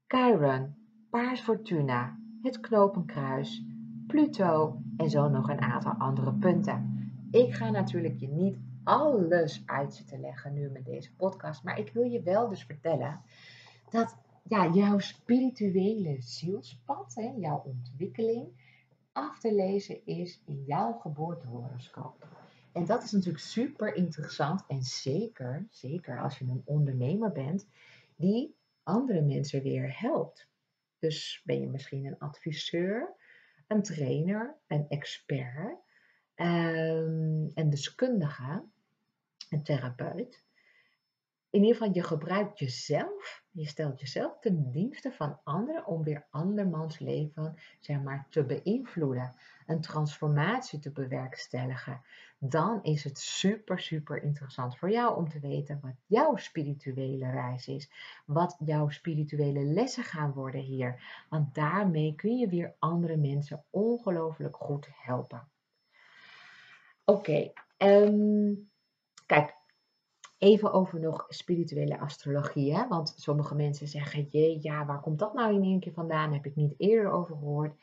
Chiron, 0.06 0.74
paars 1.10 1.40
fortuna, 1.40 2.18
het 2.42 2.60
knopenkruis, 2.60 3.64
Pluto 4.06 4.80
en 4.96 5.10
zo 5.10 5.28
nog 5.28 5.48
een 5.48 5.60
aantal 5.60 5.92
andere 5.92 6.32
punten. 6.32 7.10
Ik 7.30 7.54
ga 7.54 7.70
natuurlijk 7.70 8.20
je 8.20 8.28
niet 8.28 8.58
alles 8.84 9.62
uit 9.66 9.94
zitten 9.94 10.20
leggen 10.20 10.52
nu 10.52 10.68
met 10.68 10.84
deze 10.84 11.14
podcast, 11.14 11.64
maar 11.64 11.78
ik 11.78 11.92
wil 11.92 12.02
je 12.02 12.22
wel 12.22 12.48
dus 12.48 12.64
vertellen 12.64 13.20
dat 13.90 14.16
ja, 14.48 14.72
jouw 14.72 14.98
spirituele 14.98 16.16
zielspad, 16.20 17.14
hè, 17.14 17.32
jouw 17.36 17.62
ontwikkeling, 17.64 18.48
af 19.12 19.38
te 19.38 19.54
lezen 19.54 20.06
is 20.06 20.42
in 20.46 20.64
jouw 20.66 20.92
geboortehoroscoop. 20.92 22.26
En 22.72 22.86
dat 22.86 23.02
is 23.02 23.12
natuurlijk 23.12 23.44
super 23.44 23.94
interessant 23.94 24.64
en 24.68 24.82
zeker, 24.82 25.66
zeker 25.70 26.20
als 26.20 26.38
je 26.38 26.44
een 26.44 26.62
ondernemer 26.64 27.32
bent 27.32 27.66
die 28.16 28.56
andere 28.82 29.20
mensen 29.20 29.62
weer 29.62 30.00
helpt. 30.00 30.48
Dus 30.98 31.42
ben 31.44 31.60
je 31.60 31.66
misschien 31.66 32.04
een 32.06 32.18
adviseur 32.18 33.16
een 33.66 33.82
trainer, 33.82 34.56
een 34.66 34.88
expert, 34.88 35.78
um, 36.34 37.50
een 37.54 37.70
deskundige, 37.70 38.64
een 39.50 39.62
therapeut. 39.62 40.44
In 41.50 41.62
ieder 41.62 41.76
geval, 41.76 41.94
je 41.94 42.02
gebruikt 42.02 42.58
jezelf, 42.58 43.42
je 43.50 43.66
stelt 43.66 44.00
jezelf 44.00 44.38
ten 44.40 44.70
dienste 44.70 45.12
van 45.12 45.40
anderen 45.44 45.86
om 45.86 46.02
weer 46.02 46.26
andermans 46.30 46.98
leven 46.98 47.54
zeg 47.80 48.02
maar, 48.02 48.26
te 48.30 48.44
beïnvloeden, 48.44 49.34
een 49.66 49.80
transformatie 49.80 50.78
te 50.78 50.92
bewerkstelligen. 50.92 52.02
Dan 52.38 52.82
is 52.82 53.04
het 53.04 53.18
super, 53.18 53.80
super 53.80 54.22
interessant 54.22 54.78
voor 54.78 54.90
jou 54.90 55.16
om 55.16 55.28
te 55.28 55.40
weten 55.40 55.78
wat 55.82 55.94
jouw 56.06 56.36
spirituele 56.36 57.30
reis 57.30 57.68
is, 57.68 57.90
wat 58.26 58.56
jouw 58.64 58.88
spirituele 58.88 59.64
lessen 59.64 60.04
gaan 60.04 60.32
worden 60.32 60.60
hier. 60.60 61.24
Want 61.28 61.54
daarmee 61.54 62.14
kun 62.14 62.38
je 62.38 62.48
weer 62.48 62.74
andere 62.78 63.16
mensen 63.16 63.64
ongelooflijk 63.70 64.56
goed 64.56 64.88
helpen. 64.92 65.48
Oké, 67.04 67.52
ehm, 67.76 68.54
kijk, 69.26 69.55
Even 70.38 70.72
over 70.72 71.00
nog 71.00 71.24
spirituele 71.28 71.98
astrologie. 71.98 72.74
Hè? 72.76 72.88
Want 72.88 73.14
sommige 73.16 73.54
mensen 73.54 73.88
zeggen, 73.88 74.26
jee, 74.30 74.58
ja, 74.62 74.86
waar 74.86 75.00
komt 75.00 75.18
dat 75.18 75.34
nou 75.34 75.54
in 75.54 75.62
één 75.62 75.80
keer 75.80 75.92
vandaan? 75.92 76.32
Heb 76.32 76.46
ik 76.46 76.56
niet 76.56 76.74
eerder 76.76 77.10
over 77.12 77.36
gehoord. 77.36 77.74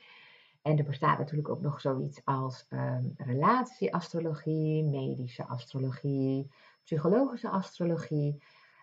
En 0.62 0.78
er 0.78 0.84
bestaat 0.84 1.18
natuurlijk 1.18 1.50
ook 1.50 1.62
nog 1.62 1.82
zoiets 1.82 2.22
als 2.24 2.66
um, 2.70 3.14
relatieastrologie, 3.18 4.84
medische 4.84 5.46
astrologie, 5.46 6.52
psychologische 6.84 7.50
astrologie. 7.50 8.42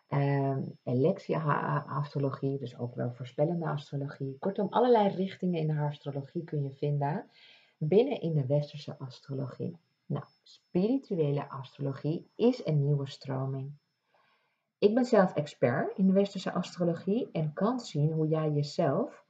um, 0.08 0.78
Alexia-astrologie, 0.84 2.58
dus 2.58 2.78
ook 2.78 2.94
wel 2.94 3.12
voorspellende 3.12 3.66
astrologie. 3.66 4.36
Kortom, 4.38 4.66
allerlei 4.70 5.08
richtingen 5.08 5.60
in 5.60 5.66
de 5.66 5.80
astrologie 5.80 6.44
kun 6.44 6.62
je 6.62 6.70
vinden 6.70 7.30
binnen 7.78 8.20
in 8.20 8.34
de 8.34 8.46
westerse 8.46 8.98
astrologie. 8.98 9.76
Nou, 10.10 10.24
spirituele 10.42 11.48
astrologie 11.48 12.30
is 12.36 12.66
een 12.66 12.82
nieuwe 12.82 13.08
stroming. 13.08 13.78
Ik 14.78 14.94
ben 14.94 15.04
zelf 15.04 15.34
expert 15.34 15.98
in 15.98 16.06
de 16.06 16.12
westerse 16.12 16.52
astrologie 16.52 17.30
en 17.32 17.52
kan 17.52 17.80
zien 17.80 18.12
hoe 18.12 18.28
jij 18.28 18.50
jezelf 18.50 19.24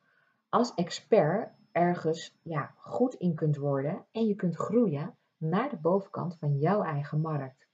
als 0.48 0.74
expert 0.74 1.52
ergens 1.72 2.38
ja, 2.42 2.74
goed 2.76 3.14
in 3.14 3.34
kunt 3.34 3.56
worden 3.56 4.06
en 4.12 4.26
je 4.26 4.34
kunt 4.34 4.56
groeien 4.56 5.16
naar 5.36 5.68
de 5.68 5.76
bovenkant 5.76 6.36
van 6.38 6.58
jouw 6.58 6.82
eigen 6.82 7.20
markt. 7.20 7.66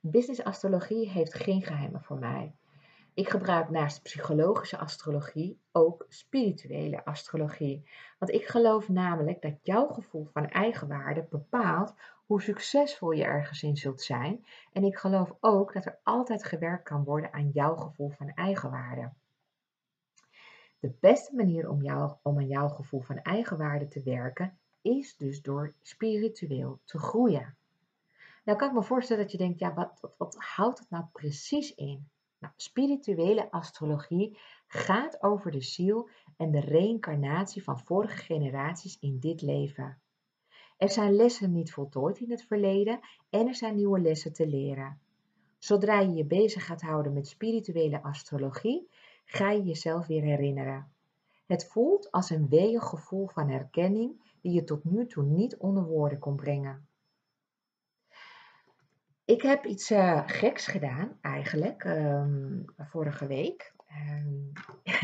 Business 0.00 0.42
astrologie 0.42 1.10
heeft 1.10 1.34
geen 1.34 1.62
geheimen 1.62 2.02
voor 2.02 2.18
mij. 2.18 2.54
Ik 3.18 3.28
gebruik 3.28 3.70
naast 3.70 4.02
psychologische 4.02 4.78
astrologie 4.78 5.60
ook 5.72 6.06
spirituele 6.08 7.04
astrologie. 7.04 7.88
Want 8.18 8.32
ik 8.32 8.46
geloof 8.46 8.88
namelijk 8.88 9.42
dat 9.42 9.58
jouw 9.62 9.86
gevoel 9.88 10.24
van 10.32 10.48
eigenwaarde 10.48 11.26
bepaalt 11.30 11.94
hoe 12.26 12.42
succesvol 12.42 13.10
je 13.10 13.24
ergens 13.24 13.62
in 13.62 13.76
zult 13.76 14.02
zijn. 14.02 14.46
En 14.72 14.84
ik 14.84 14.96
geloof 14.96 15.36
ook 15.40 15.72
dat 15.72 15.86
er 15.86 15.98
altijd 16.02 16.44
gewerkt 16.44 16.84
kan 16.84 17.04
worden 17.04 17.32
aan 17.32 17.48
jouw 17.48 17.76
gevoel 17.76 18.10
van 18.10 18.32
eigenwaarde. 18.34 19.12
De 20.78 20.92
beste 21.00 21.36
manier 21.36 21.68
om, 21.68 21.82
om 22.22 22.38
aan 22.38 22.46
jouw 22.46 22.68
gevoel 22.68 23.00
van 23.00 23.22
eigenwaarde 23.22 23.88
te 23.88 24.02
werken 24.02 24.58
is 24.82 25.16
dus 25.16 25.42
door 25.42 25.74
spiritueel 25.82 26.80
te 26.84 26.98
groeien. 26.98 27.56
Nou 28.44 28.58
kan 28.58 28.68
ik 28.68 28.74
me 28.74 28.82
voorstellen 28.82 29.22
dat 29.22 29.32
je 29.32 29.38
denkt, 29.38 29.58
ja, 29.58 29.74
wat, 29.74 29.98
wat, 30.00 30.14
wat 30.18 30.36
houdt 30.38 30.78
het 30.78 30.90
nou 30.90 31.04
precies 31.12 31.74
in? 31.74 32.08
Nou, 32.38 32.52
spirituele 32.56 33.50
astrologie 33.50 34.38
gaat 34.66 35.22
over 35.22 35.50
de 35.50 35.62
ziel 35.62 36.08
en 36.36 36.50
de 36.50 36.60
reïncarnatie 36.60 37.62
van 37.62 37.78
vorige 37.78 38.16
generaties 38.16 38.98
in 38.98 39.18
dit 39.18 39.42
leven. 39.42 39.98
Er 40.76 40.90
zijn 40.90 41.12
lessen 41.12 41.52
niet 41.52 41.72
voltooid 41.72 42.18
in 42.18 42.30
het 42.30 42.44
verleden 42.44 43.00
en 43.30 43.46
er 43.46 43.54
zijn 43.54 43.74
nieuwe 43.74 44.00
lessen 44.00 44.32
te 44.32 44.46
leren. 44.46 45.00
Zodra 45.58 46.00
je 46.00 46.12
je 46.12 46.24
bezig 46.24 46.66
gaat 46.66 46.82
houden 46.82 47.12
met 47.12 47.28
spirituele 47.28 48.02
astrologie, 48.02 48.88
ga 49.24 49.50
je 49.50 49.62
jezelf 49.62 50.06
weer 50.06 50.22
herinneren. 50.22 50.92
Het 51.46 51.66
voelt 51.66 52.10
als 52.10 52.30
een 52.30 52.48
weeig 52.48 52.84
gevoel 52.84 53.26
van 53.26 53.48
herkenning 53.48 54.36
die 54.40 54.52
je 54.52 54.64
tot 54.64 54.84
nu 54.84 55.06
toe 55.06 55.24
niet 55.24 55.56
onder 55.56 55.84
woorden 55.84 56.18
kon 56.18 56.36
brengen. 56.36 56.87
Ik 59.28 59.42
heb 59.42 59.64
iets 59.64 59.90
uh, 59.90 60.22
geks 60.26 60.66
gedaan 60.66 61.18
eigenlijk 61.20 61.84
um, 61.84 62.64
vorige 62.76 63.26
week. 63.26 63.74
Um, 64.20 64.52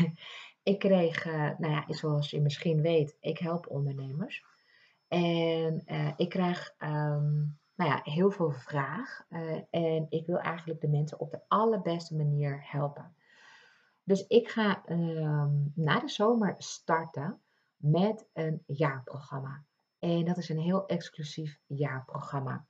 ik 0.71 0.79
kreeg, 0.79 1.25
uh, 1.25 1.33
nou 1.57 1.73
ja, 1.73 1.85
zoals 1.87 2.29
je 2.29 2.41
misschien 2.41 2.81
weet, 2.81 3.17
ik 3.19 3.37
help 3.37 3.67
ondernemers. 3.67 4.43
En 5.07 5.83
uh, 5.85 6.13
ik 6.15 6.29
krijg 6.29 6.75
um, 6.79 7.59
nou 7.75 7.89
ja, 7.91 7.99
heel 8.03 8.31
veel 8.31 8.51
vraag. 8.51 9.25
en 9.69 10.05
ik 10.09 10.25
wil 10.25 10.39
eigenlijk 10.39 10.81
de 10.81 10.89
mensen 10.89 11.19
op 11.19 11.31
de 11.31 11.41
allerbeste 11.47 12.15
manier 12.15 12.65
helpen. 12.69 13.15
Dus 14.03 14.27
ik 14.27 14.49
ga 14.49 14.83
na 15.75 15.99
de 15.99 16.09
zomer 16.09 16.55
starten 16.57 17.41
met 17.75 18.27
een 18.33 18.63
jaarprogramma. 18.65 19.63
En 19.99 20.25
dat 20.25 20.37
is 20.37 20.49
een 20.49 20.59
heel 20.59 20.85
exclusief 20.87 21.59
jaarprogramma. 21.65 22.65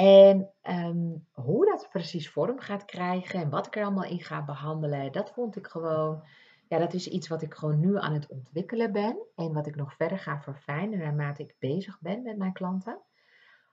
En 0.00 0.50
ehm, 0.62 1.16
hoe 1.32 1.66
dat 1.66 1.88
precies 1.90 2.30
vorm 2.30 2.58
gaat 2.58 2.84
krijgen 2.84 3.40
en 3.40 3.50
wat 3.50 3.66
ik 3.66 3.76
er 3.76 3.84
allemaal 3.84 4.04
in 4.04 4.20
ga 4.20 4.44
behandelen, 4.44 5.12
dat 5.12 5.30
vond 5.30 5.56
ik 5.56 5.66
gewoon, 5.66 6.22
ja, 6.68 6.78
dat 6.78 6.94
is 6.94 7.08
iets 7.08 7.28
wat 7.28 7.42
ik 7.42 7.54
gewoon 7.54 7.80
nu 7.80 7.98
aan 7.98 8.12
het 8.12 8.26
ontwikkelen 8.26 8.92
ben 8.92 9.16
en 9.36 9.52
wat 9.52 9.66
ik 9.66 9.76
nog 9.76 9.94
verder 9.94 10.18
ga 10.18 10.40
verfijnen 10.40 10.98
naarmate 10.98 11.42
ik 11.42 11.54
bezig 11.58 12.00
ben 12.00 12.22
met 12.22 12.36
mijn 12.36 12.52
klanten. 12.52 12.98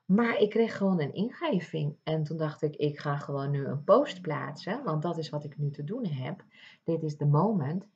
Maar 0.06 0.38
ik 0.38 0.50
kreeg 0.50 0.78
gewoon 0.78 1.02
een 1.02 1.14
ingeving 1.14 1.96
en 2.04 2.24
toen 2.24 2.38
dacht 2.38 2.62
ik, 2.62 2.76
ik 2.76 3.00
ga 3.00 3.18
gewoon 3.18 3.52
nu 3.52 3.66
een 3.66 3.84
post 3.84 4.22
plaatsen, 4.22 4.84
want 4.84 5.02
dat 5.02 5.18
is 5.18 5.30
wat 5.30 5.44
ik 5.44 5.58
nu 5.58 5.72
te 5.72 5.84
doen 5.84 6.06
heb. 6.06 6.44
Dit 6.84 7.04
is 7.04 7.18
de 7.18 7.26
moment. 7.26 7.88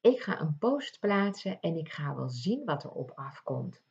Ik 0.00 0.20
ga 0.20 0.40
een 0.40 0.58
post 0.58 1.00
plaatsen 1.00 1.60
en 1.60 1.76
ik 1.76 1.88
ga 1.92 2.14
wel 2.14 2.28
zien 2.28 2.64
wat 2.64 2.84
er 2.84 2.90
op 2.90 3.12
afkomt. 3.14 3.82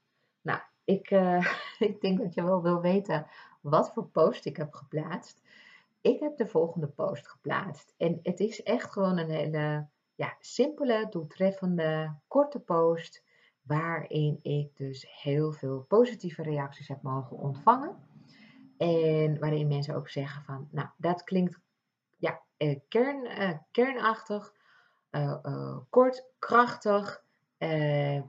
Nou, 0.41 0.59
ik, 0.83 1.11
uh, 1.11 1.45
ik 1.89 2.01
denk 2.01 2.19
dat 2.19 2.33
je 2.33 2.43
wel 2.43 2.61
wil 2.61 2.81
weten 2.81 3.27
wat 3.69 3.91
voor 3.93 4.05
post 4.05 4.45
ik 4.45 4.57
heb 4.57 4.73
geplaatst. 4.73 5.41
Ik 6.01 6.19
heb 6.19 6.37
de 6.37 6.47
volgende 6.47 6.87
post 6.87 7.27
geplaatst. 7.27 7.93
En 7.97 8.19
het 8.23 8.39
is 8.39 8.63
echt 8.63 8.91
gewoon 8.91 9.17
een 9.17 9.29
hele 9.29 9.87
ja, 10.15 10.35
simpele, 10.39 11.07
doeltreffende, 11.09 12.15
korte 12.27 12.59
post. 12.59 13.23
Waarin 13.61 14.39
ik 14.41 14.77
dus 14.77 15.21
heel 15.21 15.51
veel 15.51 15.85
positieve 15.87 16.43
reacties 16.43 16.87
heb 16.87 17.01
mogen 17.01 17.37
ontvangen. 17.37 17.95
En 18.77 19.39
waarin 19.39 19.67
mensen 19.67 19.95
ook 19.95 20.09
zeggen 20.09 20.43
van, 20.43 20.67
nou, 20.71 20.87
dat 20.97 21.23
klinkt 21.23 21.59
ja, 22.17 22.41
eh, 22.57 22.79
kern, 22.87 23.25
eh, 23.25 23.57
kernachtig, 23.71 24.53
uh, 25.11 25.77
kort, 25.89 26.25
krachtig, 26.39 27.23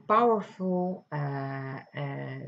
powerful, 0.05 1.05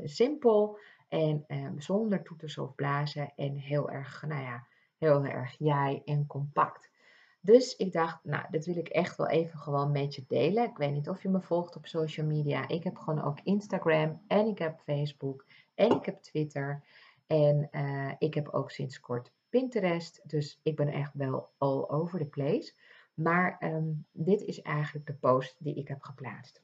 simpel. 0.04 0.78
En 1.10 1.44
ehm, 1.46 1.78
zonder 1.78 2.22
toeters 2.22 2.58
of 2.58 2.74
blazen 2.74 3.32
en 3.36 3.56
heel 3.56 3.90
erg, 3.90 4.24
nou 4.26 4.42
ja, 4.42 4.66
heel 4.98 5.24
erg 5.24 5.54
jij 5.58 6.02
en 6.04 6.26
compact. 6.26 6.90
Dus 7.40 7.76
ik 7.76 7.92
dacht, 7.92 8.24
nou, 8.24 8.46
dit 8.50 8.66
wil 8.66 8.76
ik 8.76 8.88
echt 8.88 9.16
wel 9.16 9.28
even 9.28 9.58
gewoon 9.58 9.92
met 9.92 10.14
je 10.14 10.24
delen. 10.26 10.64
Ik 10.64 10.76
weet 10.76 10.92
niet 10.92 11.08
of 11.08 11.22
je 11.22 11.28
me 11.28 11.40
volgt 11.40 11.76
op 11.76 11.86
social 11.86 12.26
media. 12.26 12.68
Ik 12.68 12.84
heb 12.84 12.96
gewoon 12.96 13.22
ook 13.22 13.40
Instagram 13.42 14.22
en 14.26 14.46
ik 14.46 14.58
heb 14.58 14.80
Facebook 14.80 15.46
en 15.74 15.90
ik 15.90 16.04
heb 16.04 16.22
Twitter. 16.22 16.84
En 17.26 17.68
uh, 17.72 18.12
ik 18.18 18.34
heb 18.34 18.48
ook 18.48 18.70
sinds 18.70 19.00
kort 19.00 19.32
Pinterest. 19.48 20.28
Dus 20.28 20.60
ik 20.62 20.76
ben 20.76 20.88
echt 20.88 21.14
wel 21.14 21.50
all 21.58 21.84
over 21.88 22.18
the 22.18 22.26
place. 22.26 22.72
Maar 23.14 23.56
um, 23.60 24.06
dit 24.12 24.40
is 24.40 24.62
eigenlijk 24.62 25.06
de 25.06 25.14
post 25.14 25.56
die 25.58 25.74
ik 25.74 25.88
heb 25.88 26.02
geplaatst. 26.02 26.62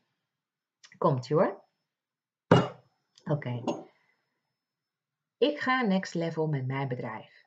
Komt 0.98 1.28
ie 1.28 1.36
hoor. 1.36 1.64
Oké. 3.24 3.62
Ik 5.38 5.58
ga 5.58 5.82
next 5.82 6.14
level 6.14 6.46
met 6.46 6.66
mijn 6.66 6.88
bedrijf. 6.88 7.44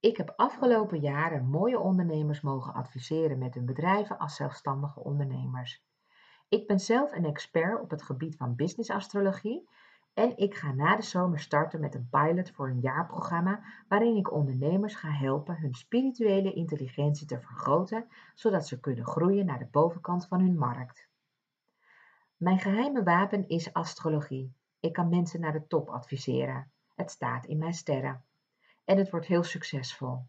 Ik 0.00 0.16
heb 0.16 0.32
afgelopen 0.36 1.00
jaren 1.00 1.48
mooie 1.48 1.78
ondernemers 1.78 2.40
mogen 2.40 2.74
adviseren 2.74 3.38
met 3.38 3.54
hun 3.54 3.64
bedrijven 3.64 4.18
als 4.18 4.36
zelfstandige 4.36 5.00
ondernemers. 5.00 5.84
Ik 6.48 6.66
ben 6.66 6.80
zelf 6.80 7.12
een 7.12 7.24
expert 7.24 7.80
op 7.80 7.90
het 7.90 8.02
gebied 8.02 8.36
van 8.36 8.56
business 8.56 8.90
astrologie 8.90 9.68
en 10.14 10.36
ik 10.36 10.54
ga 10.54 10.72
na 10.72 10.96
de 10.96 11.02
zomer 11.02 11.38
starten 11.40 11.80
met 11.80 11.94
een 11.94 12.08
pilot 12.10 12.50
voor 12.50 12.68
een 12.68 12.80
jaarprogramma 12.80 13.62
waarin 13.88 14.16
ik 14.16 14.32
ondernemers 14.32 14.94
ga 14.94 15.10
helpen 15.10 15.58
hun 15.58 15.74
spirituele 15.74 16.52
intelligentie 16.52 17.26
te 17.26 17.40
vergroten, 17.40 18.08
zodat 18.34 18.66
ze 18.66 18.80
kunnen 18.80 19.06
groeien 19.06 19.46
naar 19.46 19.58
de 19.58 19.68
bovenkant 19.70 20.26
van 20.26 20.40
hun 20.40 20.58
markt. 20.58 21.08
Mijn 22.36 22.58
geheime 22.58 23.02
wapen 23.02 23.48
is 23.48 23.72
astrologie. 23.72 24.54
Ik 24.80 24.92
kan 24.92 25.08
mensen 25.08 25.40
naar 25.40 25.52
de 25.52 25.66
top 25.66 25.88
adviseren. 25.88 26.72
Het 26.98 27.10
staat 27.10 27.46
in 27.46 27.58
mijn 27.58 27.74
sterren. 27.74 28.24
En 28.84 28.98
het 28.98 29.10
wordt 29.10 29.26
heel 29.26 29.42
succesvol. 29.42 30.22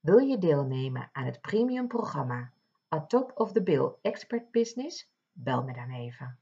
Wil 0.00 0.18
je 0.18 0.38
deelnemen 0.38 1.08
aan 1.12 1.24
het 1.24 1.40
premium 1.40 1.88
programma 1.88 2.52
A 2.94 3.00
Top 3.06 3.32
of 3.34 3.52
the 3.52 3.62
Bill 3.62 3.92
Expert 4.00 4.50
Business? 4.50 5.10
Bel 5.32 5.62
me 5.62 5.72
dan 5.72 5.90
even. 5.90 6.38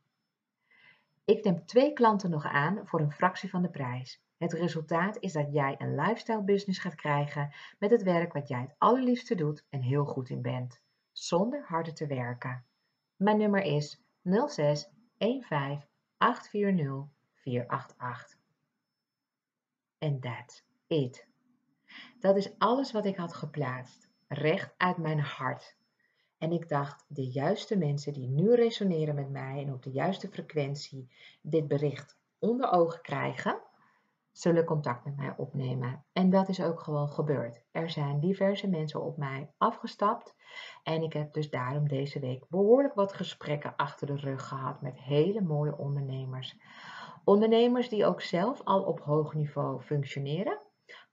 Ik 1.24 1.44
neem 1.44 1.66
twee 1.66 1.92
klanten 1.92 2.30
nog 2.30 2.44
aan 2.44 2.86
voor 2.86 3.00
een 3.00 3.12
fractie 3.12 3.50
van 3.50 3.62
de 3.62 3.68
prijs. 3.68 4.22
Het 4.36 4.52
resultaat 4.52 5.16
is 5.18 5.32
dat 5.32 5.52
jij 5.52 5.74
een 5.78 5.94
lifestyle 5.94 6.42
business 6.42 6.78
gaat 6.78 6.94
krijgen 6.94 7.52
met 7.78 7.90
het 7.90 8.02
werk 8.02 8.32
wat 8.32 8.48
jij 8.48 8.60
het 8.60 8.74
allerliefste 8.78 9.34
doet 9.34 9.64
en 9.68 9.80
heel 9.80 10.04
goed 10.04 10.28
in 10.28 10.42
bent, 10.42 10.80
zonder 11.12 11.64
harder 11.66 11.94
te 11.94 12.06
werken. 12.06 12.64
Mijn 13.16 13.38
nummer 13.38 13.62
is 13.62 14.02
06 14.46 14.90
15 15.18 15.82
840 16.16 17.06
488. 17.34 18.39
En 20.00 20.20
that's 20.20 20.62
it. 20.86 21.26
Dat 22.20 22.36
is 22.36 22.58
alles 22.58 22.92
wat 22.92 23.04
ik 23.04 23.16
had 23.16 23.34
geplaatst, 23.34 24.08
recht 24.28 24.74
uit 24.76 24.96
mijn 24.96 25.20
hart. 25.20 25.76
En 26.38 26.52
ik 26.52 26.68
dacht, 26.68 27.04
de 27.08 27.30
juiste 27.30 27.76
mensen 27.76 28.12
die 28.12 28.28
nu 28.28 28.54
resoneren 28.54 29.14
met 29.14 29.30
mij 29.30 29.62
en 29.62 29.72
op 29.72 29.82
de 29.82 29.90
juiste 29.90 30.28
frequentie 30.28 31.10
dit 31.42 31.68
bericht 31.68 32.18
onder 32.38 32.70
ogen 32.72 33.02
krijgen, 33.02 33.60
zullen 34.32 34.64
contact 34.64 35.04
met 35.04 35.16
mij 35.16 35.34
opnemen. 35.36 36.04
En 36.12 36.30
dat 36.30 36.48
is 36.48 36.62
ook 36.62 36.80
gewoon 36.80 37.08
gebeurd. 37.08 37.62
Er 37.70 37.90
zijn 37.90 38.20
diverse 38.20 38.68
mensen 38.68 39.02
op 39.02 39.16
mij 39.16 39.50
afgestapt 39.58 40.34
en 40.82 41.02
ik 41.02 41.12
heb 41.12 41.32
dus 41.32 41.50
daarom 41.50 41.88
deze 41.88 42.20
week 42.20 42.48
behoorlijk 42.48 42.94
wat 42.94 43.12
gesprekken 43.12 43.76
achter 43.76 44.06
de 44.06 44.16
rug 44.16 44.48
gehad 44.48 44.80
met 44.80 44.98
hele 44.98 45.40
mooie 45.40 45.76
ondernemers. 45.76 46.56
Ondernemers 47.24 47.88
die 47.88 48.06
ook 48.06 48.20
zelf 48.20 48.60
al 48.64 48.82
op 48.82 49.00
hoog 49.00 49.34
niveau 49.34 49.80
functioneren, 49.80 50.58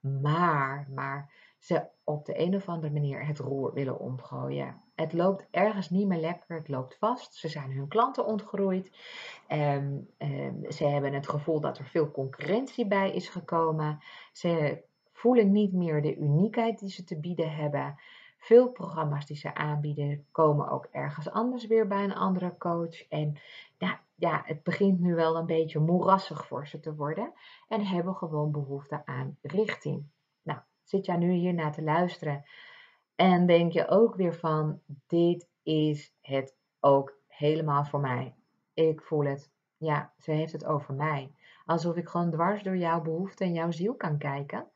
maar, 0.00 0.88
maar 0.94 1.32
ze 1.58 1.86
op 2.04 2.24
de 2.24 2.38
een 2.40 2.54
of 2.54 2.68
andere 2.68 2.92
manier 2.92 3.26
het 3.26 3.38
roer 3.38 3.72
willen 3.72 3.98
omgooien. 3.98 4.82
Het 4.94 5.12
loopt 5.12 5.46
ergens 5.50 5.90
niet 5.90 6.06
meer 6.06 6.20
lekker, 6.20 6.56
het 6.56 6.68
loopt 6.68 6.96
vast. 6.98 7.34
Ze 7.34 7.48
zijn 7.48 7.72
hun 7.72 7.88
klanten 7.88 8.26
ontgroeid. 8.26 8.96
Um, 9.48 10.08
ze 10.68 10.84
hebben 10.84 11.12
het 11.12 11.28
gevoel 11.28 11.60
dat 11.60 11.78
er 11.78 11.84
veel 11.84 12.10
concurrentie 12.10 12.86
bij 12.86 13.10
is 13.12 13.28
gekomen. 13.28 13.98
Ze 14.32 14.82
voelen 15.12 15.52
niet 15.52 15.72
meer 15.72 16.02
de 16.02 16.16
uniekheid 16.16 16.78
die 16.78 16.90
ze 16.90 17.04
te 17.04 17.20
bieden 17.20 17.54
hebben. 17.54 18.00
Veel 18.38 18.68
programma's 18.68 19.26
die 19.26 19.36
ze 19.36 19.54
aanbieden 19.54 20.26
komen 20.30 20.68
ook 20.68 20.88
ergens 20.90 21.30
anders 21.30 21.66
weer 21.66 21.86
bij 21.86 22.04
een 22.04 22.14
andere 22.14 22.54
coach. 22.58 23.08
En 23.08 23.38
ja, 23.78 24.00
ja, 24.18 24.42
het 24.44 24.62
begint 24.62 25.00
nu 25.00 25.14
wel 25.14 25.36
een 25.36 25.46
beetje 25.46 25.78
moerassig 25.78 26.46
voor 26.46 26.66
ze 26.66 26.80
te 26.80 26.94
worden. 26.94 27.32
En 27.68 27.86
hebben 27.86 28.14
gewoon 28.14 28.50
behoefte 28.52 29.02
aan 29.06 29.38
richting. 29.42 30.06
Nou, 30.42 30.58
zit 30.82 31.06
jij 31.06 31.16
nu 31.16 31.32
hier 31.32 31.54
naar 31.54 31.72
te 31.72 31.82
luisteren 31.82 32.44
en 33.18 33.46
denk 33.46 33.72
je 33.72 33.88
ook 33.88 34.14
weer 34.14 34.34
van, 34.34 34.80
dit 35.06 35.48
is 35.62 36.14
het 36.20 36.56
ook 36.80 37.18
helemaal 37.26 37.84
voor 37.84 38.00
mij. 38.00 38.34
Ik 38.74 39.02
voel 39.02 39.24
het. 39.24 39.50
Ja, 39.76 40.12
ze 40.18 40.30
heeft 40.30 40.52
het 40.52 40.64
over 40.64 40.94
mij. 40.94 41.32
Alsof 41.64 41.96
ik 41.96 42.08
gewoon 42.08 42.30
dwars 42.30 42.62
door 42.62 42.76
jouw 42.76 43.02
behoefte 43.02 43.44
en 43.44 43.52
jouw 43.52 43.70
ziel 43.70 43.94
kan 43.94 44.18
kijken 44.18 44.70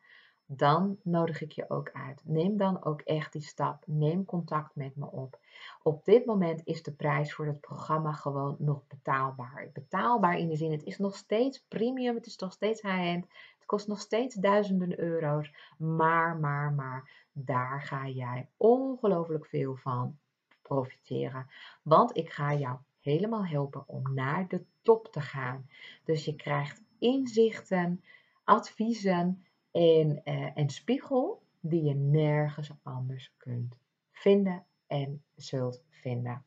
dan 0.56 0.98
nodig 1.02 1.40
ik 1.40 1.52
je 1.52 1.70
ook 1.70 1.90
uit. 1.92 2.22
Neem 2.24 2.56
dan 2.56 2.84
ook 2.84 3.00
echt 3.00 3.32
die 3.32 3.42
stap. 3.42 3.82
Neem 3.86 4.24
contact 4.24 4.76
met 4.76 4.96
me 4.96 5.10
op. 5.10 5.38
Op 5.82 6.04
dit 6.04 6.26
moment 6.26 6.60
is 6.64 6.82
de 6.82 6.92
prijs 6.92 7.34
voor 7.34 7.46
het 7.46 7.60
programma 7.60 8.12
gewoon 8.12 8.56
nog 8.58 8.86
betaalbaar. 8.86 9.70
Betaalbaar 9.72 10.38
in 10.38 10.48
de 10.48 10.56
zin, 10.56 10.72
het 10.72 10.84
is 10.84 10.98
nog 10.98 11.16
steeds 11.16 11.64
premium, 11.68 12.14
het 12.14 12.26
is 12.26 12.36
nog 12.36 12.52
steeds 12.52 12.82
high-end. 12.82 13.26
Het 13.58 13.66
kost 13.66 13.88
nog 13.88 14.00
steeds 14.00 14.34
duizenden 14.34 15.00
euro's. 15.00 15.54
Maar, 15.78 16.36
maar, 16.36 16.72
maar, 16.72 17.10
daar 17.32 17.82
ga 17.82 18.08
jij 18.08 18.48
ongelooflijk 18.56 19.46
veel 19.46 19.76
van 19.76 20.18
profiteren. 20.62 21.50
Want 21.82 22.16
ik 22.16 22.30
ga 22.30 22.54
jou 22.54 22.76
helemaal 23.00 23.46
helpen 23.46 23.84
om 23.86 24.14
naar 24.14 24.48
de 24.48 24.64
top 24.82 25.12
te 25.12 25.20
gaan. 25.20 25.68
Dus 26.04 26.24
je 26.24 26.34
krijgt 26.34 26.82
inzichten, 26.98 28.04
adviezen 28.44 29.44
en, 29.72 30.22
uh, 30.24 30.68
spiegel 30.68 31.42
die 31.60 31.82
je 31.82 31.94
nergens 31.94 32.70
anders 32.82 33.32
kunt 33.36 33.76
vinden 34.10 34.64
en 34.86 35.22
zult 35.36 35.82
vinden. 35.88 36.42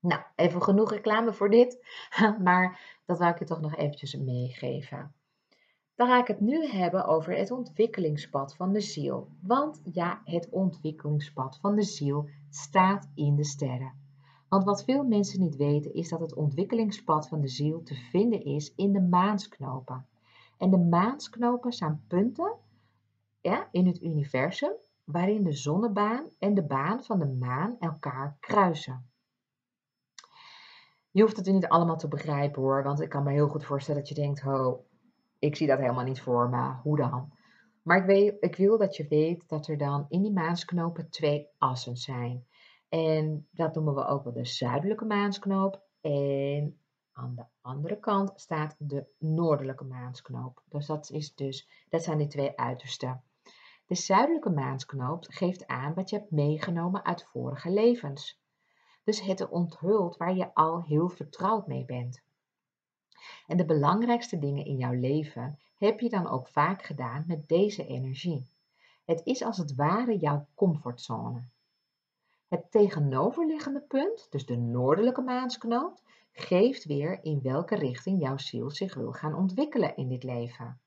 Nou, 0.00 0.22
even 0.36 0.62
genoeg 0.62 0.90
reclame 0.90 1.32
voor 1.32 1.50
dit, 1.50 1.84
maar 2.44 2.98
dat 3.06 3.18
wil 3.18 3.28
ik 3.28 3.38
je 3.38 3.44
toch 3.44 3.60
nog 3.60 3.76
eventjes 3.76 4.16
meegeven. 4.16 5.12
Dan 5.94 6.08
ga 6.08 6.18
ik 6.18 6.26
het 6.26 6.40
nu 6.40 6.66
hebben 6.66 7.04
over 7.04 7.36
het 7.36 7.50
ontwikkelingspad 7.50 8.54
van 8.54 8.72
de 8.72 8.80
ziel. 8.80 9.28
Want 9.40 9.80
ja, 9.92 10.22
het 10.24 10.48
ontwikkelingspad 10.48 11.58
van 11.60 11.74
de 11.74 11.82
ziel 11.82 12.28
staat 12.50 13.08
in 13.14 13.36
de 13.36 13.44
sterren. 13.44 13.92
Want 14.48 14.64
wat 14.64 14.84
veel 14.84 15.04
mensen 15.04 15.40
niet 15.40 15.56
weten 15.56 15.94
is 15.94 16.08
dat 16.08 16.20
het 16.20 16.34
ontwikkelingspad 16.34 17.28
van 17.28 17.40
de 17.40 17.48
ziel 17.48 17.82
te 17.82 17.94
vinden 17.94 18.44
is 18.44 18.72
in 18.76 18.92
de 18.92 19.00
maansknopen. 19.00 20.06
En 20.62 20.70
de 20.70 20.78
maansknopen 20.78 21.72
zijn 21.72 22.04
punten 22.08 22.54
ja, 23.40 23.68
in 23.70 23.86
het 23.86 24.02
universum 24.02 24.72
waarin 25.04 25.44
de 25.44 25.52
zonnebaan 25.52 26.28
en 26.38 26.54
de 26.54 26.62
baan 26.62 27.04
van 27.04 27.18
de 27.18 27.26
maan 27.26 27.76
elkaar 27.78 28.36
kruisen. 28.40 29.10
Je 31.10 31.22
hoeft 31.22 31.36
het 31.36 31.46
niet 31.46 31.68
allemaal 31.68 31.96
te 31.96 32.08
begrijpen 32.08 32.62
hoor, 32.62 32.82
want 32.82 33.00
ik 33.00 33.08
kan 33.08 33.22
me 33.22 33.32
heel 33.32 33.48
goed 33.48 33.64
voorstellen 33.64 34.00
dat 34.00 34.08
je 34.08 34.14
denkt, 34.14 34.40
ho, 34.40 34.84
ik 35.38 35.56
zie 35.56 35.66
dat 35.66 35.78
helemaal 35.78 36.04
niet 36.04 36.20
voor 36.20 36.48
me, 36.48 36.74
hoe 36.82 36.96
dan? 36.96 37.32
Maar 37.82 37.98
ik, 37.98 38.06
weet, 38.06 38.36
ik 38.40 38.56
wil 38.56 38.78
dat 38.78 38.96
je 38.96 39.06
weet 39.08 39.48
dat 39.48 39.66
er 39.68 39.78
dan 39.78 40.06
in 40.08 40.22
die 40.22 40.32
maansknopen 40.32 41.10
twee 41.10 41.48
assen 41.58 41.96
zijn. 41.96 42.46
En 42.88 43.48
dat 43.50 43.74
noemen 43.74 43.94
we 43.94 44.06
ook 44.06 44.24
wel 44.24 44.32
de 44.32 44.46
zuidelijke 44.46 45.04
maansknoop 45.04 45.82
en 46.00 46.81
aan 47.12 47.34
de 47.34 47.44
andere 47.60 47.98
kant 47.98 48.32
staat 48.34 48.76
de 48.78 49.06
noordelijke 49.18 49.84
maansknoop. 49.84 50.62
Dus 50.68 50.86
dat, 50.86 51.10
is 51.10 51.34
dus, 51.34 51.68
dat 51.88 52.02
zijn 52.02 52.18
die 52.18 52.26
twee 52.26 52.56
uitersten. 52.56 53.22
De 53.86 53.94
zuidelijke 53.94 54.50
maansknoop 54.50 55.24
geeft 55.28 55.66
aan 55.66 55.94
wat 55.94 56.10
je 56.10 56.16
hebt 56.16 56.30
meegenomen 56.30 57.04
uit 57.04 57.24
vorige 57.32 57.70
levens. 57.70 58.40
Dus 59.04 59.20
het 59.20 59.48
onthult 59.48 60.16
waar 60.16 60.34
je 60.34 60.54
al 60.54 60.82
heel 60.82 61.08
vertrouwd 61.08 61.66
mee 61.66 61.84
bent. 61.84 62.22
En 63.46 63.56
de 63.56 63.64
belangrijkste 63.64 64.38
dingen 64.38 64.64
in 64.64 64.76
jouw 64.76 64.92
leven 64.92 65.58
heb 65.78 66.00
je 66.00 66.08
dan 66.08 66.28
ook 66.28 66.48
vaak 66.48 66.82
gedaan 66.82 67.24
met 67.26 67.48
deze 67.48 67.86
energie. 67.86 68.46
Het 69.04 69.20
is 69.24 69.42
als 69.42 69.58
het 69.58 69.74
ware 69.74 70.18
jouw 70.18 70.46
comfortzone. 70.54 71.42
Het 72.48 72.70
tegenoverliggende 72.70 73.80
punt, 73.80 74.26
dus 74.30 74.46
de 74.46 74.56
noordelijke 74.56 75.20
maansknoop, 75.20 76.00
geeft 76.32 76.84
weer 76.84 77.24
in 77.24 77.42
welke 77.42 77.74
richting 77.74 78.20
jouw 78.20 78.36
ziel 78.36 78.70
zich 78.70 78.94
wil 78.94 79.12
gaan 79.12 79.34
ontwikkelen 79.34 79.96
in 79.96 80.08
dit 80.08 80.22
leven. 80.22 80.80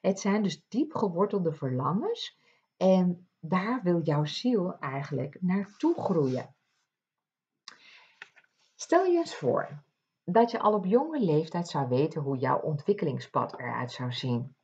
Het 0.00 0.20
zijn 0.20 0.42
dus 0.42 0.64
diep 0.68 0.94
gewortelde 0.94 1.52
verlangens 1.52 2.38
en 2.76 3.28
daar 3.40 3.82
wil 3.82 4.02
jouw 4.02 4.24
ziel 4.24 4.78
eigenlijk 4.78 5.36
naartoe 5.40 5.94
groeien. 5.94 6.54
Stel 8.74 9.04
je 9.04 9.18
eens 9.18 9.34
voor 9.34 9.82
dat 10.24 10.50
je 10.50 10.58
al 10.58 10.74
op 10.74 10.84
jonge 10.84 11.20
leeftijd 11.20 11.68
zou 11.68 11.88
weten 11.88 12.22
hoe 12.22 12.36
jouw 12.38 12.60
ontwikkelingspad 12.60 13.58
eruit 13.58 13.92
zou 13.92 14.12
zien. 14.12 14.54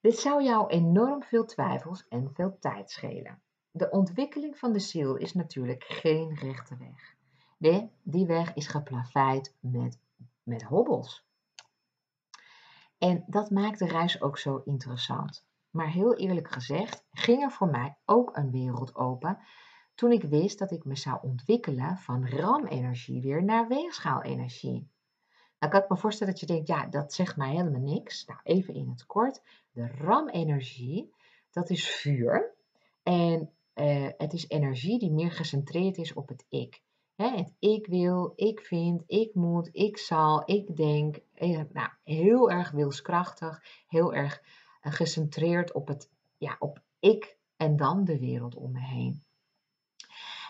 Dit 0.00 0.18
zou 0.18 0.42
jou 0.42 0.68
enorm 0.68 1.22
veel 1.22 1.44
twijfels 1.44 2.08
en 2.08 2.34
veel 2.34 2.56
tijd 2.60 2.90
schelen. 2.90 3.42
De 3.70 3.90
ontwikkeling 3.90 4.58
van 4.58 4.72
de 4.72 4.78
ziel 4.78 5.16
is 5.16 5.34
natuurlijk 5.34 5.84
geen 5.84 6.34
rechte 6.34 6.76
weg. 6.76 7.15
Nee, 7.56 7.90
die 8.02 8.26
weg 8.26 8.54
is 8.54 8.66
geplaveid 8.66 9.54
met, 9.60 9.98
met 10.42 10.62
hobbels. 10.62 11.24
En 12.98 13.24
dat 13.26 13.50
maakt 13.50 13.78
de 13.78 13.86
reis 13.86 14.20
ook 14.20 14.38
zo 14.38 14.62
interessant. 14.64 15.44
Maar 15.70 15.90
heel 15.90 16.16
eerlijk 16.16 16.52
gezegd 16.52 17.04
ging 17.12 17.42
er 17.42 17.50
voor 17.50 17.68
mij 17.68 17.96
ook 18.04 18.36
een 18.36 18.50
wereld 18.50 18.94
open 18.94 19.38
toen 19.94 20.12
ik 20.12 20.22
wist 20.22 20.58
dat 20.58 20.70
ik 20.70 20.84
me 20.84 20.96
zou 20.96 21.18
ontwikkelen 21.22 21.96
van 21.96 22.28
RAM-energie 22.28 23.20
weer 23.20 23.44
naar 23.44 23.68
weegschaalenergie. 23.68 24.88
Nou 25.58 25.72
kan 25.72 25.82
ik 25.82 25.88
me 25.88 25.96
voorstellen 25.96 26.32
dat 26.32 26.40
je 26.40 26.46
denkt, 26.46 26.68
ja, 26.68 26.86
dat 26.86 27.12
zegt 27.12 27.36
mij 27.36 27.50
helemaal 27.50 27.80
niks. 27.80 28.24
Nou, 28.24 28.40
even 28.42 28.74
in 28.74 28.88
het 28.88 29.06
kort. 29.06 29.42
De 29.72 29.86
RAM-energie, 29.86 31.12
dat 31.50 31.70
is 31.70 31.88
vuur. 31.90 32.54
En 33.02 33.50
uh, 33.74 34.08
het 34.16 34.32
is 34.32 34.48
energie 34.48 34.98
die 34.98 35.12
meer 35.12 35.32
gecentreerd 35.32 35.96
is 35.96 36.12
op 36.12 36.28
het 36.28 36.44
ik. 36.48 36.82
Het 37.16 37.54
ik 37.58 37.86
wil, 37.86 38.32
ik 38.36 38.60
vind, 38.60 39.02
ik 39.06 39.34
moet, 39.34 39.68
ik 39.72 39.98
zal, 39.98 40.42
ik 40.44 40.76
denk. 40.76 41.18
Eh, 41.34 41.60
nou, 41.72 41.88
heel 42.04 42.50
erg 42.50 42.70
wilskrachtig, 42.70 43.62
heel 43.88 44.14
erg 44.14 44.42
uh, 44.82 44.92
gecentreerd 44.92 45.72
op 45.72 45.88
het, 45.88 46.10
ja, 46.38 46.56
op 46.58 46.82
ik 47.00 47.36
en 47.56 47.76
dan 47.76 48.04
de 48.04 48.18
wereld 48.18 48.54
om 48.54 48.72
me 48.72 48.80
heen. 48.80 49.24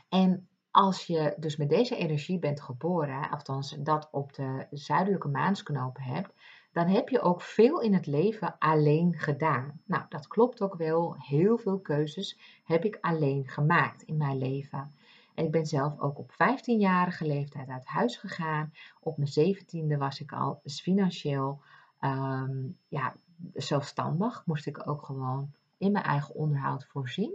En 0.09 0.48
als 0.70 1.07
je 1.07 1.35
dus 1.38 1.57
met 1.57 1.68
deze 1.68 1.96
energie 1.96 2.38
bent 2.38 2.61
geboren, 2.61 3.31
althans 3.31 3.76
dat 3.79 4.09
op 4.11 4.33
de 4.33 4.66
zuidelijke 4.70 5.29
maansknopen 5.29 6.02
hebt, 6.02 6.35
dan 6.72 6.88
heb 6.88 7.09
je 7.09 7.20
ook 7.20 7.42
veel 7.42 7.81
in 7.81 7.94
het 7.94 8.07
leven 8.07 8.59
alleen 8.59 9.14
gedaan. 9.18 9.81
Nou, 9.85 10.05
dat 10.09 10.26
klopt 10.26 10.61
ook 10.61 10.74
wel. 10.74 11.16
Heel 11.18 11.59
veel 11.59 11.81
keuzes 11.81 12.38
heb 12.64 12.85
ik 12.85 12.98
alleen 13.00 13.48
gemaakt 13.48 14.02
in 14.02 14.16
mijn 14.16 14.38
leven. 14.38 14.94
En 15.37 15.44
ik 15.44 15.51
ben 15.51 15.66
zelf 15.66 15.99
ook 15.99 16.18
op 16.18 16.33
15-jarige 16.33 17.27
leeftijd 17.27 17.68
uit 17.68 17.87
huis 17.87 18.16
gegaan. 18.16 18.72
Op 19.01 19.16
mijn 19.16 19.57
17e 19.57 19.99
was 19.99 20.20
ik 20.20 20.33
al 20.33 20.61
financieel 20.64 21.61
ehm, 22.01 22.68
ja, 22.88 23.14
zelfstandig. 23.55 24.42
Moest 24.46 24.66
ik 24.66 24.88
ook 24.88 25.03
gewoon 25.03 25.53
in 25.79 25.92
mijn 25.92 26.05
eigen 26.05 26.35
onderhoud 26.35 26.87
voorzien. 26.87 27.35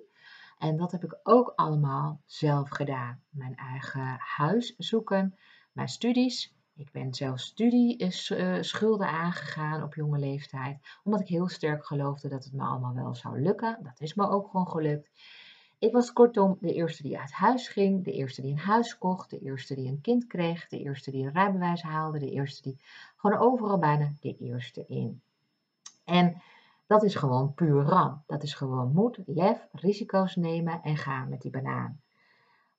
En 0.57 0.77
dat 0.77 0.91
heb 0.91 1.03
ik 1.03 1.19
ook 1.23 1.53
allemaal 1.55 2.21
zelf 2.25 2.69
gedaan. 2.69 3.21
Mijn 3.29 3.55
eigen 3.55 4.15
huis 4.19 4.75
zoeken, 4.77 5.35
mijn 5.71 5.89
studies. 5.89 6.53
Ik 6.75 6.91
ben 6.91 7.13
zelf 7.13 7.39
studieschulden 7.39 9.07
eh, 9.07 9.13
aangegaan 9.13 9.83
op 9.83 9.95
jonge 9.95 10.19
leeftijd, 10.19 10.77
omdat 11.03 11.21
ik 11.21 11.27
heel 11.27 11.47
sterk 11.47 11.85
geloofde 11.85 12.27
dat 12.29 12.43
het 12.43 12.53
me 12.53 12.63
allemaal 12.63 12.93
wel 12.93 13.15
zou 13.15 13.41
lukken. 13.41 13.79
Dat 13.83 14.01
is 14.01 14.13
me 14.13 14.29
ook 14.29 14.49
gewoon 14.49 14.67
gelukt. 14.67 15.09
Ik 15.81 15.91
was 15.91 16.13
kortom 16.13 16.57
de 16.59 16.73
eerste 16.73 17.03
die 17.03 17.19
uit 17.19 17.31
huis 17.31 17.67
ging, 17.67 18.03
de 18.03 18.11
eerste 18.11 18.41
die 18.41 18.51
een 18.51 18.57
huis 18.57 18.97
kocht, 18.97 19.29
de 19.29 19.39
eerste 19.39 19.75
die 19.75 19.87
een 19.87 20.01
kind 20.01 20.27
kreeg, 20.27 20.67
de 20.67 20.79
eerste 20.79 21.11
die 21.11 21.25
een 21.25 21.33
rijbewijs 21.33 21.81
haalde, 21.81 22.19
de 22.19 22.31
eerste 22.31 22.61
die 22.61 22.77
gewoon 23.15 23.39
overal 23.39 23.79
bijna 23.79 24.13
de 24.19 24.37
eerste 24.37 24.85
in. 24.87 25.21
En 26.05 26.41
dat 26.87 27.03
is 27.03 27.15
gewoon 27.15 27.53
puur 27.53 27.83
ram. 27.83 28.23
Dat 28.27 28.43
is 28.43 28.53
gewoon 28.53 28.93
moed, 28.93 29.19
lef, 29.25 29.67
risico's 29.71 30.35
nemen 30.35 30.81
en 30.83 30.97
gaan 30.97 31.29
met 31.29 31.41
die 31.41 31.51
banaan. 31.51 32.01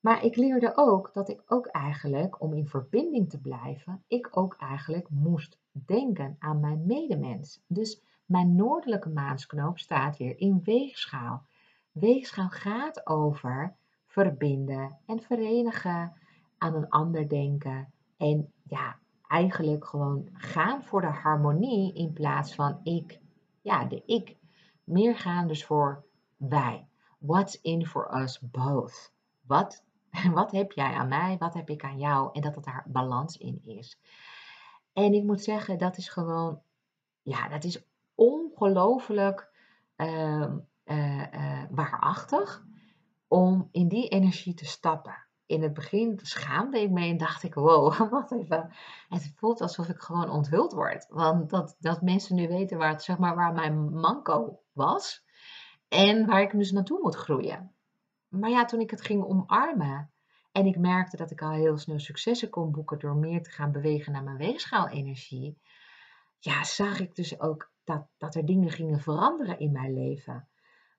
Maar 0.01 0.25
ik 0.25 0.37
leerde 0.37 0.73
ook 0.77 1.11
dat 1.13 1.29
ik 1.29 1.43
ook 1.47 1.67
eigenlijk, 1.67 2.41
om 2.41 2.55
in 2.55 2.69
verbinding 2.69 3.31
te 3.31 3.41
blijven, 3.41 4.03
ik 4.07 4.29
ook 4.31 4.57
eigenlijk 4.59 5.09
moest 5.11 5.59
denken 5.73 6.37
aan 6.39 6.61
mijn 6.61 6.87
medemens. 6.87 7.61
Dus 7.67 8.03
mijn 8.27 8.55
noordelijke 8.55 9.09
maansknoop 9.09 9.79
staat 9.79 10.17
weer 10.17 10.39
in 10.39 10.61
weegschaal. 10.65 11.45
Weegschaal 11.93 12.49
gaat 12.49 13.07
over 13.07 13.75
verbinden 14.07 14.99
en 15.07 15.21
verenigen, 15.21 16.13
aan 16.59 16.75
een 16.75 16.89
ander 16.89 17.29
denken 17.29 17.93
en 18.17 18.53
ja, 18.63 18.99
eigenlijk 19.27 19.85
gewoon 19.85 20.29
gaan 20.33 20.83
voor 20.85 21.01
de 21.01 21.07
harmonie 21.07 21.95
in 21.95 22.13
plaats 22.13 22.55
van 22.55 22.81
ik, 22.83 23.21
ja, 23.63 23.85
de 23.85 24.03
ik. 24.07 24.37
Meer 24.85 25.17
gaan 25.17 25.49
dus 25.49 25.65
voor 25.65 26.05
wij. 26.37 26.87
What's 27.19 27.61
in 27.61 27.87
for 27.87 28.21
us 28.21 28.41
both? 28.41 29.13
Wat, 29.47 29.85
wat 30.35 30.51
heb 30.51 30.73
jij 30.73 30.93
aan 30.93 31.09
mij? 31.09 31.37
Wat 31.39 31.55
heb 31.55 31.71
ik 31.71 31.85
aan 31.85 31.99
jou? 31.99 32.31
En 32.33 32.41
dat 32.41 32.55
het 32.55 32.65
daar 32.65 32.85
balans 32.87 33.37
in 33.37 33.61
is. 33.65 33.99
En 34.93 35.15
ik 35.15 35.23
moet 35.23 35.43
zeggen, 35.43 35.79
dat 35.79 35.97
is 35.97 36.09
gewoon, 36.09 36.61
ja, 37.23 37.49
dat 37.49 37.65
is 37.65 37.85
ongelooflijk 38.15 39.51
uh, 39.97 40.55
waarachtig 41.71 42.65
om 43.29 43.69
in 43.71 43.89
die 43.89 44.09
energie 44.09 44.55
te 44.55 44.65
stappen. 44.65 45.27
In 45.47 45.63
het 45.63 45.75
begin 45.75 46.19
schaamde 46.23 46.81
ik 46.81 46.91
me 46.91 47.07
en 47.07 47.17
dacht 47.17 47.43
ik, 47.43 47.55
wow, 47.55 47.97
wat 48.11 48.33
even. 48.33 48.73
Het 49.09 49.33
voelt 49.37 49.61
alsof 49.61 49.89
ik 49.89 50.01
gewoon 50.01 50.31
onthuld 50.31 50.73
word. 50.73 51.07
Want 51.09 51.51
dat, 51.51 51.77
dat 51.79 52.03
mensen 52.03 52.37
nu 52.37 52.49
weten 52.49 52.79
waar, 52.79 53.01
zeg 53.01 53.19
maar, 53.19 53.35
waar 53.35 53.53
mijn 53.53 53.93
manco 53.93 54.61
was 54.73 55.25
en 55.89 56.27
waar 56.27 56.43
ik 56.43 56.51
dus 56.51 56.73
naartoe 56.73 57.01
moet 57.03 57.15
groeien. 57.15 57.75
Maar 58.29 58.51
ja, 58.51 58.65
toen 58.65 58.81
ik 58.81 58.91
het 58.91 59.03
ging 59.03 59.25
omarmen 59.25 60.13
en 60.53 60.67
ik 60.67 60.79
merkte 60.79 61.17
dat 61.17 61.31
ik 61.31 61.43
al 61.43 61.51
heel 61.51 61.79
snel 61.79 61.99
successen 61.99 62.51
kon 62.51 62.73
boeken 62.73 62.99
door 62.99 63.17
meer 63.17 63.43
te 63.43 63.51
gaan 63.51 63.73
bewegen 63.73 64.13
naar 64.13 64.23
mijn 64.23 64.37
weegschaalenergie, 64.37 65.59
ja, 66.39 66.65
zag 66.65 67.01
ik 67.01 67.15
dus 67.15 67.41
ook 67.41 67.71
dat, 67.85 68.07
dat 68.19 68.35
er 68.35 68.47
dingen 68.47 68.71
gingen 68.71 69.01
veranderen 69.01 69.59
in 69.59 69.73
mijn 69.73 69.95
leven. 69.95 70.49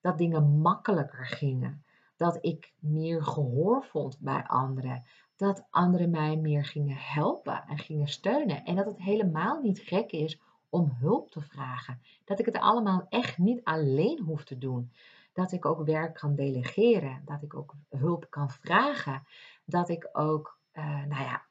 Dat 0.03 0.17
dingen 0.17 0.59
makkelijker 0.59 1.25
gingen. 1.25 1.83
Dat 2.15 2.37
ik 2.41 2.73
meer 2.79 3.23
gehoor 3.23 3.83
vond 3.83 4.19
bij 4.19 4.43
anderen. 4.47 5.03
Dat 5.35 5.67
anderen 5.69 6.09
mij 6.09 6.35
meer 6.35 6.65
gingen 6.65 6.97
helpen 6.97 7.63
en 7.67 7.77
gingen 7.77 8.07
steunen. 8.07 8.63
En 8.63 8.75
dat 8.75 8.85
het 8.85 8.97
helemaal 8.97 9.61
niet 9.61 9.79
gek 9.79 10.11
is 10.11 10.39
om 10.69 10.97
hulp 10.99 11.31
te 11.31 11.41
vragen. 11.41 12.01
Dat 12.25 12.39
ik 12.39 12.45
het 12.45 12.57
allemaal 12.57 13.05
echt 13.09 13.37
niet 13.37 13.63
alleen 13.63 14.19
hoef 14.19 14.43
te 14.43 14.57
doen. 14.57 14.91
Dat 15.33 15.51
ik 15.51 15.65
ook 15.65 15.85
werk 15.85 16.13
kan 16.13 16.35
delegeren. 16.35 17.21
Dat 17.25 17.41
ik 17.41 17.55
ook 17.55 17.73
hulp 17.89 18.25
kan 18.29 18.49
vragen. 18.49 19.23
Dat 19.65 19.89
ik 19.89 20.09
ook, 20.11 20.57
uh, 20.73 21.03
nou 21.05 21.23
ja, 21.23 21.41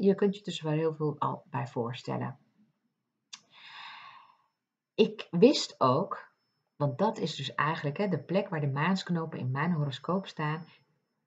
je 0.00 0.14
kunt 0.14 0.36
je 0.36 0.42
dus 0.42 0.60
wel 0.60 0.72
heel 0.72 0.94
veel 0.94 1.16
al 1.18 1.42
bij 1.50 1.66
voorstellen. 1.66 2.38
Ik 4.94 5.28
wist 5.30 5.74
ook, 5.78 6.31
want 6.82 6.98
dat 6.98 7.18
is 7.18 7.36
dus 7.36 7.54
eigenlijk 7.54 7.96
hè, 7.96 8.08
de 8.08 8.22
plek 8.22 8.48
waar 8.48 8.60
de 8.60 8.66
maansknopen 8.66 9.38
in 9.38 9.50
mijn 9.50 9.72
horoscoop 9.72 10.26
staan. 10.26 10.66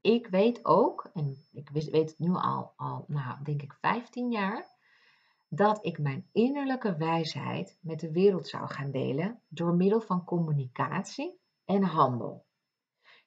Ik 0.01 0.27
weet 0.27 0.65
ook, 0.65 1.09
en 1.13 1.37
ik 1.51 1.69
weet 1.69 1.91
het 1.91 2.15
nu 2.17 2.33
al, 2.33 2.73
al 2.75 3.05
nou, 3.07 3.43
denk 3.43 3.61
ik 3.61 3.73
15 3.73 4.31
jaar, 4.31 4.69
dat 5.47 5.85
ik 5.85 5.99
mijn 5.99 6.29
innerlijke 6.31 6.95
wijsheid 6.95 7.77
met 7.81 7.99
de 7.99 8.11
wereld 8.11 8.47
zou 8.47 8.67
gaan 8.67 8.91
delen 8.91 9.41
door 9.47 9.73
middel 9.73 10.01
van 10.01 10.23
communicatie 10.23 11.39
en 11.65 11.83
handel. 11.83 12.45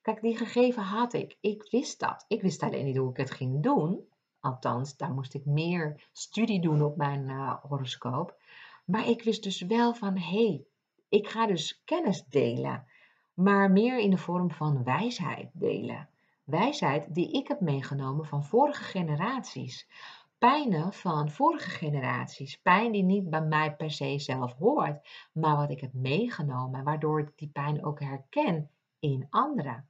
Kijk, 0.03 0.21
die 0.21 0.37
gegeven 0.37 0.83
had 0.83 1.13
ik. 1.13 1.37
Ik 1.41 1.67
wist 1.71 2.01
dat. 2.01 2.25
Ik 2.29 2.43
wist 2.43 2.63
alleen 2.63 2.85
niet 2.85 2.97
hoe 2.97 3.11
ik 3.11 3.17
het 3.17 3.31
ging 3.31 3.63
doen. 3.63 4.09
Althans, 4.41 4.97
daar 4.97 5.13
moest 5.13 5.35
ik 5.35 5.45
meer 5.45 6.09
studie 6.13 6.61
doen 6.61 6.83
op 6.83 6.97
mijn 6.97 7.29
uh, 7.29 7.55
horoscoop. 7.63 8.43
Maar 8.85 9.09
ik 9.09 9.23
wist 9.23 9.43
dus 9.43 9.61
wel 9.61 9.95
van, 9.95 10.19
hé, 10.19 10.47
hey, 10.47 10.67
ik 11.09 11.29
ga 11.29 11.47
dus 11.47 11.83
kennis 11.85 12.25
delen, 12.25 12.87
maar 13.35 13.71
meer 13.71 13.99
in 13.99 14.11
de 14.11 14.19
vorm 14.19 14.51
van 14.51 14.85
wijsheid 14.85 15.51
delen. 15.53 16.09
Wijsheid 16.45 17.15
die 17.15 17.33
ik 17.33 17.49
heb 17.49 17.61
meegenomen 17.61 18.27
van 18.27 18.45
vorige 18.45 18.83
generaties. 18.83 19.89
Pijnen 20.39 20.93
van 20.93 21.31
vorige 21.31 21.71
generaties. 21.71 22.57
Pijn 22.57 22.93
die 22.93 23.03
niet 23.03 23.31
bij 23.31 23.43
mij 23.43 23.77
per 23.77 23.91
se 23.91 24.19
zelf 24.19 24.55
hoort, 24.55 25.09
maar 25.33 25.57
wat 25.57 25.71
ik 25.71 25.81
heb 25.81 25.93
meegenomen, 25.93 26.85
waardoor 26.85 27.21
ik 27.21 27.33
die 27.37 27.49
pijn 27.49 27.85
ook 27.85 28.01
herken 28.01 28.71
in 28.99 29.27
anderen. 29.31 29.89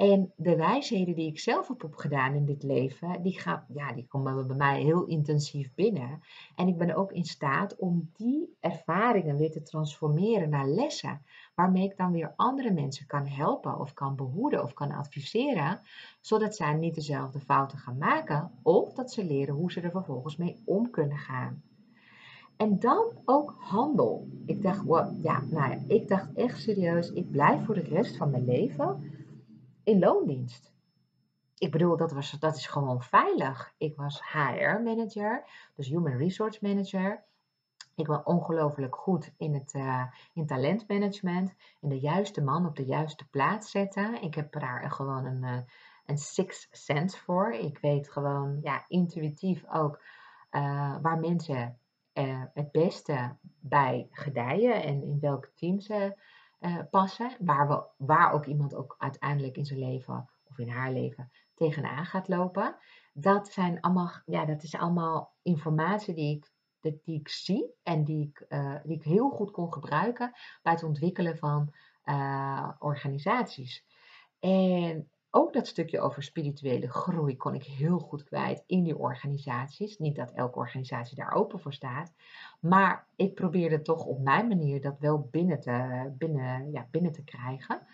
En 0.00 0.32
de 0.36 0.56
wijsheden 0.56 1.14
die 1.14 1.26
ik 1.26 1.38
zelf 1.38 1.68
heb 1.68 1.84
opgedaan 1.84 2.34
in 2.34 2.44
dit 2.44 2.62
leven, 2.62 3.22
die, 3.22 3.40
gaan, 3.40 3.64
ja, 3.68 3.92
die 3.92 4.06
komen 4.06 4.46
bij 4.46 4.56
mij 4.56 4.82
heel 4.82 5.04
intensief 5.04 5.74
binnen. 5.74 6.20
En 6.56 6.68
ik 6.68 6.78
ben 6.78 6.94
ook 6.94 7.12
in 7.12 7.24
staat 7.24 7.76
om 7.76 8.10
die 8.16 8.56
ervaringen 8.60 9.36
weer 9.36 9.50
te 9.50 9.62
transformeren 9.62 10.48
naar 10.48 10.66
lessen, 10.66 11.22
waarmee 11.54 11.84
ik 11.84 11.96
dan 11.96 12.12
weer 12.12 12.32
andere 12.36 12.72
mensen 12.72 13.06
kan 13.06 13.26
helpen 13.26 13.78
of 13.78 13.94
kan 13.94 14.16
behoeden 14.16 14.62
of 14.62 14.72
kan 14.72 14.92
adviseren, 14.92 15.80
zodat 16.20 16.56
zij 16.56 16.74
niet 16.74 16.94
dezelfde 16.94 17.40
fouten 17.40 17.78
gaan 17.78 17.98
maken 17.98 18.50
of 18.62 18.92
dat 18.92 19.12
ze 19.12 19.24
leren 19.24 19.54
hoe 19.54 19.72
ze 19.72 19.80
er 19.80 19.90
vervolgens 19.90 20.36
mee 20.36 20.62
om 20.64 20.90
kunnen 20.90 21.18
gaan. 21.18 21.62
En 22.56 22.78
dan 22.78 23.04
ook 23.24 23.54
handel. 23.58 24.28
Ik 24.46 24.62
dacht, 24.62 24.84
wow, 24.84 25.22
ja, 25.22 25.42
nou 25.50 25.70
ja, 25.70 25.78
ik 25.86 26.08
dacht 26.08 26.32
echt 26.34 26.62
serieus, 26.62 27.12
ik 27.12 27.30
blijf 27.30 27.64
voor 27.64 27.74
de 27.74 27.80
rest 27.80 28.16
van 28.16 28.30
mijn 28.30 28.44
leven 28.44 29.18
in 29.90 29.98
loondienst. 29.98 30.72
Ik 31.58 31.70
bedoel, 31.70 31.96
dat, 31.96 32.12
was, 32.12 32.30
dat 32.30 32.56
is 32.56 32.66
gewoon 32.66 33.02
veilig. 33.02 33.74
Ik 33.78 33.96
was 33.96 34.22
HR-manager, 34.32 35.44
dus 35.74 35.88
Human 35.88 36.16
Resource 36.16 36.58
Manager. 36.62 37.24
Ik 37.94 38.06
was 38.06 38.22
ongelooflijk 38.24 38.96
goed 38.96 39.32
in 39.36 39.54
het 39.54 39.74
uh, 39.74 40.04
in 40.32 40.46
talentmanagement. 40.46 41.54
En 41.80 41.88
de 41.88 42.00
juiste 42.00 42.42
man 42.42 42.66
op 42.66 42.76
de 42.76 42.84
juiste 42.84 43.28
plaats 43.28 43.70
zetten. 43.70 44.22
Ik 44.22 44.34
heb 44.34 44.52
daar 44.52 44.90
gewoon 44.90 45.24
een, 45.24 45.42
uh, 45.42 45.58
een 46.06 46.18
six 46.18 46.68
sense 46.70 47.18
voor. 47.18 47.52
Ik 47.52 47.78
weet 47.78 48.10
gewoon 48.10 48.58
ja, 48.62 48.84
intuïtief 48.88 49.64
ook 49.72 50.02
uh, 50.50 50.96
waar 51.02 51.18
mensen 51.18 51.78
het 52.52 52.72
beste 52.72 53.36
bij 53.60 54.08
gedijen 54.10 54.82
en 54.82 55.02
in 55.02 55.18
welke 55.20 55.50
team 55.54 55.80
ze 55.80 56.14
uh, 56.60 56.78
passen, 56.90 57.36
waar, 57.38 57.68
we, 57.68 57.84
waar 57.96 58.32
ook 58.32 58.46
iemand 58.46 58.74
ook 58.74 58.94
uiteindelijk 58.98 59.56
in 59.56 59.66
zijn 59.66 59.78
leven 59.78 60.30
of 60.44 60.58
in 60.58 60.68
haar 60.68 60.92
leven 60.92 61.30
tegenaan 61.54 62.06
gaat 62.06 62.28
lopen. 62.28 62.76
Dat, 63.12 63.48
zijn 63.48 63.80
allemaal, 63.80 64.12
ja, 64.24 64.44
dat 64.44 64.62
is 64.62 64.74
allemaal 64.74 65.34
informatie 65.42 66.14
die 66.14 66.36
ik, 66.36 66.50
die 67.04 67.20
ik 67.20 67.28
zie 67.28 67.74
en 67.82 68.04
die 68.04 68.26
ik, 68.26 68.44
uh, 68.48 68.74
die 68.84 68.96
ik 68.96 69.04
heel 69.04 69.30
goed 69.30 69.50
kon 69.50 69.72
gebruiken 69.72 70.32
bij 70.62 70.72
het 70.72 70.82
ontwikkelen 70.82 71.38
van 71.38 71.74
uh, 72.04 72.70
organisaties. 72.78 73.84
En 74.38 75.10
ook 75.30 75.52
dat 75.52 75.66
stukje 75.66 76.00
over 76.00 76.22
spirituele 76.22 76.88
groei 76.88 77.36
kon 77.36 77.54
ik 77.54 77.64
heel 77.64 77.98
goed 77.98 78.24
kwijt 78.24 78.64
in 78.66 78.82
die 78.82 78.98
organisaties. 78.98 79.98
Niet 79.98 80.16
dat 80.16 80.32
elke 80.32 80.58
organisatie 80.58 81.16
daar 81.16 81.32
open 81.32 81.60
voor 81.60 81.72
staat. 81.72 82.12
Maar 82.60 83.06
ik 83.16 83.34
probeerde 83.34 83.82
toch 83.82 84.04
op 84.04 84.20
mijn 84.20 84.48
manier 84.48 84.80
dat 84.80 84.98
wel 84.98 85.28
binnen 85.30 85.60
te, 85.60 86.10
binnen, 86.18 86.70
ja, 86.70 86.88
binnen 86.90 87.12
te 87.12 87.24
krijgen. 87.24 87.86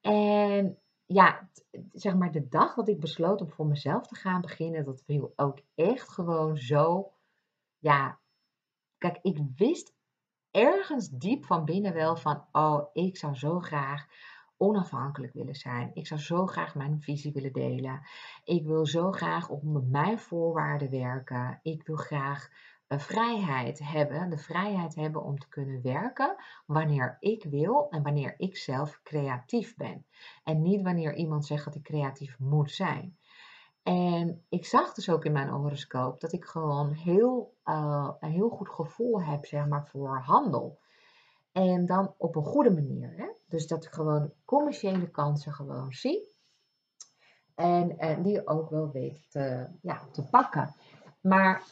En 0.00 0.78
ja, 1.06 1.48
zeg 1.92 2.14
maar 2.14 2.30
de 2.32 2.48
dag 2.48 2.74
dat 2.74 2.88
ik 2.88 3.00
besloot 3.00 3.40
om 3.40 3.50
voor 3.50 3.66
mezelf 3.66 4.06
te 4.06 4.14
gaan 4.14 4.40
beginnen, 4.40 4.84
dat 4.84 5.02
viel 5.06 5.32
ook 5.36 5.58
echt 5.74 6.08
gewoon 6.08 6.56
zo. 6.56 7.12
Ja, 7.78 8.18
kijk, 8.98 9.18
ik 9.22 9.38
wist 9.56 9.94
ergens 10.50 11.08
diep 11.08 11.44
van 11.44 11.64
binnen 11.64 11.92
wel 11.94 12.16
van, 12.16 12.44
oh, 12.52 12.86
ik 12.92 13.16
zou 13.16 13.34
zo 13.34 13.60
graag 13.60 14.06
onafhankelijk 14.62 15.32
willen 15.32 15.54
zijn. 15.54 15.90
Ik 15.94 16.06
zou 16.06 16.20
zo 16.20 16.46
graag 16.46 16.74
mijn 16.74 17.00
visie 17.00 17.32
willen 17.32 17.52
delen. 17.52 18.00
Ik 18.44 18.66
wil 18.66 18.86
zo 18.86 19.12
graag 19.12 19.48
op 19.48 19.62
mijn 19.90 20.18
voorwaarden 20.18 20.90
werken. 20.90 21.58
Ik 21.62 21.86
wil 21.86 21.96
graag 21.96 22.48
uh, 22.88 22.98
vrijheid 22.98 23.78
hebben, 23.78 24.30
de 24.30 24.38
vrijheid 24.38 24.94
hebben 24.94 25.22
om 25.22 25.38
te 25.38 25.48
kunnen 25.48 25.82
werken 25.82 26.36
wanneer 26.66 27.16
ik 27.20 27.44
wil 27.44 27.86
en 27.90 28.02
wanneer 28.02 28.34
ik 28.36 28.56
zelf 28.56 29.00
creatief 29.02 29.76
ben. 29.76 30.06
En 30.44 30.62
niet 30.62 30.82
wanneer 30.82 31.14
iemand 31.14 31.46
zegt 31.46 31.64
dat 31.64 31.74
ik 31.74 31.82
creatief 31.82 32.38
moet 32.38 32.70
zijn. 32.70 33.16
En 33.82 34.44
ik 34.48 34.66
zag 34.66 34.94
dus 34.94 35.10
ook 35.10 35.24
in 35.24 35.32
mijn 35.32 35.48
horoscoop 35.48 36.20
dat 36.20 36.32
ik 36.32 36.44
gewoon 36.44 36.92
heel, 36.92 37.54
uh, 37.64 38.10
een 38.20 38.30
heel 38.30 38.48
goed 38.48 38.68
gevoel 38.68 39.22
heb 39.22 39.46
zeg 39.46 39.66
maar, 39.66 39.86
voor 39.86 40.18
handel. 40.18 40.78
En 41.52 41.86
dan 41.86 42.14
op 42.16 42.36
een 42.36 42.44
goede 42.44 42.70
manier. 42.70 43.12
Hè? 43.16 43.26
Dus 43.52 43.66
dat 43.66 43.84
ik 43.84 43.90
gewoon 43.90 44.32
commerciële 44.44 45.10
kansen 45.10 45.52
gewoon 45.52 45.92
zie. 45.92 46.30
En, 47.54 47.98
en 47.98 48.22
die 48.22 48.46
ook 48.46 48.70
wel 48.70 48.90
weet 48.90 49.30
te, 49.30 49.66
ja, 49.82 50.08
te 50.12 50.22
pakken. 50.22 50.74
Maar 51.20 51.62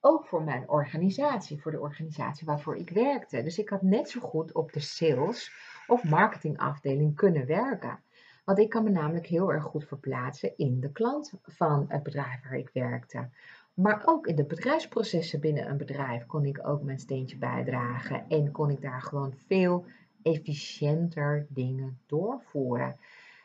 ook 0.00 0.26
voor 0.26 0.42
mijn 0.42 0.68
organisatie, 0.68 1.60
voor 1.60 1.70
de 1.70 1.80
organisatie 1.80 2.46
waarvoor 2.46 2.76
ik 2.76 2.90
werkte. 2.90 3.42
Dus 3.42 3.58
ik 3.58 3.68
had 3.68 3.82
net 3.82 4.10
zo 4.10 4.20
goed 4.20 4.52
op 4.52 4.72
de 4.72 4.80
sales 4.80 5.52
of 5.86 6.04
marketingafdeling 6.04 7.16
kunnen 7.16 7.46
werken. 7.46 7.98
Want 8.44 8.58
ik 8.58 8.68
kan 8.68 8.84
me 8.84 8.90
namelijk 8.90 9.26
heel 9.26 9.52
erg 9.52 9.64
goed 9.64 9.84
verplaatsen 9.84 10.56
in 10.56 10.80
de 10.80 10.92
klant 10.92 11.32
van 11.42 11.84
het 11.88 12.02
bedrijf 12.02 12.42
waar 12.42 12.58
ik 12.58 12.70
werkte. 12.72 13.28
Maar 13.74 14.02
ook 14.04 14.26
in 14.26 14.36
de 14.36 14.44
bedrijfsprocessen 14.44 15.40
binnen 15.40 15.68
een 15.68 15.76
bedrijf 15.76 16.26
kon 16.26 16.44
ik 16.44 16.68
ook 16.68 16.82
mijn 16.82 16.98
steentje 16.98 17.36
bijdragen 17.36 18.28
en 18.28 18.50
kon 18.50 18.70
ik 18.70 18.80
daar 18.80 19.02
gewoon 19.02 19.34
veel 19.46 19.84
efficiënter 20.24 21.46
dingen 21.48 22.00
doorvoeren. 22.06 22.96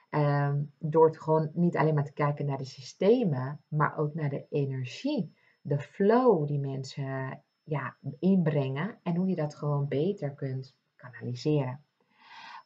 Ehm, 0.09 0.61
door 0.77 1.05
het 1.05 1.21
gewoon 1.21 1.49
niet 1.53 1.77
alleen 1.77 1.93
maar 1.93 2.05
te 2.05 2.13
kijken 2.13 2.45
naar 2.45 2.57
de 2.57 2.65
systemen, 2.65 3.61
maar 3.67 3.97
ook 3.97 4.13
naar 4.13 4.29
de 4.29 4.45
energie, 4.49 5.33
de 5.61 5.79
flow 5.79 6.47
die 6.47 6.59
mensen 6.59 7.43
ja, 7.63 7.97
inbrengen 8.19 8.99
en 9.03 9.15
hoe 9.15 9.27
je 9.27 9.35
dat 9.35 9.55
gewoon 9.55 9.87
beter 9.87 10.33
kunt 10.33 10.75
kanaliseren. 10.95 11.83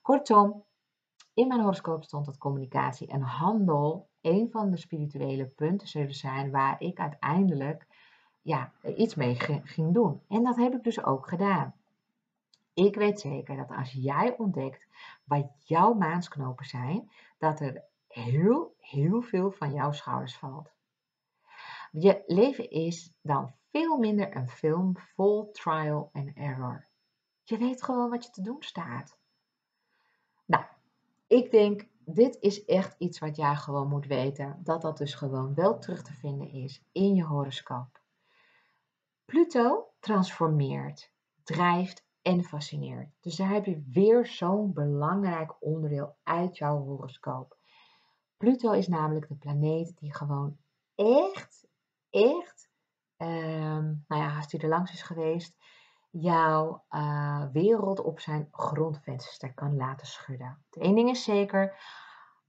Kortom, 0.02 0.64
in 1.34 1.48
mijn 1.48 1.60
horoscoop 1.60 2.04
stond 2.04 2.26
dat 2.26 2.38
communicatie 2.38 3.08
en 3.08 3.22
handel 3.22 4.10
een 4.22 4.50
van 4.52 4.70
de 4.70 4.78
spirituele 4.78 5.46
punten 5.46 5.88
zullen 5.88 6.14
zijn 6.14 6.52
waar 6.52 6.82
ik 6.82 7.00
uiteindelijk 7.00 7.88
ja, 8.42 8.72
iets 8.96 9.16
mee 9.16 9.36
ging 9.64 9.94
doen. 9.94 10.22
En 10.28 10.44
dat 10.44 10.56
heb 10.56 10.74
ik 10.74 10.84
dus 10.84 11.04
ook 11.04 11.28
gedaan. 11.28 11.76
Ik 12.74 12.96
weet 12.96 13.20
zeker 13.20 13.56
dat 13.56 13.70
als 13.70 13.92
jij 13.92 14.38
ontdekt 14.38 14.88
wat 15.24 15.52
jouw 15.60 15.94
maansknopen 15.94 16.66
zijn, 16.66 17.12
dat 17.38 17.60
er 17.60 17.84
heel, 18.08 18.76
heel 18.80 19.22
veel 19.22 19.52
van 19.52 19.74
jouw 19.74 19.92
schouders 19.92 20.38
valt. 20.38 20.72
Je 21.92 22.24
leven 22.26 22.70
is 22.70 23.14
dan 23.22 23.54
veel 23.72 23.98
minder 23.98 24.36
een 24.36 24.50
film 24.50 24.98
vol 24.98 25.52
trial 25.52 26.10
and 26.14 26.32
error. 26.36 26.88
Je 27.44 27.58
weet 27.58 27.84
gewoon 27.84 28.10
wat 28.10 28.24
je 28.24 28.30
te 28.30 28.42
doen 28.42 28.64
staat. 28.64 29.18
Nou, 30.46 30.64
ik 31.28 31.52
denk, 31.52 31.88
dit 32.06 32.38
is 32.40 32.66
echt 32.66 32.96
iets 32.98 33.20
wat 33.20 33.36
jij 33.36 33.56
gewoon 33.56 33.88
moet 33.88 34.06
weten. 34.06 34.60
Dat 34.64 34.82
dat 34.82 34.98
dus 34.98 35.14
gewoon 35.14 35.54
wel 35.54 35.80
terug 35.80 36.04
te 36.04 36.14
vinden 36.14 36.50
is 36.50 36.84
in 36.92 37.16
je 37.16 37.24
horoscoop. 37.24 38.02
Pluto 39.26 39.88
transformeert, 40.00 41.12
drijft 41.44 42.06
en 42.24 42.44
fascineert. 42.44 43.10
Dus 43.20 43.36
daar 43.36 43.50
heb 43.50 43.66
je 43.66 43.84
weer 43.92 44.26
zo'n 44.26 44.74
belangrijk 44.74 45.56
onderdeel 45.60 46.16
uit 46.24 46.58
jouw 46.58 46.78
horoscoop. 46.78 47.58
Pluto 48.38 48.72
is 48.72 48.88
namelijk 48.88 49.28
de 49.28 49.36
planeet 49.36 49.98
die 49.98 50.14
gewoon 50.16 50.58
echt, 50.96 51.68
echt, 52.10 52.70
um, 53.18 54.04
nou 54.08 54.22
ja, 54.22 54.38
als 54.38 54.52
hij 54.52 54.62
er 54.62 54.70
langs 54.70 54.92
is 54.92 55.02
geweest, 55.02 55.58
jouw 56.10 56.84
uh, 56.90 57.46
wereld 57.52 58.00
op 58.00 58.20
zijn 58.20 58.48
grondvenster 58.52 59.54
kan 59.54 59.76
laten 59.76 60.08
schudden. 60.08 60.64
Eén 60.72 60.96
ding 60.96 61.10
is 61.10 61.24
zeker, 61.24 61.78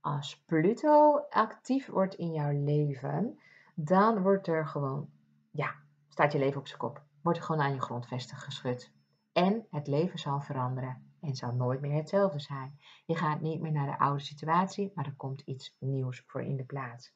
als 0.01 0.43
Pluto 0.45 1.17
actief 1.29 1.87
wordt 1.87 2.15
in 2.15 2.31
jouw 2.31 2.63
leven, 2.63 3.39
dan 3.75 4.21
wordt 4.21 4.47
er 4.47 4.67
gewoon, 4.67 5.09
ja, 5.51 5.75
staat 6.09 6.31
je 6.31 6.39
leven 6.39 6.59
op 6.59 6.67
zijn 6.67 6.79
kop. 6.79 7.03
Wordt 7.21 7.39
er 7.39 7.45
gewoon 7.45 7.61
aan 7.61 7.73
je 7.73 7.81
grondvesten 7.81 8.37
geschud. 8.37 8.93
En 9.35 9.67
het 9.69 9.87
leven 9.87 10.19
zal 10.19 10.41
veranderen 10.41 11.11
en 11.21 11.35
zal 11.35 11.53
nooit 11.53 11.81
meer 11.81 11.95
hetzelfde 11.95 12.39
zijn. 12.39 12.79
Je 13.05 13.15
gaat 13.15 13.41
niet 13.41 13.61
meer 13.61 13.71
naar 13.71 13.85
de 13.85 13.99
oude 13.99 14.23
situatie, 14.23 14.91
maar 14.93 15.05
er 15.05 15.15
komt 15.15 15.41
iets 15.41 15.75
nieuws 15.79 16.23
voor 16.25 16.41
in 16.41 16.55
de 16.55 16.63
plaats. 16.63 17.13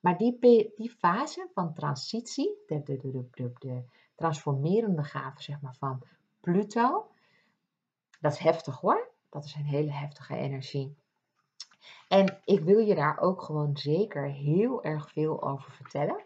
Maar 0.00 0.18
die, 0.18 0.38
die 0.76 0.90
fase 0.90 1.48
van 1.54 1.74
transitie, 1.74 2.62
de, 2.66 2.82
de, 2.82 2.96
de, 2.96 3.28
de, 3.30 3.52
de 3.58 3.82
transformerende 4.14 5.04
gave 5.04 5.42
zeg 5.42 5.60
maar, 5.60 5.76
van 5.78 6.02
Pluto, 6.40 7.10
dat 8.20 8.32
is 8.32 8.38
heftig 8.38 8.80
hoor. 8.80 9.08
Dat 9.28 9.44
is 9.44 9.54
een 9.54 9.66
hele 9.66 9.92
heftige 9.92 10.36
energie. 10.36 10.96
En 12.08 12.40
ik 12.44 12.60
wil 12.60 12.78
je 12.78 12.94
daar 12.94 13.18
ook 13.18 13.42
gewoon 13.42 13.76
zeker 13.76 14.30
heel 14.30 14.84
erg 14.84 15.10
veel 15.10 15.42
over 15.42 15.72
vertellen. 15.72 16.24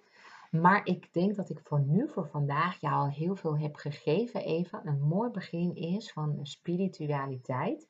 Maar 0.50 0.86
ik 0.86 1.12
denk 1.12 1.36
dat 1.36 1.50
ik 1.50 1.60
voor 1.62 1.80
nu, 1.80 2.08
voor 2.08 2.28
vandaag, 2.28 2.80
jou 2.80 2.94
al 2.94 3.08
heel 3.08 3.36
veel 3.36 3.58
heb 3.58 3.76
gegeven. 3.76 4.44
Even 4.44 4.86
een 4.86 5.00
mooi 5.00 5.30
begin 5.30 5.74
is 5.74 6.12
van 6.12 6.38
spiritualiteit. 6.42 7.88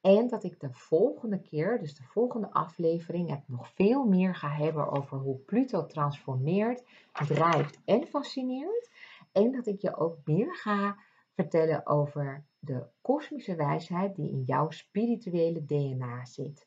En 0.00 0.28
dat 0.28 0.44
ik 0.44 0.60
de 0.60 0.72
volgende 0.72 1.40
keer, 1.40 1.78
dus 1.78 1.94
de 1.94 2.02
volgende 2.02 2.50
aflevering, 2.52 3.30
het 3.30 3.48
nog 3.48 3.68
veel 3.74 4.04
meer 4.04 4.34
ga 4.34 4.50
hebben 4.50 4.90
over 4.90 5.18
hoe 5.18 5.38
Pluto 5.38 5.86
transformeert, 5.86 6.84
drijft 7.12 7.80
en 7.84 8.06
fascineert. 8.06 8.90
En 9.32 9.52
dat 9.52 9.66
ik 9.66 9.80
je 9.80 9.96
ook 9.96 10.18
meer 10.24 10.54
ga 10.54 10.96
vertellen 11.34 11.86
over 11.86 12.44
de 12.58 12.86
kosmische 13.00 13.54
wijsheid 13.54 14.16
die 14.16 14.30
in 14.30 14.42
jouw 14.42 14.70
spirituele 14.70 15.64
DNA 15.64 16.24
zit. 16.24 16.66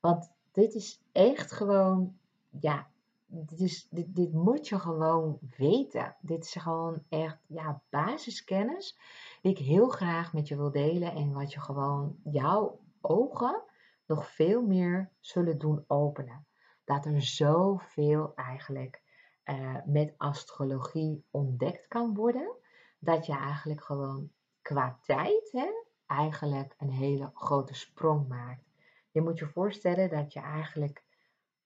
Want 0.00 0.32
dit 0.52 0.74
is 0.74 1.02
echt 1.12 1.52
gewoon, 1.52 2.18
ja, 2.60 2.90
dit, 3.26 3.60
is, 3.60 3.88
dit, 3.90 4.14
dit 4.14 4.32
moet 4.32 4.68
je 4.68 4.78
gewoon 4.78 5.38
weten. 5.56 6.16
Dit 6.20 6.44
is 6.44 6.52
gewoon 6.52 7.02
echt 7.08 7.38
ja, 7.46 7.82
basiskennis 7.90 8.98
die 9.42 9.52
ik 9.52 9.58
heel 9.58 9.88
graag 9.88 10.32
met 10.32 10.48
je 10.48 10.56
wil 10.56 10.70
delen 10.70 11.12
en 11.12 11.32
wat 11.32 11.52
je 11.52 11.60
gewoon 11.60 12.16
jouw 12.24 12.80
ogen 13.00 13.62
nog 14.06 14.30
veel 14.30 14.62
meer 14.62 15.12
zullen 15.20 15.58
doen 15.58 15.84
openen. 15.86 16.46
Dat 16.84 17.04
er 17.04 17.22
zoveel 17.22 18.34
eigenlijk 18.34 19.02
uh, 19.44 19.76
met 19.84 20.14
astrologie 20.16 21.24
ontdekt 21.30 21.88
kan 21.88 22.14
worden, 22.14 22.56
dat 22.98 23.26
je 23.26 23.32
eigenlijk 23.32 23.84
gewoon 23.84 24.30
qua 24.62 24.98
tijd 25.02 25.48
hè, 25.52 25.68
eigenlijk 26.06 26.74
een 26.78 26.90
hele 26.90 27.30
grote 27.34 27.74
sprong 27.74 28.28
maakt. 28.28 28.64
Je 29.10 29.20
moet 29.20 29.38
je 29.38 29.46
voorstellen 29.46 30.10
dat 30.10 30.32
je 30.32 30.40
eigenlijk 30.40 31.04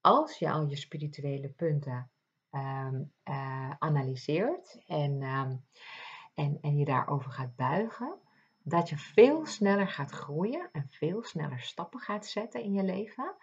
als 0.01 0.39
je 0.39 0.51
al 0.51 0.67
je 0.67 0.77
spirituele 0.77 1.49
punten 1.49 2.11
um, 2.51 3.13
uh, 3.25 3.71
analyseert 3.79 4.83
en, 4.87 5.23
um, 5.23 5.65
en, 6.35 6.59
en 6.61 6.77
je 6.77 6.85
daarover 6.85 7.31
gaat 7.31 7.57
buigen, 7.57 8.19
dat 8.63 8.89
je 8.89 8.97
veel 8.97 9.47
sneller 9.47 9.89
gaat 9.89 10.11
groeien 10.11 10.69
en 10.73 10.87
veel 10.89 11.23
sneller 11.23 11.61
stappen 11.61 12.01
gaat 12.01 12.27
zetten 12.27 12.63
in 12.63 12.73
je 12.73 12.83
leven 12.83 13.35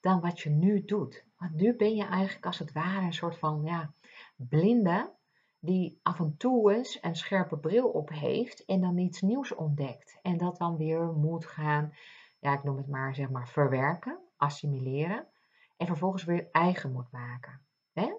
dan 0.00 0.20
wat 0.20 0.40
je 0.40 0.50
nu 0.50 0.84
doet. 0.84 1.24
Want 1.36 1.54
nu 1.54 1.76
ben 1.76 1.94
je 1.94 2.04
eigenlijk 2.04 2.46
als 2.46 2.58
het 2.58 2.72
ware 2.72 3.06
een 3.06 3.12
soort 3.12 3.38
van 3.38 3.62
ja, 3.64 3.92
blinde 4.36 5.12
die 5.58 6.00
af 6.02 6.18
en 6.18 6.36
toe 6.36 6.74
eens 6.74 6.98
een 7.00 7.16
scherpe 7.16 7.58
bril 7.58 7.88
op 7.88 8.08
heeft 8.08 8.64
en 8.64 8.80
dan 8.80 8.98
iets 8.98 9.20
nieuws 9.20 9.54
ontdekt. 9.54 10.18
En 10.22 10.36
dat 10.36 10.58
dan 10.58 10.76
weer 10.76 11.12
moet 11.12 11.46
gaan, 11.46 11.92
ja, 12.38 12.52
ik 12.52 12.62
noem 12.62 12.76
het 12.76 12.88
maar, 12.88 13.14
zeg 13.14 13.30
maar, 13.30 13.48
verwerken, 13.48 14.18
assimileren 14.36 15.26
en 15.80 15.86
vervolgens 15.86 16.24
weer 16.24 16.48
eigen 16.52 16.92
moet 16.92 17.10
maken. 17.10 17.60
Hè? 17.92 18.12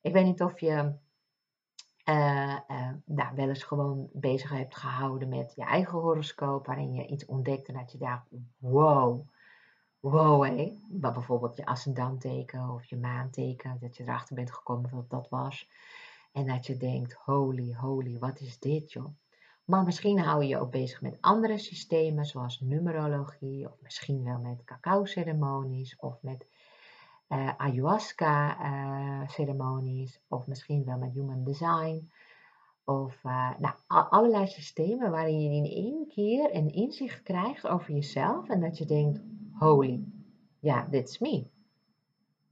Ik 0.00 0.12
weet 0.12 0.24
niet 0.24 0.42
of 0.42 0.60
je 0.60 0.94
uh, 2.04 2.58
wel 3.34 3.48
eens 3.48 3.62
gewoon 3.62 4.08
bezig 4.12 4.50
hebt 4.50 4.76
gehouden 4.76 5.28
met 5.28 5.54
je 5.54 5.64
eigen 5.64 5.98
horoscoop, 5.98 6.66
waarin 6.66 6.92
je 6.92 7.06
iets 7.06 7.24
ontdekt 7.24 7.68
en 7.68 7.74
dat 7.74 7.92
je 7.92 7.98
dacht, 7.98 8.28
wow, 8.58 9.28
wow 10.00 10.44
hé. 10.44 10.78
Bijvoorbeeld 10.88 11.56
je 11.56 11.66
ascendanteken 11.66 12.70
of 12.70 12.84
je 12.84 12.96
maanteken, 12.96 13.78
dat 13.80 13.96
je 13.96 14.02
erachter 14.02 14.34
bent 14.34 14.52
gekomen 14.52 14.90
wat 14.90 15.10
dat 15.10 15.28
was. 15.28 15.68
En 16.32 16.46
dat 16.46 16.66
je 16.66 16.76
denkt, 16.76 17.12
holy, 17.12 17.74
holy, 17.74 18.18
wat 18.18 18.40
is 18.40 18.58
dit 18.58 18.92
joh. 18.92 19.16
Maar 19.64 19.84
misschien 19.84 20.18
hou 20.18 20.42
je 20.42 20.48
je 20.48 20.58
ook 20.58 20.70
bezig 20.70 21.00
met 21.00 21.18
andere 21.20 21.58
systemen, 21.58 22.24
zoals 22.24 22.60
numerologie, 22.60 23.70
of 23.70 23.80
misschien 23.82 24.24
wel 24.24 24.38
met 24.38 24.64
cacao-ceremonies, 24.64 25.96
of 25.96 26.22
met 26.22 26.46
ayahuasca-ceremonies, 27.56 30.20
of 30.28 30.46
misschien 30.46 30.84
wel 30.84 30.98
met 30.98 31.12
human 31.12 31.44
design. 31.44 32.10
Of 32.84 33.24
uh, 33.24 33.58
nou, 33.58 33.74
allerlei 33.86 34.46
systemen 34.46 35.10
waarin 35.10 35.40
je 35.40 35.56
in 35.56 35.64
één 35.64 36.08
keer 36.08 36.54
een 36.54 36.72
inzicht 36.72 37.22
krijgt 37.22 37.66
over 37.66 37.92
jezelf 37.92 38.48
en 38.48 38.60
dat 38.60 38.78
je 38.78 38.84
denkt, 38.84 39.20
holy, 39.52 40.04
ja, 40.60 40.74
yeah, 40.74 40.90
that's 40.90 41.18
me. 41.18 41.46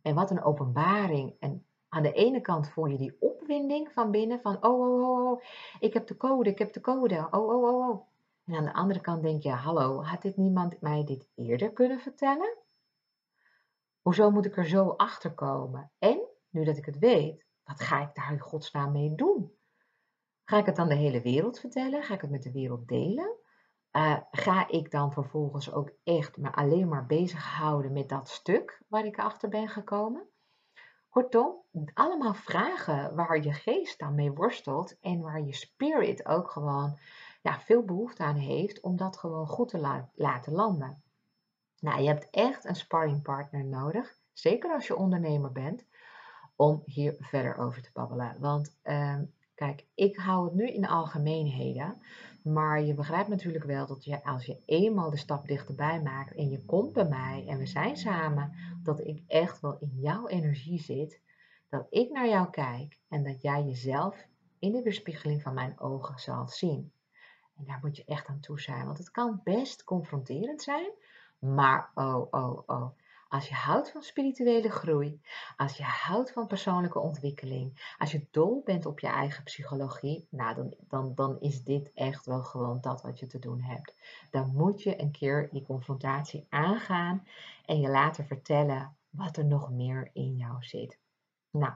En 0.02 0.14
wat 0.14 0.30
een 0.30 0.42
openbaring. 0.42 1.34
En 1.38 1.64
aan 1.88 2.02
de 2.02 2.12
ene 2.12 2.40
kant 2.40 2.68
voel 2.68 2.86
je 2.86 2.98
die 2.98 3.16
opwinding 3.20 3.92
van 3.92 4.10
binnen 4.10 4.40
van, 4.40 4.64
oh, 4.64 4.80
oh, 4.80 5.02
oh, 5.02 5.30
oh, 5.30 5.42
ik 5.80 5.92
heb 5.92 6.06
de 6.06 6.16
code, 6.16 6.50
ik 6.50 6.58
heb 6.58 6.72
de 6.72 6.80
code, 6.80 7.28
oh, 7.30 7.30
oh, 7.30 7.64
oh, 7.64 7.88
oh. 7.88 8.00
En 8.44 8.54
aan 8.54 8.64
de 8.64 8.72
andere 8.72 9.00
kant 9.00 9.22
denk 9.22 9.42
je, 9.42 9.50
hallo, 9.50 10.02
had 10.02 10.22
dit 10.22 10.36
niemand 10.36 10.80
mij 10.80 11.04
dit 11.04 11.28
eerder 11.34 11.72
kunnen 11.72 12.00
vertellen? 12.00 12.56
Hoezo 14.02 14.30
moet 14.30 14.46
ik 14.46 14.56
er 14.56 14.66
zo 14.66 14.88
achter 14.88 15.34
komen? 15.34 15.92
En, 15.98 16.28
nu 16.48 16.64
dat 16.64 16.76
ik 16.76 16.84
het 16.84 16.98
weet, 16.98 17.46
wat 17.64 17.80
ga 17.80 18.00
ik 18.00 18.14
daar 18.14 18.32
in 18.32 18.40
godsnaam 18.40 18.92
mee 18.92 19.14
doen? 19.14 19.52
Ga 20.44 20.58
ik 20.58 20.66
het 20.66 20.76
dan 20.76 20.88
de 20.88 20.94
hele 20.94 21.22
wereld 21.22 21.58
vertellen? 21.58 22.02
Ga 22.02 22.14
ik 22.14 22.20
het 22.20 22.30
met 22.30 22.42
de 22.42 22.52
wereld 22.52 22.88
delen? 22.88 23.36
Uh, 23.92 24.16
ga 24.30 24.68
ik 24.68 24.90
dan 24.90 25.12
vervolgens 25.12 25.72
ook 25.72 25.92
echt 26.04 26.36
me 26.36 26.52
alleen 26.52 26.88
maar 26.88 27.06
bezighouden 27.06 27.92
met 27.92 28.08
dat 28.08 28.28
stuk 28.28 28.82
waar 28.88 29.04
ik 29.04 29.18
achter 29.18 29.48
ben 29.48 29.68
gekomen? 29.68 30.28
Kortom, 31.08 31.62
allemaal 31.94 32.34
vragen 32.34 33.14
waar 33.14 33.42
je 33.42 33.52
geest 33.52 33.98
dan 33.98 34.14
mee 34.14 34.32
worstelt 34.32 34.98
en 35.00 35.20
waar 35.20 35.42
je 35.42 35.54
spirit 35.54 36.26
ook 36.26 36.50
gewoon 36.50 36.98
ja, 37.42 37.60
veel 37.60 37.84
behoefte 37.84 38.22
aan 38.22 38.36
heeft 38.36 38.80
om 38.80 38.96
dat 38.96 39.16
gewoon 39.16 39.46
goed 39.46 39.68
te 39.68 39.78
la 39.78 40.10
laten 40.14 40.52
landen. 40.52 41.02
Nou, 41.82 42.00
je 42.00 42.08
hebt 42.08 42.30
echt 42.30 42.64
een 42.64 42.74
sparringpartner 42.74 43.64
nodig, 43.64 44.18
zeker 44.32 44.72
als 44.72 44.86
je 44.86 44.96
ondernemer 44.96 45.52
bent, 45.52 45.84
om 46.56 46.82
hier 46.84 47.16
verder 47.18 47.56
over 47.56 47.82
te 47.82 47.90
babbelen. 47.92 48.36
Want 48.40 48.78
ehm, 48.82 49.24
kijk, 49.54 49.86
ik 49.94 50.16
hou 50.16 50.44
het 50.44 50.54
nu 50.54 50.68
in 50.68 50.86
algemeenheden. 50.86 52.02
Maar 52.42 52.82
je 52.82 52.94
begrijpt 52.94 53.28
natuurlijk 53.28 53.64
wel 53.64 53.86
dat 53.86 54.04
je, 54.04 54.24
als 54.24 54.46
je 54.46 54.62
eenmaal 54.66 55.10
de 55.10 55.16
stap 55.16 55.46
dichterbij 55.46 56.02
maakt 56.02 56.34
en 56.34 56.48
je 56.48 56.64
komt 56.64 56.92
bij 56.92 57.08
mij 57.08 57.44
en 57.48 57.58
we 57.58 57.66
zijn 57.66 57.96
samen, 57.96 58.52
dat 58.82 59.00
ik 59.00 59.22
echt 59.26 59.60
wel 59.60 59.78
in 59.78 59.98
jouw 60.00 60.28
energie 60.28 60.80
zit. 60.80 61.20
Dat 61.68 61.86
ik 61.90 62.10
naar 62.10 62.28
jou 62.28 62.50
kijk 62.50 62.98
en 63.08 63.24
dat 63.24 63.42
jij 63.42 63.62
jezelf 63.62 64.26
in 64.58 64.72
de 64.72 64.82
weerspiegeling 64.82 65.42
van 65.42 65.54
mijn 65.54 65.80
ogen 65.80 66.18
zal 66.18 66.48
zien. 66.48 66.92
En 67.56 67.64
daar 67.64 67.78
moet 67.82 67.96
je 67.96 68.04
echt 68.04 68.26
aan 68.26 68.40
toe 68.40 68.60
zijn, 68.60 68.86
want 68.86 68.98
het 68.98 69.10
kan 69.10 69.40
best 69.44 69.84
confronterend 69.84 70.62
zijn. 70.62 70.90
Maar 71.44 71.90
oh, 71.94 72.26
oh, 72.30 72.62
oh. 72.66 72.90
Als 73.28 73.48
je 73.48 73.54
houdt 73.54 73.90
van 73.90 74.02
spirituele 74.02 74.70
groei, 74.70 75.20
als 75.56 75.76
je 75.76 75.82
houdt 75.82 76.32
van 76.32 76.46
persoonlijke 76.46 76.98
ontwikkeling, 76.98 77.94
als 77.98 78.12
je 78.12 78.26
dol 78.30 78.62
bent 78.64 78.86
op 78.86 79.00
je 79.00 79.06
eigen 79.06 79.44
psychologie, 79.44 80.26
nou 80.30 80.54
dan, 80.54 80.74
dan, 80.88 81.14
dan 81.14 81.40
is 81.40 81.64
dit 81.64 81.92
echt 81.94 82.26
wel 82.26 82.42
gewoon 82.42 82.80
dat 82.80 83.02
wat 83.02 83.18
je 83.18 83.26
te 83.26 83.38
doen 83.38 83.60
hebt. 83.60 83.94
Dan 84.30 84.52
moet 84.54 84.82
je 84.82 85.00
een 85.00 85.10
keer 85.10 85.48
die 85.50 85.62
confrontatie 85.62 86.46
aangaan 86.48 87.26
en 87.66 87.80
je 87.80 87.88
laten 87.88 88.26
vertellen 88.26 88.96
wat 89.10 89.36
er 89.36 89.44
nog 89.44 89.70
meer 89.70 90.10
in 90.12 90.36
jou 90.36 90.64
zit. 90.64 90.98
Nou, 91.50 91.72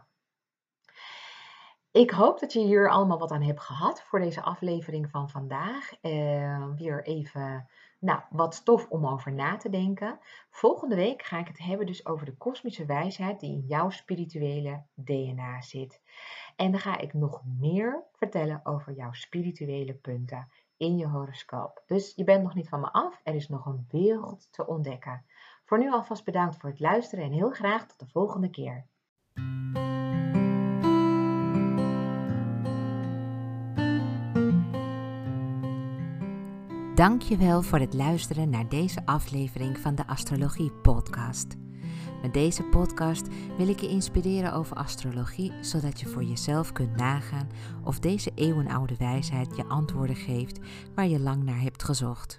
ik 1.91 2.11
hoop 2.11 2.41
dat 2.41 2.53
je 2.53 2.61
hier 2.61 2.91
allemaal 2.91 3.19
wat 3.19 3.31
aan 3.31 3.43
hebt 3.43 3.61
gehad 3.61 4.03
voor 4.03 4.19
deze 4.19 4.43
aflevering 4.43 5.11
van 5.11 5.31
vandaag. 5.31 5.93
Uh, 6.03 6.69
weer 6.77 7.05
even 7.05 7.69
nou, 8.07 8.21
wat 8.31 8.55
stof 8.55 8.87
om 8.89 9.07
over 9.07 9.33
na 9.33 9.57
te 9.57 9.71
denken. 9.71 10.19
Volgende 10.51 10.95
week 10.95 11.23
ga 11.23 11.39
ik 11.39 11.47
het 11.47 11.59
hebben 11.59 11.87
dus 11.87 12.07
over 12.07 12.27
de 12.27 12.37
kosmische 12.37 12.85
wijsheid 12.85 13.41
die 13.41 13.53
in 13.53 13.65
jouw 13.67 13.91
spirituele 13.91 14.83
DNA 14.95 15.61
zit. 15.61 16.01
En 16.57 16.71
dan 16.71 16.81
ga 16.81 16.99
ik 16.99 17.15
nog 17.15 17.43
meer 17.59 18.05
vertellen 18.13 18.61
over 18.65 18.93
jouw 18.93 19.13
spirituele 19.13 19.95
punten 19.95 20.49
in 20.77 20.97
je 20.97 21.07
horoscoop. 21.07 21.83
Dus 21.87 22.13
je 22.15 22.25
bent 22.25 22.43
nog 22.43 22.55
niet 22.55 22.69
van 22.69 22.81
me 22.81 22.93
af, 22.93 23.21
er 23.23 23.35
is 23.35 23.49
nog 23.49 23.67
een 23.67 23.87
wereld 23.91 24.49
te 24.53 24.67
ontdekken. 24.67 25.25
Voor 25.65 25.79
nu 25.79 25.93
alvast 25.93 26.25
bedankt 26.25 26.57
voor 26.57 26.71
het 26.71 26.81
luisteren 26.81 27.25
en 27.25 27.33
heel 27.33 27.51
graag 27.51 27.87
tot 27.87 27.99
de 27.99 28.07
volgende 28.07 28.51
keer. 28.51 28.87
Dankjewel 36.97 37.63
voor 37.63 37.79
het 37.79 37.95
luisteren 37.95 38.51
naar 38.51 38.69
deze 38.69 39.07
aflevering 39.07 39.79
van 39.79 39.95
de 39.95 40.07
Astrologie 40.07 40.71
Podcast. 40.71 41.47
Met 42.23 42.35
deze 42.35 42.63
podcast 42.63 43.27
wil 43.57 43.69
ik 43.69 43.81
je 43.81 43.89
inspireren 43.89 44.53
over 44.53 44.77
astrologie, 44.77 45.53
zodat 45.61 46.01
je 46.01 46.07
voor 46.07 46.25
jezelf 46.25 46.73
kunt 46.73 46.97
nagaan 46.97 47.49
of 47.85 47.99
deze 47.99 48.31
eeuwenoude 48.35 48.97
wijsheid 48.99 49.57
je 49.57 49.65
antwoorden 49.65 50.17
geeft 50.17 50.59
waar 50.95 51.09
je 51.09 51.21
lang 51.21 51.43
naar 51.43 51.61
hebt 51.61 51.83
gezocht. 51.83 52.39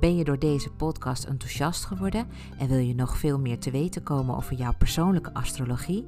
Ben 0.00 0.16
je 0.16 0.24
door 0.24 0.38
deze 0.38 0.70
podcast 0.70 1.24
enthousiast 1.24 1.84
geworden 1.84 2.28
en 2.58 2.68
wil 2.68 2.78
je 2.78 2.94
nog 2.94 3.18
veel 3.18 3.38
meer 3.38 3.58
te 3.58 3.70
weten 3.70 4.02
komen 4.02 4.36
over 4.36 4.56
jouw 4.56 4.72
persoonlijke 4.78 5.34
astrologie? 5.34 6.06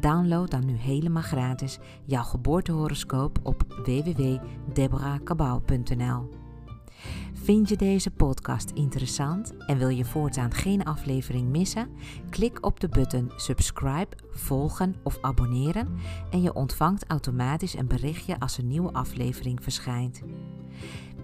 Download 0.00 0.50
dan 0.50 0.66
nu 0.66 0.76
helemaal 0.76 1.22
gratis 1.22 1.78
jouw 2.04 2.22
geboortehoroscoop 2.22 3.38
op 3.42 3.64
www.deborahkabau.nl. 3.84 6.28
Vind 7.32 7.68
je 7.68 7.76
deze 7.76 8.10
podcast 8.10 8.70
interessant 8.70 9.54
en 9.66 9.78
wil 9.78 9.88
je 9.88 10.04
voortaan 10.04 10.52
geen 10.52 10.84
aflevering 10.84 11.48
missen? 11.48 11.88
Klik 12.30 12.66
op 12.66 12.80
de 12.80 12.88
button 12.88 13.32
subscribe, 13.36 14.16
volgen 14.30 14.94
of 15.02 15.18
abonneren 15.20 15.98
en 16.30 16.42
je 16.42 16.54
ontvangt 16.54 17.04
automatisch 17.06 17.76
een 17.76 17.88
berichtje 17.88 18.40
als 18.40 18.58
een 18.58 18.66
nieuwe 18.66 18.92
aflevering 18.92 19.62
verschijnt. 19.62 20.22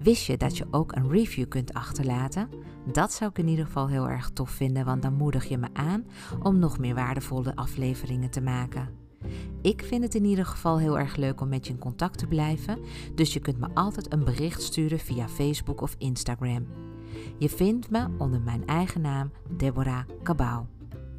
Wist 0.03 0.27
je 0.27 0.37
dat 0.37 0.57
je 0.57 0.67
ook 0.71 0.95
een 0.95 1.11
review 1.11 1.49
kunt 1.49 1.75
achterlaten? 1.75 2.49
Dat 2.93 3.13
zou 3.13 3.31
ik 3.31 3.39
in 3.39 3.49
ieder 3.49 3.65
geval 3.65 3.89
heel 3.89 4.09
erg 4.09 4.31
tof 4.31 4.51
vinden, 4.51 4.85
want 4.85 5.03
dan 5.03 5.15
moedig 5.15 5.45
je 5.45 5.59
me 5.59 5.69
aan 5.73 6.05
om 6.43 6.59
nog 6.59 6.79
meer 6.79 6.95
waardevolle 6.95 7.57
afleveringen 7.57 8.31
te 8.31 8.41
maken. 8.41 8.89
Ik 9.63 9.83
vind 9.85 10.03
het 10.03 10.15
in 10.15 10.25
ieder 10.25 10.47
geval 10.47 10.79
heel 10.79 10.99
erg 10.99 11.17
leuk 11.17 11.41
om 11.41 11.49
met 11.49 11.67
je 11.67 11.73
in 11.73 11.79
contact 11.79 12.19
te 12.19 12.27
blijven, 12.27 12.79
dus 13.15 13.33
je 13.33 13.41
kunt 13.41 13.59
me 13.59 13.69
altijd 13.75 14.13
een 14.13 14.25
bericht 14.25 14.63
sturen 14.63 14.99
via 14.99 15.29
Facebook 15.29 15.81
of 15.81 15.95
Instagram. 15.99 16.67
Je 17.39 17.49
vindt 17.49 17.91
me 17.91 18.07
onder 18.19 18.41
mijn 18.41 18.67
eigen 18.67 19.01
naam 19.01 19.31
Deborah 19.57 20.03
Cabau. 20.23 20.65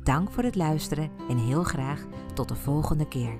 Dank 0.03 0.31
voor 0.31 0.43
het 0.43 0.55
luisteren 0.55 1.11
en 1.29 1.37
heel 1.37 1.63
graag 1.63 2.05
tot 2.33 2.47
de 2.47 2.55
volgende 2.55 3.07
keer. 3.07 3.39